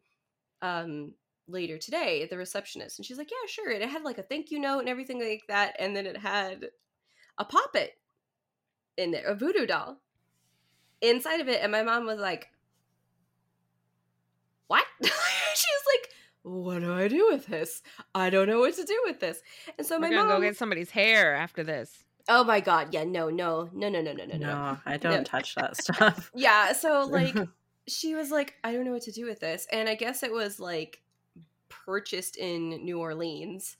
[0.62, 1.14] Um,
[1.48, 4.24] later today, at the receptionist, and she's like, "Yeah, sure." And it had like a
[4.24, 6.70] thank you note and everything like that, and then it had
[7.38, 8.00] a poppet
[8.98, 10.02] in there, a voodoo doll
[11.02, 12.48] inside of it, and my mom was like,
[14.68, 14.86] "What?"
[16.48, 17.82] she was like, "What do I do with this?
[18.15, 19.41] I don't know what to do with this."
[19.78, 22.03] And so my We're gonna mom, go get somebody's hair after this.
[22.30, 25.26] oh my god, yeah, no, no, no, no, no, no, no, No, no, I don't
[25.26, 26.32] touch that stuff.
[26.36, 26.74] yeah.
[26.74, 27.36] So like,
[27.88, 30.32] she was like, "I don't know what to do with this," and I guess it
[30.32, 31.02] was like
[31.69, 33.78] purchased in New Orleans.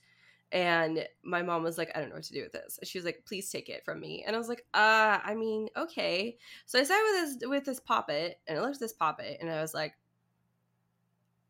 [0.54, 2.80] And my mom was like, I don't know what to do with this.
[2.84, 4.24] She was like, please take it from me.
[4.26, 6.38] And I was like, uh, I mean, okay.
[6.66, 9.50] So I sat with this with this poppet and I looked at this poppet and
[9.52, 9.94] I was like,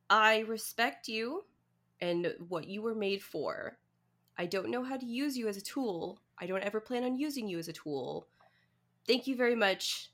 [0.09, 1.45] I respect you
[2.01, 3.77] and what you were made for.
[4.37, 6.21] I don't know how to use you as a tool.
[6.39, 8.27] I don't ever plan on using you as a tool.
[9.07, 10.11] Thank you very much.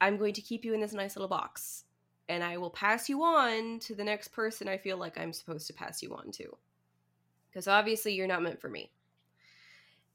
[0.00, 1.84] I'm going to keep you in this nice little box
[2.28, 5.66] and I will pass you on to the next person I feel like I'm supposed
[5.66, 6.56] to pass you on to.
[7.50, 8.92] Because obviously you're not meant for me.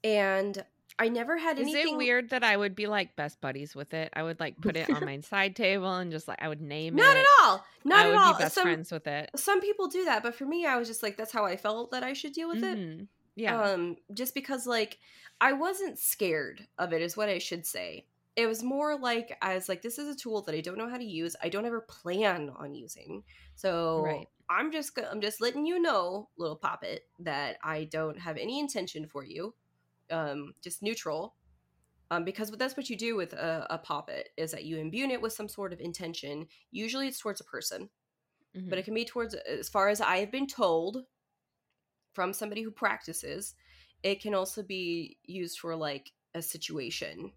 [0.02, 0.64] And
[0.98, 3.92] I never had Is anything it weird that I would be like best buddies with
[3.92, 4.10] it?
[4.14, 6.94] I would like put it on my side table and just like I would name
[6.96, 7.06] Not it.
[7.08, 7.64] Not at all.
[7.84, 8.32] Not I at all.
[8.34, 9.30] be best some, friends with it.
[9.36, 11.90] some people do that, but for me I was just like that's how I felt
[11.90, 12.78] that I should deal with it.
[12.78, 13.08] Mhm.
[13.38, 13.60] Yeah.
[13.60, 14.96] um just because like
[15.42, 19.54] i wasn't scared of it is what i should say it was more like i
[19.54, 21.66] was like this is a tool that i don't know how to use i don't
[21.66, 23.22] ever plan on using
[23.54, 24.26] so Right.
[24.48, 29.06] i'm just i'm just letting you know little poppet that i don't have any intention
[29.06, 29.52] for you
[30.10, 31.36] um just neutral
[32.10, 35.22] um, because that's what you do with a, a poppet is that you imbue it
[35.22, 37.90] with some sort of intention usually it's towards a person
[38.54, 38.70] Mhm.
[38.70, 41.04] but it can be towards as far as i have been told
[42.14, 43.54] from somebody who practices
[44.02, 47.32] it can also be used for like a situation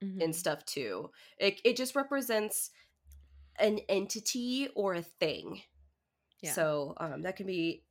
[0.00, 0.20] Mhm.
[0.20, 2.70] and stuff too it, it just represents
[3.58, 5.62] an entity or a thing
[6.40, 6.52] Yeah.
[6.52, 7.83] so um, that can be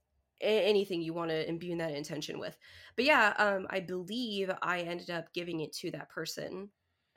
[0.44, 2.58] anything you want to imbue that intention with.
[2.96, 6.70] But yeah um, i believe i ended up giving it to that person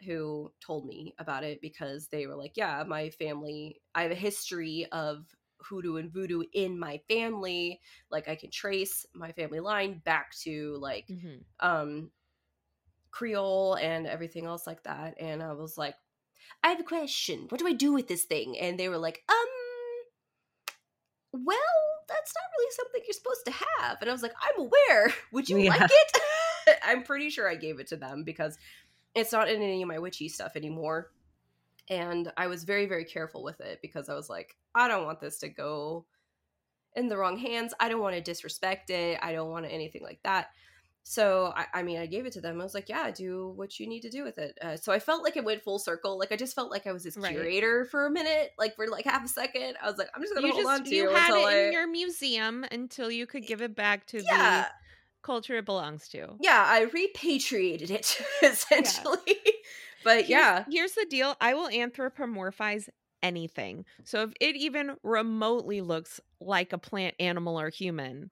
[0.05, 4.15] who told me about it because they were like yeah my family i have a
[4.15, 5.25] history of
[5.59, 7.81] hoodoo and voodoo in my family.
[8.11, 11.45] Like i can trace my family line back to like Mhm.
[11.61, 12.11] um
[13.11, 15.15] creole and everything else like that.
[15.21, 15.95] And i was like
[16.63, 17.47] i have a question.
[17.49, 18.59] What do i do with this thing?
[18.59, 19.47] And they were like um
[21.45, 21.86] well
[22.27, 23.99] that's not really something you're supposed to have.
[24.01, 25.15] And i was like i'm aware.
[25.33, 25.71] Would you Yeah.
[25.71, 26.79] like it?
[26.85, 28.59] I'm pretty sure i gave it to them because
[29.15, 31.11] it's not in any of my witchy stuff anymore.
[31.89, 35.21] And i was very very careful with it because i was like i don't want
[35.21, 36.05] this to go
[36.97, 37.75] in the wrong hands.
[37.79, 39.19] I don't want to disrespect it.
[39.23, 40.49] I don't want anything like that
[41.09, 43.79] so I, I mean i gave it to them i was like yeah do what
[43.79, 46.19] you need to do with it uh, so i felt like it went full circle
[46.19, 47.31] like i just felt like i was this Right.
[47.33, 50.35] curator for a minute like for like half a second i was like i'm just
[50.35, 51.67] gonna You hold just on to you you had it I...
[51.67, 54.69] in your museum until you could give it back to yeah the
[55.23, 56.27] culture it belongs to.
[56.41, 59.19] yeah i repatriated it essentially
[60.05, 61.37] but Here's- yeah Here's the deal.
[61.41, 62.89] I will anthropomorphize
[63.23, 63.85] anything.
[64.05, 68.31] So if it even remotely looks like a plant, animal, or human,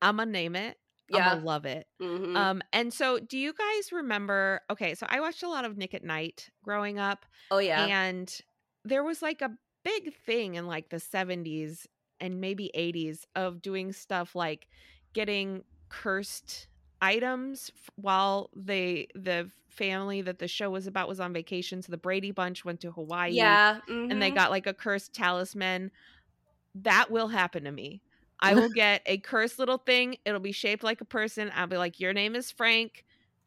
[0.00, 0.78] I'm gonna name it.
[1.12, 1.86] I'm yeah gonna love it.
[2.00, 2.36] Mhm.
[2.36, 4.60] Um, and so do you guys remember?
[4.70, 8.40] Okay, so I watched a lot of Nick at Night growing up, oh yeah and
[8.84, 9.50] there was like a
[9.84, 11.86] big thing in like the 70s
[12.20, 14.66] and maybe 80s of doing stuff like
[15.12, 16.68] getting cursed
[17.00, 21.90] items f- while they the family that the show was about was on vacation so
[21.90, 24.34] the Brady bunch went to Hawaii yeah and they mhm.
[24.34, 25.90] got like a cursed talisman
[26.74, 28.02] that will happen to me
[28.42, 31.76] I will get a cursed little thing it'll be shaped like a person I'll be
[31.78, 33.04] like your name is Frank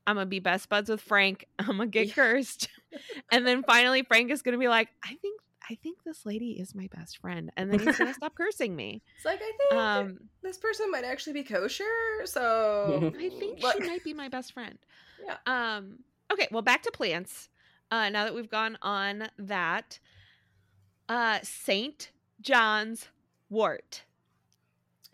[0.08, 2.14] I'm gonna be best buds with Frank I'm gonna get Yeah.
[2.14, 2.70] cursed
[3.32, 5.40] and then finally Frank is gonna be like I think
[5.70, 9.02] I think this lady is my best friend and then he's gonna stop cursing me
[9.16, 11.84] it's like i think um this person might actually be kosher
[12.26, 14.78] so I think What- she might be my best friend.
[15.26, 15.38] Yeah.
[15.48, 16.00] Um.
[16.32, 16.48] Okay.
[16.52, 17.50] Well, back to plants.
[17.92, 20.00] Uh, now that we've gone on that,
[21.10, 22.12] uh, Saint
[22.42, 23.10] John's
[23.50, 24.05] wort.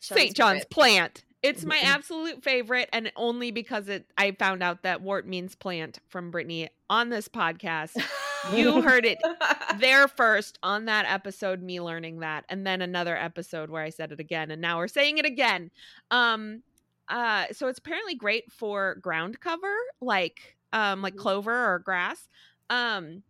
[0.01, 1.23] Saint John's plant.
[1.43, 5.99] It's my absolute favorite, and only because it I found out that wart means plant
[6.09, 7.99] from Brittany on this podcast.
[8.53, 9.17] You heard it
[9.79, 14.11] there first on that episode me learning that and then another episode where i said
[14.11, 15.69] it again and now we're saying it again
[16.09, 16.63] um
[17.07, 21.19] uh so it's apparently great for ground cover like um like Mhm.
[21.19, 22.27] clover or grass
[22.71, 23.21] um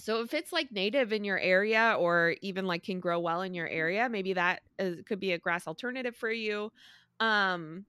[0.00, 3.54] so if it's like native in your area or even like can grow well in
[3.54, 6.72] your area maybe that is, could be a grass alternative for you
[7.20, 7.84] um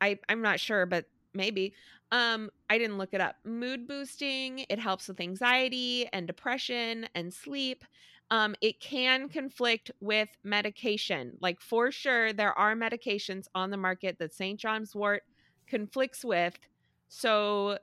[0.00, 1.74] i i'm not sure but maybe
[2.14, 3.34] um, I didn't look it up.
[3.44, 7.84] Mood boosting, it helps with anxiety and depression and sleep.
[8.30, 11.36] Um, it can conflict with medication.
[11.40, 14.60] Like for sure, there are medications on the market that St.
[14.60, 15.24] John's wort
[15.66, 16.56] conflicts with.
[17.08, 17.78] So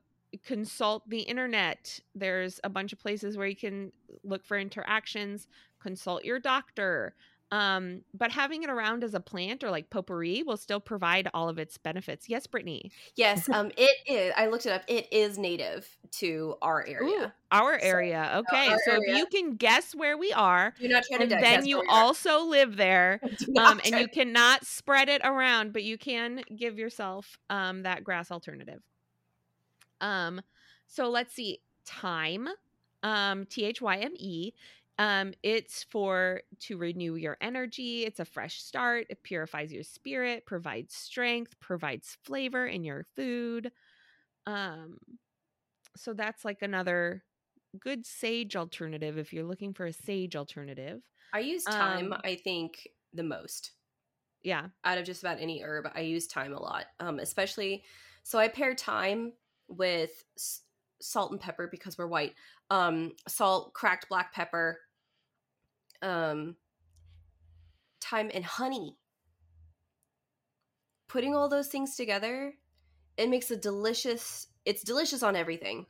[0.46, 2.00] consult the internet.
[2.16, 3.92] There's a bunch of places where you can
[4.24, 5.48] look for interactions,
[5.82, 7.16] consult your doctor.
[7.54, 11.50] Um, but having it around as a plant or like potpourri will still provide all
[11.50, 12.30] of its benefits.
[12.30, 12.92] Yes, Brittany.
[13.18, 14.32] Yes, um, it is.
[14.38, 14.84] I looked it up.
[14.88, 15.86] It is native
[16.20, 17.34] to our Ooh, area.
[17.52, 18.32] our So- area.
[18.38, 18.70] Okay.
[18.70, 21.66] our so if you can guess where we are, Do not try to and then
[21.66, 23.20] you also live there,
[23.60, 28.32] um, and you cannot spread it around, but you can give yourself um, that grass
[28.32, 28.82] alternative.
[30.02, 30.42] Um,
[30.88, 32.50] so let's see, Thyme,
[33.04, 34.52] um, T H Y M E.
[34.98, 38.06] Um, it's for to renew your energy.
[38.06, 39.08] It's a fresh start.
[39.10, 43.72] It purifies your spirit, provides strength, provides flavor in your food.
[44.46, 44.98] Um,
[45.96, 47.24] so that's like another
[47.80, 51.02] good sage alternative if you're looking for a sage alternative.
[51.34, 52.14] I use thyme.
[52.14, 53.72] um, I think the most.
[54.44, 54.68] Yeah.
[54.84, 57.84] out of just about any herb i use thyme a lot um especially
[58.24, 59.34] so i pair thyme
[59.78, 60.62] with s-
[61.02, 62.34] salt and pepper because we're white
[62.70, 64.80] um salt cracked black pepper
[66.02, 66.56] um
[68.00, 68.98] thyme and honey
[71.08, 72.54] putting all those things together
[73.18, 75.86] it makes a delicious it's delicious on everything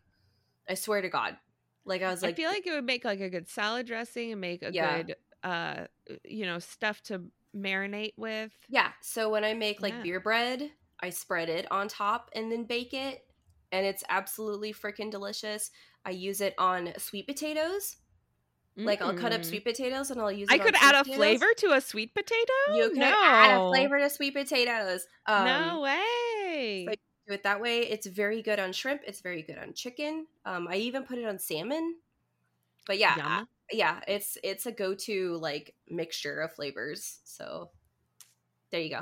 [0.69, 1.37] i swear to god
[1.85, 4.31] like i was like I feel like it would make like a good salad dressing
[4.31, 5.03] and make a Yeah.
[5.03, 5.85] good uh
[6.23, 7.23] you know stuff to
[7.55, 8.51] marinate with.
[8.69, 8.91] Yeah.
[9.01, 10.03] So when I make like Yeah.
[10.03, 10.71] beer bread,
[11.01, 13.23] I spread it on top and then bake it,
[13.71, 15.71] and it's absolutely freaking delicious.
[16.05, 17.97] I use it on sweet potatoes.
[18.77, 19.45] Like I'll cut up Mm.
[19.45, 20.47] sweet potatoes and I'll use.
[20.49, 22.53] I on could add a flavor to a sweet potato.
[22.73, 23.13] You could no.
[23.13, 25.05] add a flavor to sweet potatoes.
[25.25, 26.85] Um, no way.
[26.87, 26.95] so-
[27.27, 27.79] Do it that way.
[27.81, 29.01] It's very good on shrimp.
[29.05, 30.25] It's very good on chicken.
[30.45, 31.97] Um, I even put it on salmon.
[32.87, 37.19] But yeah, I- yeah, it's it's a go to like mixture of flavors.
[37.25, 37.69] So
[38.71, 39.01] there you go.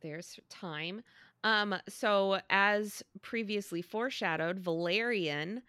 [0.00, 1.02] There's thyme.
[1.44, 5.62] Um, so as previously foreshadowed, valerian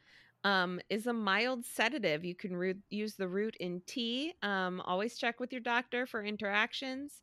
[0.44, 2.24] um, is a mild sedative.
[2.24, 4.34] You can root, use the root in tea.
[4.41, 7.22] Um, always check with your doctor for interactions.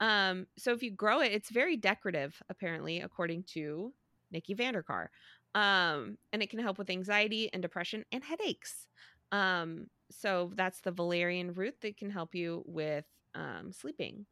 [0.00, 3.92] Um, so if you grow it, it's very decorative, apparently, according to
[4.30, 5.10] Nikki Van De Car.
[5.54, 8.86] Um, and it can help with anxiety and depression and headaches.
[9.32, 13.04] Um, so that's the valerian root that can help you with
[13.34, 14.26] um, sleeping.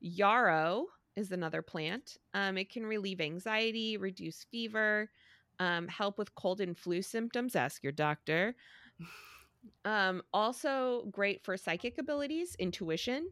[0.00, 0.86] Yarrow
[1.16, 2.18] is another plant.
[2.34, 5.10] Um, it can relieve anxiety, reduce fever,
[5.58, 7.56] um, help with cold and flu symptoms.
[7.56, 8.54] Ask your doctor.
[9.84, 13.30] Um, also great for psychic abilities, intuition,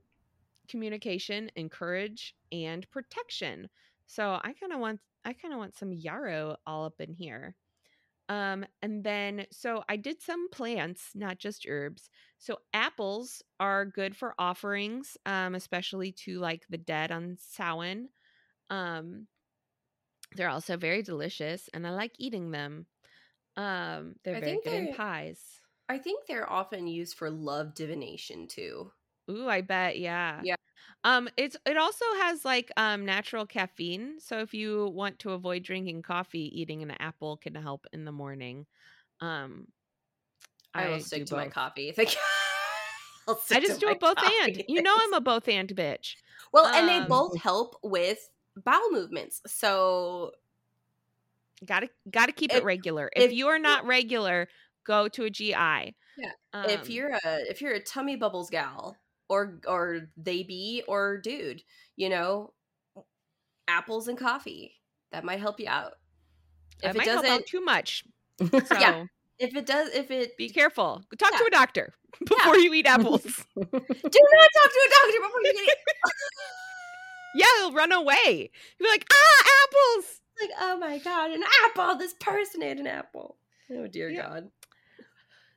[0.69, 3.69] communication, and courage and protection.
[4.07, 7.55] So I kind of want I kind of want some yarrow all up in here.
[8.29, 12.09] Um, and then so I did some plants, not just herbs.
[12.39, 18.09] So apples are good for offerings, um, especially to like the dead on Samhain.
[18.71, 19.29] Um,
[20.33, 22.87] they're also very delicious, and I like eating them.
[23.57, 25.63] Um, they're I very think good in pies.
[25.89, 28.93] I think they're often used for love divination too.
[29.31, 30.45] Ooh, I bet, yeah.
[30.45, 30.54] Yeah.
[31.05, 34.21] Um, it's it also has like um natural caffeine.
[34.21, 38.13] So if you want to avoid drinking coffee, eating an apple can help in the
[38.13, 38.67] morning.
[39.21, 39.69] Um
[40.75, 41.55] I, will do stick to my both.
[41.55, 41.93] coffee.
[41.93, 42.21] Thank you.
[43.53, 44.65] I just do my a both and.
[44.67, 46.17] You know I'm a both and bitch.
[46.53, 49.41] well, and they um, both help with bowel movements.
[49.47, 50.33] So
[51.65, 53.11] Gotta gotta keep it regular.
[53.15, 54.49] If, if you are not regular,
[54.85, 55.53] go to a GI.
[55.53, 55.95] Yeah,
[56.53, 58.97] Um, if you're a if you're a tummy bubbles gal
[59.35, 61.63] or or they be or dude,
[61.97, 62.53] you know,
[63.69, 64.75] apples and coffee
[65.13, 65.93] that might help you out.
[66.83, 68.05] If it might doesn't, out too much.
[68.41, 68.49] So
[68.79, 69.05] Yeah.
[69.39, 71.03] if it does, if it be careful.
[71.19, 71.93] Talk to a doctor
[72.25, 73.23] before you eat apples.
[73.23, 75.79] do not talk to a doctor before you get it.
[77.37, 78.51] yeah, he'll run away.
[78.79, 80.21] You'll be like, ah, apples.
[80.41, 81.97] like, oh my god, an apple!
[81.97, 83.37] This person ate an apple.
[83.71, 84.29] Oh dear Yeah.
[84.29, 84.51] God.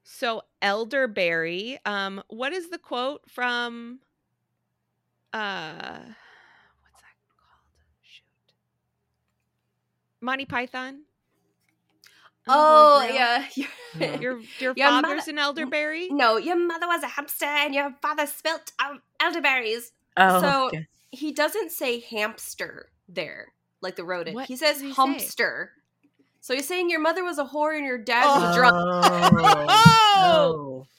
[0.09, 1.77] So elderberry.
[1.85, 3.99] Um, what is the quote from?
[5.33, 7.67] Uh, what's that called?
[8.01, 8.23] Shoot,
[10.21, 10.87] Monty Python.
[10.87, 10.97] and
[12.45, 14.17] the Oh Holy yeah.
[14.19, 16.07] Your your Your mother- father's an elderberry.
[16.09, 19.91] no, your mother was a hamster and your father spilt um, elderberries.
[20.15, 20.87] Oh, So- okay.
[21.11, 24.35] He doesn't say hamster there, like the rodent.
[24.35, 24.93] What he says does he say?
[26.47, 26.53] Humpster.
[26.53, 28.75] So he's saying your mother was a whore and your dad was a drunk.
[29.69, 30.85] Oh,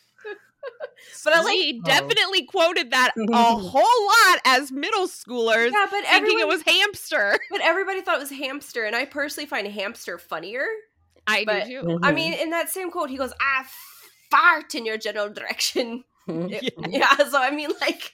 [1.25, 1.87] But I like- we Oh.
[1.87, 6.63] definitely quoted that a whole lot as middle schoolers, Yeah, but thinking everyone, it was
[6.63, 7.39] hamster.
[7.51, 10.65] but everybody thought it was hamster, and I personally find hamster funnier.
[11.27, 11.87] I But- do too.
[11.87, 11.99] no.
[12.03, 13.65] I mean, in that same quote, he goes, "I
[14.31, 16.61] fart in your general direction." Yeah.
[16.89, 18.13] yeah, so I mean, like,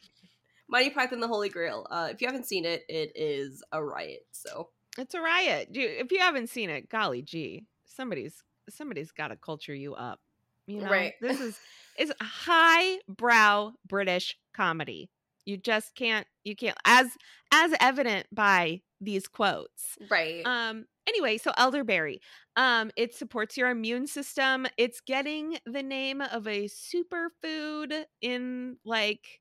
[0.68, 1.86] Monty Python: The Holy Grail.
[1.90, 4.24] Uh, if you haven't seen it, it is a riot.
[4.32, 5.68] So It's a riot.
[5.72, 10.20] If you haven't seen it, golly gee, somebody's somebody's got to culture you up.
[10.66, 11.14] You know, Right.
[11.20, 11.58] this is
[11.98, 15.10] is high brow British comedy.
[15.44, 17.08] You just can't you can't as
[17.52, 19.98] as evident by these quotes.
[20.10, 20.42] Right.
[20.46, 22.20] Um anyway, so elderberry.
[22.56, 24.66] Um it supports your immune system.
[24.78, 29.40] It's getting the name of a superfood in like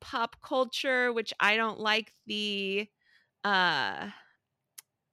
[0.00, 2.88] pop culture, which I don't like the
[3.44, 4.08] uh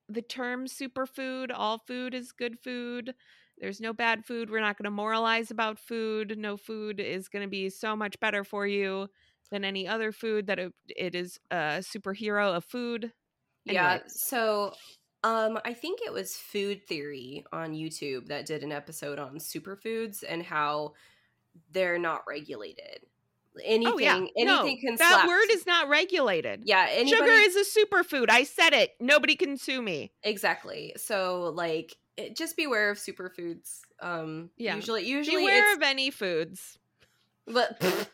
[0.10, 1.52] the term superfood.
[1.54, 3.14] All food is good food.
[3.58, 4.50] There's no bad food.
[4.50, 6.38] We're not going to moralize about food.
[6.38, 9.08] No food is going to be so much better for you
[9.52, 13.14] than any other food that it, it is a superhero of food.
[13.64, 14.00] Yeah.
[14.08, 14.74] So,
[15.24, 20.24] um, I think it was Food Theory on YouTube that did an episode on superfoods
[20.28, 20.94] and how
[21.72, 23.00] they're not regulated.
[23.64, 25.28] Anything, oh yeah, anything no, can that slap.
[25.28, 26.62] word is not regulated.
[26.66, 26.88] yeah.
[26.90, 28.26] Anybody, Sugar is a superfood.
[28.30, 28.92] I said it.
[29.00, 30.12] Nobody can sue me.
[30.24, 30.94] exactly.
[30.98, 33.80] So, like, it, just beware of superfoods.
[34.02, 34.76] Um, Yeah.
[34.76, 36.78] Usually, usually Beware it's of any foods.
[37.48, 37.80] but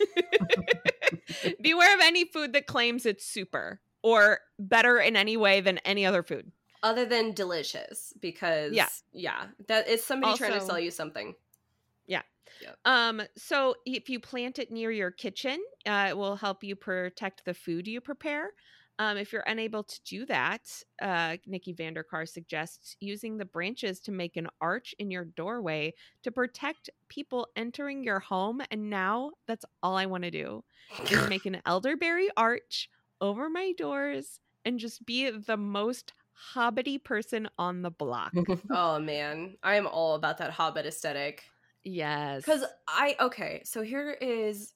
[1.60, 6.06] Beware of any food that claims it's super or better in any way than any
[6.06, 6.50] other food.
[6.82, 8.88] other than delicious because Yeah.
[9.12, 11.34] yeah, that is somebody trying to sell you something.
[12.84, 17.44] Um, so if you plant it near your kitchen, uh, it will help you protect
[17.44, 18.50] the food you prepare.
[19.00, 20.60] Um, if you're unable to do that,
[21.00, 25.24] uh, Nikki Van De Car suggests using the branches to make an arch in your
[25.24, 28.60] doorway to protect people entering your home.
[28.70, 30.64] And now that's all I want to do
[31.10, 32.90] is make an elderberry arch
[33.22, 36.12] over my doors and just be the most
[36.54, 38.34] hobbity person on the block.
[38.70, 41.44] oh man, I am all about that hobbit aesthetic.
[41.84, 42.44] Yes.
[42.44, 44.74] Because I okay, so here is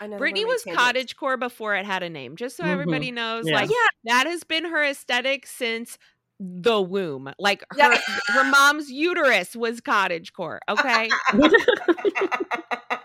[0.00, 2.64] another Brittany one of my was cottage core before it had a name, just so
[2.64, 2.68] Mhm.
[2.68, 3.46] everybody knows.
[3.48, 3.54] Yeah.
[3.56, 3.86] Like Yeah.
[4.14, 5.98] that has been her aesthetic since
[6.40, 7.32] the womb.
[7.38, 7.98] Like her Yeah.
[8.28, 10.60] her mom's uterus was cottage core.
[10.68, 11.08] Okay.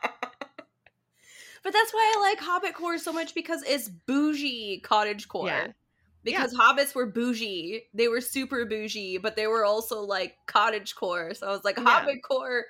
[1.64, 5.48] But that's why I like Hobbit core so much because it's bougie cottage core.
[5.48, 5.68] Yeah.
[6.26, 7.84] Because hobbits were bougie.
[7.94, 11.34] They were super bougie, but they were also like cottage core.
[11.34, 11.86] So I was like, Yeah.
[11.86, 12.66] Hobbit core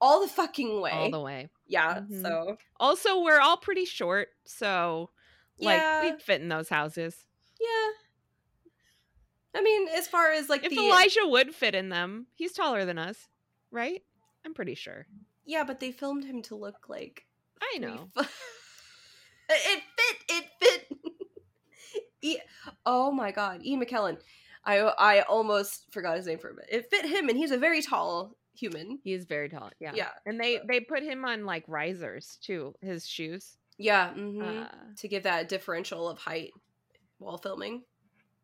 [0.00, 0.90] all the fucking way.
[0.90, 1.48] All the way.
[1.66, 2.00] yeah.
[2.00, 2.22] Mhm.
[2.22, 5.10] So Also, we're all pretty short, so
[5.58, 6.02] like Yeah.
[6.02, 7.26] we'd fit in those houses.
[7.60, 7.90] yeah.
[9.56, 12.84] I mean, as far as like If the Elijah would fit in them, he's taller
[12.84, 13.28] than us,
[13.70, 14.02] right?
[14.44, 15.06] I'm pretty sure.
[15.44, 17.26] Yeah, but they filmed him to look like
[17.62, 18.10] I know.
[19.48, 20.16] it fit.
[20.28, 20.98] It fit.
[22.22, 22.38] e-
[22.84, 24.18] oh my god, Ian McKellen.
[24.64, 26.70] I I almost forgot his name for a minute.
[26.72, 28.98] It fit him, and he's a very tall human.
[29.04, 29.70] He is very tall.
[29.80, 29.92] Yeah.
[29.94, 33.56] Yeah, And they they put him on like risers too, his shoes.
[33.78, 34.12] yeah.
[34.16, 34.64] mhm.
[34.64, 36.52] Uh, to give that differential of height
[37.18, 37.82] while filming.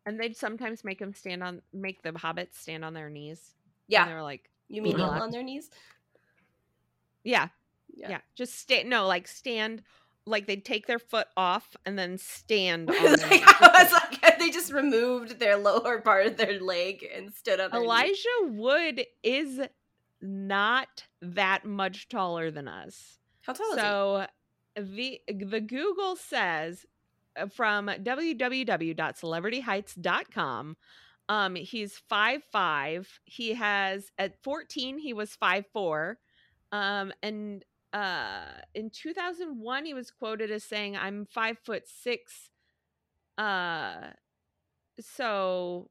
[0.05, 3.55] and they'd sometimes make him stand on make the hobbits stand on their knees.
[3.87, 5.69] Yeah, they were like, you mean on their knees?
[7.23, 7.47] yeah,
[7.93, 8.89] yeah, just stand.
[8.89, 9.83] No, like stand.
[10.27, 12.89] Like they'd take their foot off and then stand.
[12.91, 13.43] On their like, knees.
[13.47, 17.73] I was like, they just removed their lower part of their leg and stood up.
[17.73, 19.59] Elijah Wood is
[20.21, 23.17] not that much taller than us.
[23.41, 23.81] how tall is he?
[23.81, 24.25] So
[24.75, 26.85] the the Google says
[27.35, 30.77] uh, from www.celebrityheights.com
[31.29, 33.19] um he's five five.
[33.25, 36.17] He has at 14 he was five four.
[36.71, 42.49] Um and uh in 2001 he was quoted as saying I'm 5 foot 6
[43.37, 44.11] uh
[44.99, 45.89] so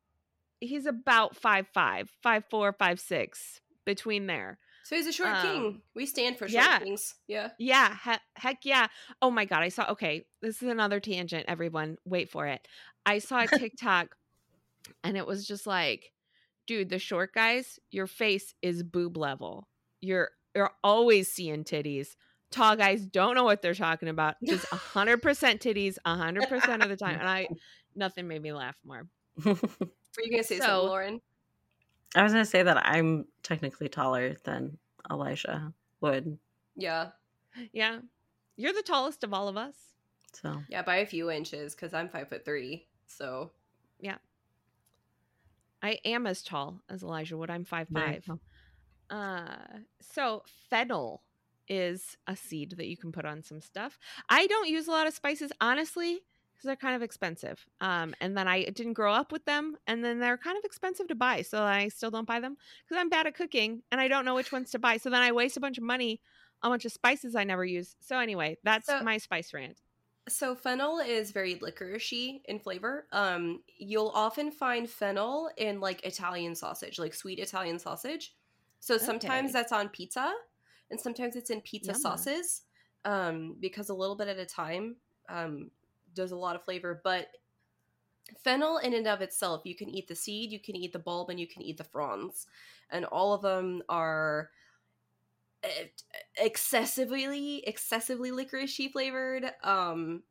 [0.61, 4.59] he's about five five, five four, five six between there.
[4.85, 5.82] So he's a short Um, king.
[5.94, 6.78] We stand for short yeah.
[6.81, 7.15] kings.
[7.28, 7.51] Yeah.
[7.59, 8.89] Yeah, he- heck yeah.
[9.23, 11.97] Oh my god, I saw okay, this is another tangent everyone.
[12.05, 12.66] Wait for it.
[13.07, 14.16] I saw a TikTok
[15.05, 16.12] and it was just like,
[16.66, 19.69] dude, the short guys, your face is boob level.
[20.01, 22.16] You're you're always seeing titties.
[22.51, 24.35] Tall guys don't know what they're talking about.
[24.44, 27.16] Just 100% titties 100% of the time.
[27.20, 27.47] And I
[27.94, 29.07] nothing made me laugh more.
[29.44, 31.20] Were you gonna say So- something, Lauren?
[32.14, 34.78] I was gonna say that I'm technically taller than
[35.10, 36.38] Elijah Wood.
[36.76, 37.08] Yeah.
[37.72, 38.00] Yeah.
[38.56, 39.74] You're the tallest of all of us.
[40.32, 42.86] So Yeah, by a few inches because I'm five foot three.
[43.06, 43.52] So
[44.00, 44.16] yeah.
[45.82, 47.50] I am as tall as Elijah Wood.
[47.50, 48.28] I'm five five.
[49.08, 49.56] Uh,
[50.00, 51.22] so fennel
[51.68, 53.98] is a seed that you can put on some stuff.
[54.28, 56.20] I don't use a lot of spices, honestly,
[56.60, 57.64] because they're kind of expensive.
[57.80, 61.08] Um, and then I didn't grow up with them, and then they're kind of expensive
[61.08, 64.08] to buy, so I still don't buy them because I'm bad at cooking and I
[64.08, 64.98] don't know which ones to buy.
[64.98, 66.20] So then I waste a bunch of money
[66.62, 67.96] on a bunch of spices I never use.
[68.00, 69.78] So anyway, that's So- my spice rant.
[70.28, 73.06] so fennel is very licoricey in flavor.
[73.10, 78.34] Um, you'll often find fennel in like Italian sausage, like sweet Italian sausage.
[78.80, 79.52] So sometimes Okay.
[79.54, 80.32] that's on pizza.
[80.90, 81.96] and sometimes it's in pizza Yumma.
[81.96, 82.62] sauces
[83.04, 84.96] um, because a little bit at a time
[85.28, 85.70] um,
[86.14, 87.00] does a lot of flavor.
[87.02, 87.28] But
[88.42, 91.30] fennel, in and of itself, you can eat the seed, you can eat the bulb,
[91.30, 92.46] and you can eat the fronds,
[92.90, 94.50] and all of them are
[95.62, 95.86] eh,
[96.38, 99.52] excessively excessively licoricey flavored.
[99.62, 100.22] Um,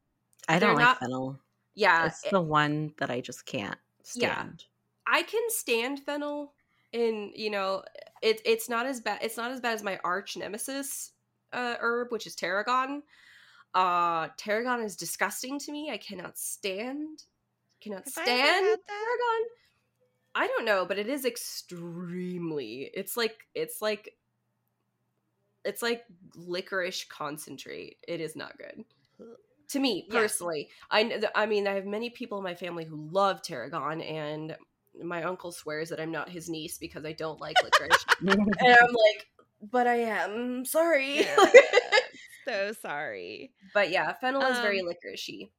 [0.48, 1.40] I don't like not- fennel.
[1.76, 3.78] yeah, it's the one that I just can't
[4.16, 4.34] Yeah.
[4.36, 4.66] stand.
[5.06, 6.54] I can stand fennel
[6.92, 7.84] in you know
[8.24, 11.12] it, it's not as bad it's not as bad as my arch nemesis
[11.54, 13.04] uh, herb which is tarragon
[13.74, 17.24] uh tarragon is disgusting to me i cannot stand
[17.82, 19.48] cannot Have stand ever tarragon.
[20.36, 24.16] I don't know but it is extremely it's like it's like
[25.66, 26.06] it's like
[26.36, 27.98] licorice concentrate.
[28.08, 28.86] It is not good.
[29.70, 30.22] To me Yeah.
[30.22, 34.58] personally i i mean i have many people in my family who love tarragon and
[35.04, 38.04] my uncle swears that i'm not his niece because i don't like licorice.
[38.22, 38.32] And
[38.64, 39.28] i'm like
[39.72, 41.20] but i am sorry.
[41.20, 41.36] Yeah.
[42.50, 43.54] So sorry.
[43.74, 45.52] but yeah fennel is very Um, licoricey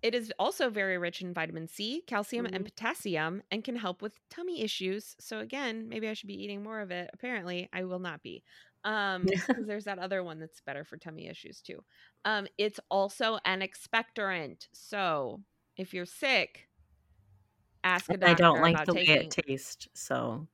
[0.00, 2.64] It is also very rich in vitamin C, calcium, and Mhm.
[2.64, 5.16] potassium, and can help with tummy issues.
[5.18, 7.10] So again, maybe I should be eating more of it.
[7.12, 8.44] Apparently, I will not be.
[8.84, 11.84] Um, because there's that other one that's better for tummy issues too.
[12.24, 14.68] Um, it's also an expectorant.
[14.72, 15.42] So
[15.76, 16.68] if you're sick,
[17.84, 20.46] ask a And doctor I don't like the way it tastes, so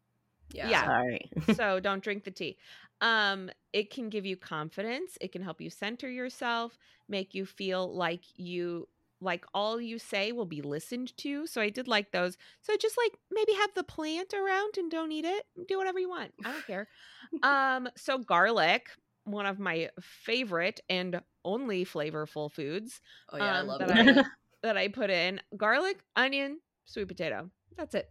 [0.53, 0.85] yeah yeah.
[0.85, 1.31] sorry.
[1.41, 2.59] so don't drink the tea.
[3.05, 5.17] Um, it can give you confidence.
[5.21, 6.79] It can help you center yourself,
[7.09, 8.89] make you feel like you
[9.21, 11.47] like all you say will be listened to.
[11.47, 12.37] So I did like those.
[12.61, 15.45] So just like maybe have the plant around and don't eat it.
[15.69, 16.33] Do whatever you want.
[16.45, 16.89] I don't care.
[17.43, 18.89] um, so garlic,
[19.25, 24.19] one of my favorite and only flavorful foods oh yeah um, i love that that
[24.19, 24.25] I
[24.65, 27.51] that I put in garlic, onion, sweet potato.
[27.77, 28.11] That's it.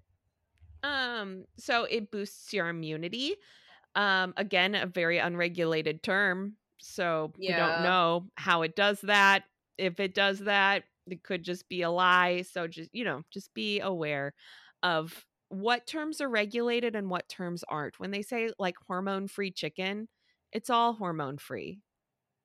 [0.84, 3.36] Um, so it boosts your immunity.
[3.96, 6.58] Um, again, a very unregulated term.
[6.80, 9.46] So we don't know how it does that.
[9.78, 12.42] If it does that, it could just be a lie.
[12.44, 14.34] So just you know, just be aware
[14.84, 18.00] of what terms are regulated and what terms aren't.
[18.00, 20.10] When they say like hormone free chicken,
[20.52, 21.82] it's all hormone free.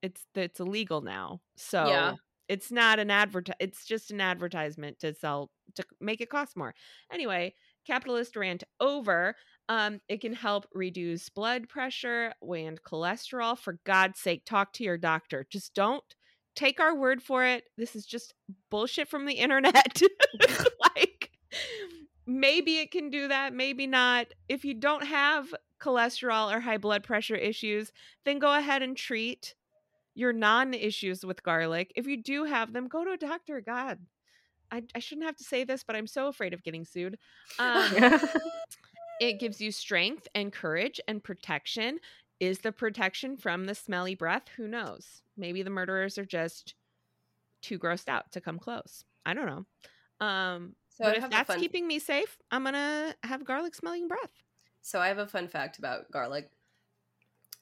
[0.03, 1.41] It's it's illegal now.
[1.57, 2.16] So Yeah.
[2.49, 6.75] it's not an advert it's just an advertisement to sell to make it cost more.
[7.12, 7.55] Anyway,
[7.87, 9.35] capitalist rant over.
[9.69, 13.59] Um, it can help reduce blood pressure and cholesterol.
[13.59, 15.47] For God's sake, talk to your doctor.
[15.51, 16.03] Just don't
[16.57, 17.65] take our word for it.
[17.77, 18.35] This is just
[18.70, 20.03] bullshit from the internet.
[20.97, 21.31] like
[22.27, 24.28] maybe it can do that, maybe not.
[24.49, 27.93] If you don't have cholesterol or high blood pressure issues,
[28.24, 29.55] then go ahead and treat
[30.15, 31.93] your non issues with garlic.
[31.95, 33.61] If you do have them, go to a doctor.
[33.61, 33.99] God,
[34.70, 37.19] I, I shouldn't have to say this, but I'm so afraid of getting sued.
[37.59, 38.28] Um,
[39.20, 41.99] it gives you strength and courage and protection.
[42.40, 44.45] Is the protection from the smelly breath?
[44.57, 45.23] Who knows?
[45.36, 46.74] Maybe the murderers are just
[47.62, 49.05] too grossed out to come close.
[49.27, 50.27] I don't know.
[50.27, 54.31] Um, so but if that's fun keeping me safe, I'm gonna have garlic smelling breath.
[54.82, 56.51] So I have a fun fact about garlic.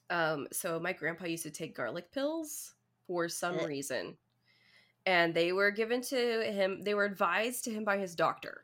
[0.09, 2.73] Um, so my grandpa used to take garlic pills
[3.05, 4.15] for some reason,
[5.05, 6.81] and they were given to him.
[6.83, 8.63] They were advised to him by his doctor.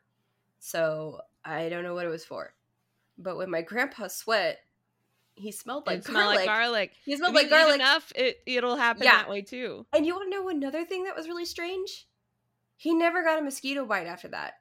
[0.58, 2.54] So I don't know what it was for,
[3.18, 4.58] but when my grandpa sweat,
[5.36, 6.36] he smelled like smell garlic.
[6.38, 6.92] like garlic.
[7.04, 7.74] He smelled If like you eat garlic.
[7.76, 9.16] enough, it it'll happen Yeah.
[9.16, 9.84] that way too.
[9.92, 12.06] And you want to know another thing that was really strange?
[12.76, 14.54] He never got a mosquito bite after that.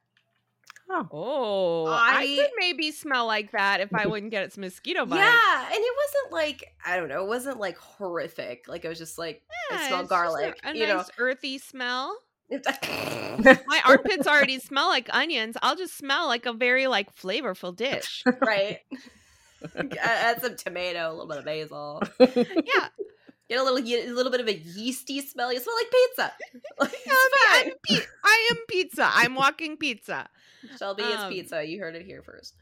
[0.89, 5.05] oh, Oh, I, I- could maybe smell like that if I wouldn't get its mosquito
[5.07, 5.17] bite.
[5.17, 8.65] Yeah, and it wasn't like I don't know, it wasn't like horrific.
[8.67, 10.59] Like it was just like Yeah, I it's smell just a- garlic.
[10.63, 12.17] A, you nice earthy smell.
[13.67, 15.57] My armpits already smell like onions.
[15.61, 18.23] I'll just smell like a very like flavorful dish.
[18.41, 18.79] right?
[20.01, 22.03] Add- some tomato, a little bit of basil.
[22.19, 22.87] Yeah,
[23.49, 25.51] Get a little, a little bit of a yeasty smell.
[25.53, 26.33] You smell like pizza.
[26.79, 26.93] Like,
[27.65, 29.09] I'm, pi- I am pizza.
[29.11, 30.27] I'm walking pizza.
[30.77, 31.63] Shelby is Um, pizza.
[31.63, 32.55] You heard it here first.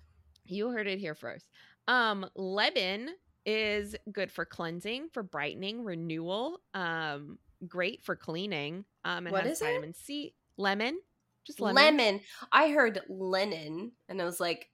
[0.46, 1.48] You heard it here first.
[1.88, 3.10] Um, lemon
[3.46, 6.60] is good for cleansing, for brightening, renewal.
[6.74, 8.86] Um, great for cleaning.
[9.04, 9.66] Um, it What has is it?
[9.66, 10.34] vitamin C.
[10.58, 11.00] Lemon,
[11.46, 11.76] just lemon.
[11.98, 12.22] Lemon.
[12.52, 14.70] I heard Lennon, and I was like,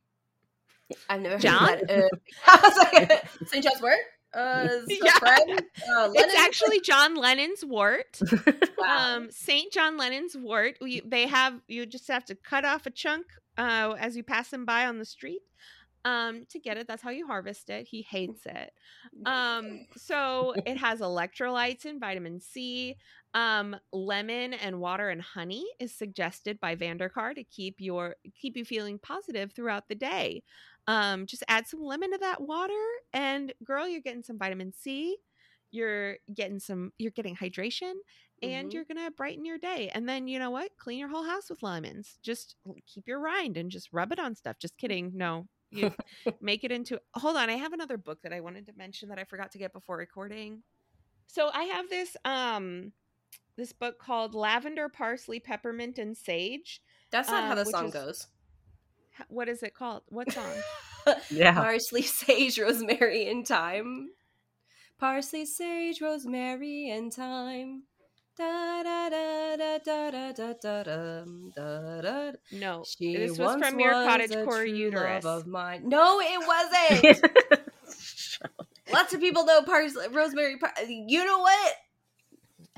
[1.09, 1.67] I've never John?
[1.69, 2.03] heard that.
[2.03, 2.77] Uh, I was
[3.09, 3.63] like, St.
[3.63, 3.97] John's Wort.
[4.33, 5.13] Uh, Yeah.
[5.19, 5.61] friend.
[5.95, 8.19] Uh, It's actually John Lennon's wort.
[8.77, 9.15] Wow.
[9.15, 10.77] Um, Saint John Lennon's wort.
[10.81, 13.25] We, they have you just have to cut off a chunk
[13.57, 15.41] uh, as you pass them by on the street.
[16.07, 16.87] Um, to get it.
[16.87, 17.87] That's how you harvest it.
[17.87, 18.71] He hates it.
[19.25, 22.95] Um, so it has electrolytes and vitamin C.
[23.33, 28.15] Um, lemon and water and honey is suggested by Van De Car to keep your
[28.39, 30.43] keep you feeling positive throughout the day.
[30.87, 32.73] Um, just add some lemon to that water,
[33.13, 35.17] and girl, you're getting some vitamin C.
[35.71, 36.93] You're getting some.
[36.97, 37.93] You're getting hydration,
[38.41, 38.73] and Mhm.
[38.73, 39.89] you're gonna brighten your day.
[39.93, 40.77] And then you know what?
[40.77, 42.19] Clean your whole house with lemons.
[42.23, 42.55] Just
[42.85, 44.57] keep your rind and just rub it on stuff.
[44.59, 45.11] Just kidding.
[45.15, 45.91] No, you
[46.41, 46.99] make it into.
[47.15, 49.57] Hold on, I have another book that I wanted to mention that I forgot to
[49.57, 50.63] get before recording.
[51.27, 52.91] So I have this um
[53.57, 56.81] this book called Lavender, Parsley, Peppermint, and Sage.
[57.11, 58.27] That's not how Um, the song is- goes.
[59.29, 60.03] What is it called?
[60.09, 60.51] What song?
[61.31, 61.53] Yeah.
[61.53, 64.09] Parsley, sage, rosemary, and thyme.
[64.99, 67.83] Parsley, sage, rosemary, and thyme.
[72.51, 75.25] No, she this was from your Cottagecore uterus.
[75.25, 75.89] Of mine.
[75.89, 77.21] No, it wasn't.
[78.93, 80.57] Lots of people know Parsley Rosemary.
[80.57, 81.73] Par- you know what?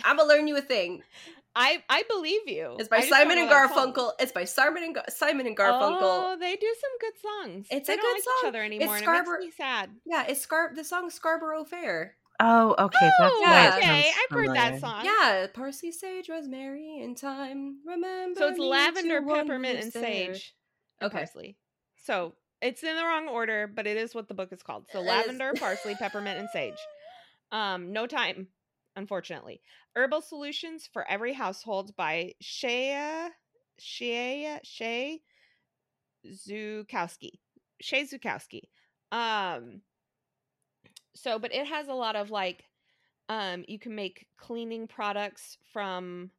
[0.03, 1.03] I'm gonna learn you a thing.
[1.55, 2.75] I I believe you.
[2.79, 4.11] It's by Simon and Garfunkel.
[4.19, 5.99] It's by Simon and Gar- Simon and Garfunkel.
[6.01, 7.67] Oh, they do some good songs.
[7.71, 8.33] It's they a good like song.
[8.41, 8.95] Each other anymore.
[8.95, 9.43] It's Scarborough.
[9.43, 9.89] It sad.
[10.05, 10.71] Yeah, it's Scar.
[10.75, 12.15] The song Scarborough Fair.
[12.41, 12.99] Oh, okay.
[13.01, 14.11] That's Oh, why it okay.
[14.15, 15.05] I've heard that song.
[15.05, 17.79] Yeah, parsley, sage, rosemary, and thyme.
[17.85, 18.39] Remember.
[18.39, 20.33] So it's lavender, peppermint, and there.
[20.33, 20.55] sage.
[21.01, 21.19] and Okay.
[21.19, 21.57] parsley.
[21.97, 24.85] So it's in the wrong order, but it is what the book is called.
[24.91, 25.07] So It is.
[25.07, 26.77] lavender, parsley, peppermint, and sage.
[27.51, 28.47] Um, no time,
[28.95, 29.61] unfortunately.
[29.95, 33.27] Herbal solutions for every household by Shea
[33.79, 35.21] Shea Shay
[36.27, 37.39] Zukowski.
[37.81, 38.61] Shay Zukowski.
[39.11, 39.81] Um
[41.21, 42.69] so but it has a lot of like
[43.29, 46.31] um you can make cleaning products from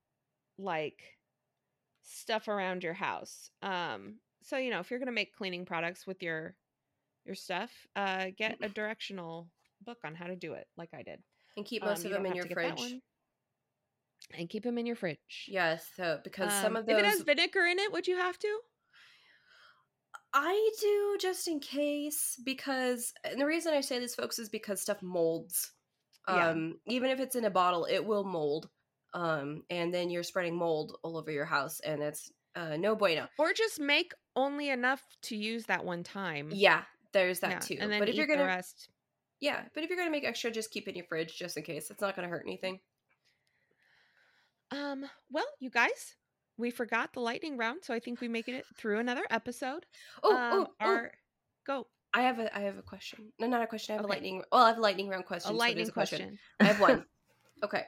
[0.59, 1.19] like
[2.03, 3.51] stuff around your house.
[3.63, 6.57] Um so you know, if you're going to make cleaning products with your
[7.25, 9.53] your stuff, uh get a directional
[9.83, 11.23] book on how to do it like I did.
[11.57, 13.01] And keep Um, most you of them in your to get that fridge.
[14.35, 15.19] And keep them in your fridge.
[15.47, 18.17] Yes, so because some Um, of those If it has vinegar in it, would you
[18.17, 18.63] have to?
[20.33, 24.81] I do just in case because and the reason I say this folks is because
[24.81, 25.73] stuff molds.
[26.29, 26.51] Yeah.
[26.51, 28.69] Um even if it's in a bottle, it will mold.
[29.13, 33.29] Um and then you're spreading mold all over your house and it's uh no bueno.
[33.39, 36.51] Or just make only enough to use that one time.
[36.53, 36.83] Yeah,
[37.13, 37.77] there's that Yeah, too.
[37.81, 38.89] And then but if you're the gonna rest.
[39.41, 41.65] Yeah, but if you're gonna make extra, just keep it in your fridge just in
[41.65, 41.91] case.
[41.91, 42.79] It's not gonna hurt anything.
[44.71, 46.15] Um, well, you guys,
[46.61, 49.87] we forgot the lightning round, so I think we make it through another episode.
[50.23, 51.07] Oh, um, oh, oh,
[51.67, 53.33] go I have a I have a question.
[53.39, 53.95] No, not a question.
[53.95, 54.13] I have Okay.
[54.13, 54.43] a lightning.
[54.51, 55.53] Well, I have a lightning round question.
[55.53, 56.19] a lightning there's a question.
[56.19, 56.39] question.
[56.61, 57.05] I have one.
[57.65, 57.85] okay.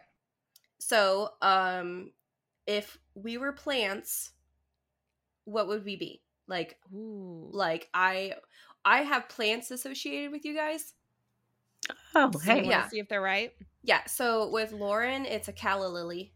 [0.79, 2.13] So, um,
[2.67, 4.33] if we were plants,
[5.45, 6.23] what would we be?
[6.49, 7.49] Like, Ooh.
[7.53, 8.35] like I,
[8.85, 10.95] I have plants associated with you guys.
[12.15, 12.69] Oh, So hey.
[12.69, 12.89] Yeah.
[12.89, 13.53] see if they're right.
[13.83, 14.05] Yeah.
[14.07, 16.32] So with Lauren, it's a calla lily.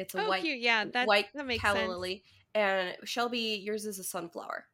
[0.00, 0.60] It's a Oh, white, cute.
[0.60, 1.88] Yeah, that white that makes calla sense.
[1.90, 2.24] lily.
[2.54, 4.64] And Shelby, yours is a sunflower.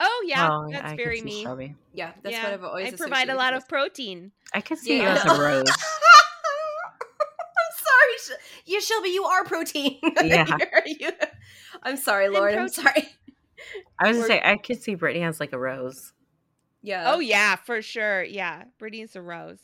[0.00, 1.42] Oh yeah, Oh, that's I very see me.
[1.42, 1.74] Shelby.
[1.92, 2.92] Yeah, that's yeah, what I've always.
[2.92, 4.32] I provide a lot you of protein.
[4.54, 5.02] I could see Yeah.
[5.02, 5.68] you as a rose.
[5.70, 5.74] I'm
[7.76, 9.98] sorry, Sh- yeah, Shelby, you are protein.
[10.24, 10.46] Yeah.
[10.86, 11.12] You're-
[11.82, 12.54] I'm sorry, Lord.
[12.54, 13.08] I'm sorry.
[13.98, 16.12] I was gonna say I could see Brittany as like a rose.
[16.82, 17.12] Yeah.
[17.12, 18.22] Oh yeah, for sure.
[18.22, 19.60] Yeah, Brittany's a rose.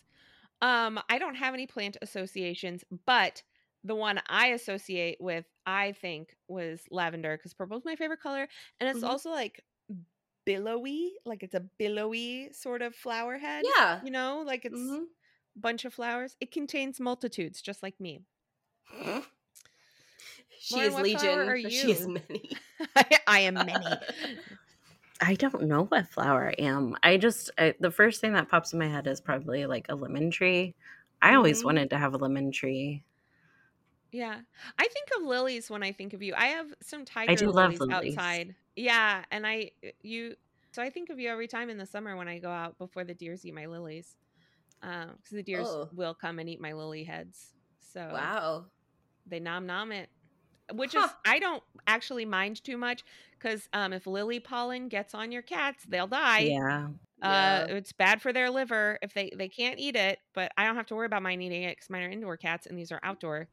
[0.61, 3.43] Um, I don't have any plant associations, but
[3.85, 8.49] the one I associate with, I think, was lavender because purple's my favorite color,
[8.81, 9.05] and it's Mhm.
[9.05, 9.63] also like
[10.47, 13.67] billowy, like it's a billowy sort of flower head.
[13.77, 14.03] Yeah.
[14.03, 15.09] you know, like it's Mhm.
[15.57, 16.37] a bunch of flowers.
[16.41, 18.23] It contains multitudes, just like me.
[20.59, 21.55] She Lauren, is legion.
[21.71, 22.57] She is many.
[22.97, 24.03] I, I am many.
[25.21, 26.97] I don't know what flower I am.
[27.03, 29.95] I just I, the first thing that pops in my head is probably like a
[29.95, 30.75] lemon tree.
[31.23, 31.65] I always Mhm.
[31.65, 33.05] wanted to have a lemon tree.
[34.15, 34.41] Yeah.
[34.79, 36.35] I think of lilies when I think of you.
[36.37, 38.15] I have some tiger lilies, lilies.
[38.17, 38.55] outside.
[38.77, 39.73] Yeah, and I
[40.03, 40.37] you
[40.73, 43.05] so I think of you every time in the summer when I go out before
[43.05, 44.17] the deers eat my lilies.
[44.83, 45.89] Um cuz the deers Oh.
[45.93, 47.55] will come and eat my lily heads.
[47.79, 48.67] So Wow.
[49.27, 50.11] they nom nom it.
[50.73, 51.09] Which Huh.
[51.09, 53.05] is I don't actually mind too much
[53.41, 56.41] cuz um if lily pollen gets on your cats, they'll die.
[56.41, 56.89] yeah.
[57.23, 57.67] Uh, Yeah.
[57.69, 60.87] it's bad for their liver if they they can't eat it, but I don't have
[60.87, 63.49] to worry about mine eating it because mine are indoor cats and these are outdoor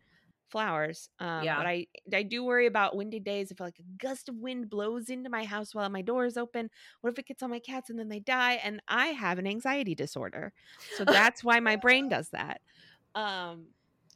[0.51, 1.09] flowers.
[1.19, 1.55] Um, Yeah.
[1.55, 5.09] but I I do worry about windy days if like a gust of wind blows
[5.09, 6.69] into my house while my door is open.
[7.01, 8.53] What if it gets on my cats and then they die?
[8.55, 10.53] And I have an anxiety disorder,
[10.89, 12.61] so that's why my brain does that.
[13.15, 13.73] Um,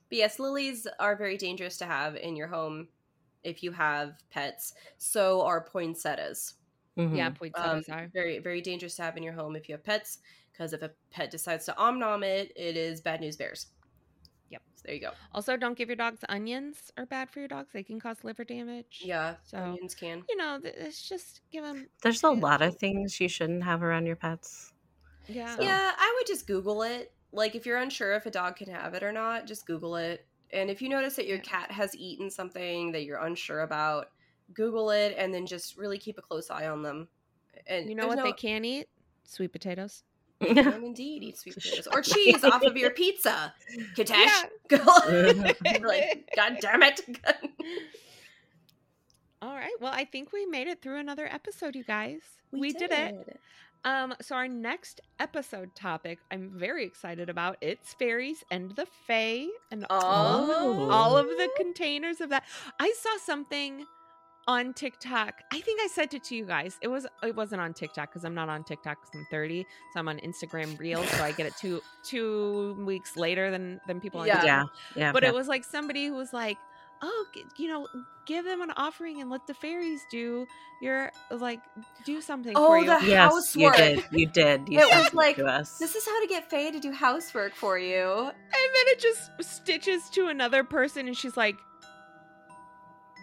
[0.10, 2.90] But yes, lilies are very dangerous to have in your home
[3.44, 4.74] if you have pets.
[5.00, 6.56] So are poinsettias.
[6.98, 7.14] Mhm.
[7.14, 8.14] Yeah, Um, poinsettias are.
[8.14, 10.20] very very dangerous to have in your home if you have pets
[10.54, 13.68] because if a pet decides to om nom it, it is bad news bears.
[14.50, 14.62] Yep.
[14.76, 15.12] So there you go.
[15.34, 17.70] Also, don't give your dogs onions are bad for your dogs.
[17.74, 19.02] They can cause liver damage.
[19.04, 20.24] Yeah, So- onions can.
[20.30, 21.88] You know, it's just give them.
[22.04, 24.72] There's a lot of things you shouldn't have around your pets.
[25.28, 25.56] Yeah.
[25.56, 27.12] So- Yeah, I would just Google it.
[27.32, 30.26] Like if you're unsure if a dog can have it or not, just Google it.
[30.54, 31.44] And if you notice that your Yeah.
[31.44, 34.12] cat has eaten something that you're unsure about,
[34.54, 37.08] Google it and then just really keep a close eye on them.
[37.66, 38.88] And You know there's what they no- can eat?
[39.24, 40.04] Sweet potatoes.
[40.42, 43.54] Can indeed eat sweet potatoes or cheese off of your pizza.
[43.96, 44.30] Katesh,
[44.70, 44.84] Yeah.
[45.82, 47.02] like, God damn it!
[49.42, 49.76] All right.
[49.80, 52.22] Well, I think we made it through another episode, you guys.
[52.52, 52.92] We, did.
[52.92, 53.40] it.
[53.84, 57.58] Um, so our next episode topic, I'm very excited about.
[57.62, 62.44] It's fairies and the fae and all, Oh, all of the containers of that.
[62.80, 63.86] I saw something
[64.48, 65.42] on TikTok.
[65.52, 66.78] I think I sent it to you guys.
[66.82, 69.66] It was it wasn't on TikTok because I'm not on TikTok because I'm 30.
[69.94, 74.00] So I'm on Instagram Reels, so I get it two two weeks later than than
[74.00, 74.36] people on Yeah.
[74.42, 74.70] TikTok.
[74.96, 75.12] Yeah, yeah.
[75.12, 75.30] But yeah.
[75.30, 76.58] it was like somebody who was like,
[77.02, 77.26] "Oh,
[77.58, 77.88] you know,
[78.28, 80.46] give them an offering and let the fairies do
[80.80, 81.62] your like
[82.06, 84.04] do something Oh, for you." the yes, you did.
[84.12, 84.70] You did.
[84.70, 85.80] You It was like, to us.
[85.80, 88.04] This is how to get Fae to do housework for you.
[88.28, 88.32] And
[88.76, 91.56] then it just stitches to another person, and she's like,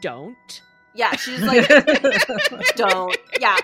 [0.00, 0.62] "Don't."
[0.94, 1.66] Yeah, she's like,
[2.76, 3.16] don't.
[3.40, 3.56] Yeah.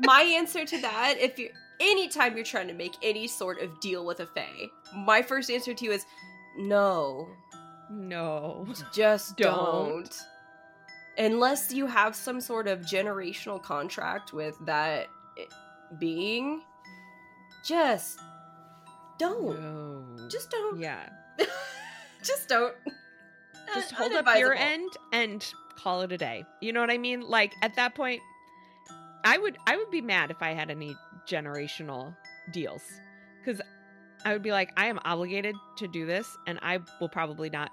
[0.00, 1.50] My answer to that, if you
[1.80, 5.74] anytime you're trying to make any sort of deal with a Fae, my first answer
[5.74, 6.04] to you is
[6.58, 7.28] no.
[7.90, 8.66] No.
[8.92, 10.04] Just Don't.
[10.04, 10.20] don't.
[11.18, 15.08] Unless you have some sort of generational contract with that
[15.38, 15.44] eh,
[15.98, 16.62] being,
[17.64, 18.20] just
[19.18, 19.60] don't.
[19.60, 20.28] No.
[20.28, 20.78] Just don't.
[20.78, 21.08] yeah.
[22.22, 22.74] just don't.
[23.74, 25.44] Just hold up your end and
[25.82, 26.44] call it a day.
[26.60, 27.22] You know what I mean?
[27.22, 28.20] Like at that point,
[29.24, 30.96] I would I would be mad if I had any
[31.26, 32.14] generational
[32.52, 32.82] deals
[33.38, 33.60] because
[34.24, 37.70] I would be like, I am obligated to do this, and I will probably not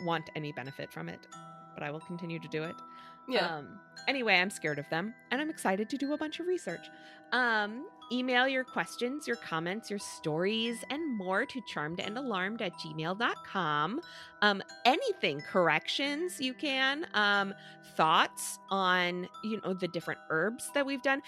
[0.00, 1.18] want any benefit from it,
[1.74, 2.76] but I will continue to do it.
[3.28, 3.56] Yeah.
[3.56, 6.86] Um, anyway, I'm scared of them and I'm excited to do a bunch of research.
[7.32, 14.00] Um, email your questions, your comments, your stories, and more to charmedandalarmed at gmail.com.
[14.42, 17.06] Um, anything, corrections, you can.
[17.14, 17.54] Um,
[17.96, 21.20] thoughts on, you know, the different herbs that we've done.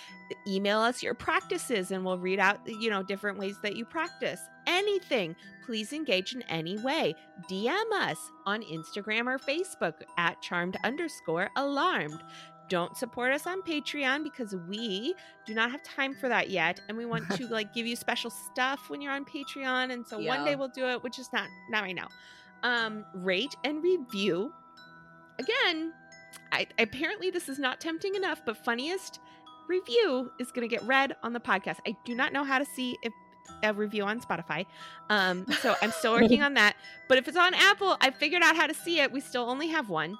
[0.47, 4.41] Email us your practices and we'll read out, you know, different ways that you practice.
[4.69, 5.35] Anything,
[5.67, 7.15] please engage in any way.
[7.51, 12.23] DM us on Instagram or Facebook at charmed underscore alarmed.
[12.71, 15.15] Don't support us on Patreon because we
[15.45, 18.31] do not have time for that yet, and we want to like give you special
[18.31, 19.93] stuff when you're on Patreon.
[19.93, 22.09] And so one day we'll do it, which is not not right now.
[22.63, 24.53] Um, rate and review.
[25.39, 25.93] Again,
[26.53, 29.21] I apparently this is not tempting enough, but funniest
[29.69, 31.79] review is going to get read on the podcast.
[31.87, 33.13] I do not know how to see if
[33.63, 34.65] a review on Spotify.
[35.09, 36.77] Um, so I'm still working on that.
[37.09, 39.11] But if it's on Apple, I figured out how to see it.
[39.13, 40.17] We still only have one.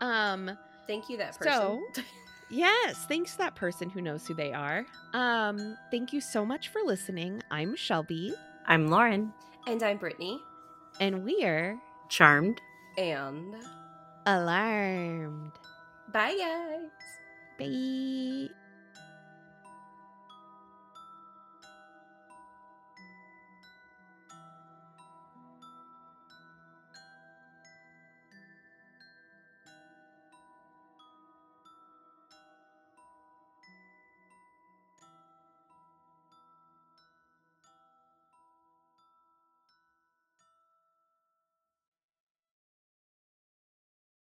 [0.00, 0.56] Um,
[0.90, 1.52] Thank you, that person.
[1.94, 2.02] so
[2.50, 4.84] yes, thanks to that person who knows who they are.
[5.14, 7.42] Um, thank you so much for listening.
[7.48, 8.34] I'm Shelby,
[8.66, 9.32] I'm Lauren.
[9.68, 10.40] and I'm Brittany.
[10.98, 12.60] and we're Charmed.
[12.98, 13.54] And
[14.26, 15.52] alarmed.
[16.12, 16.90] bye, guys.
[17.56, 18.48] Bye.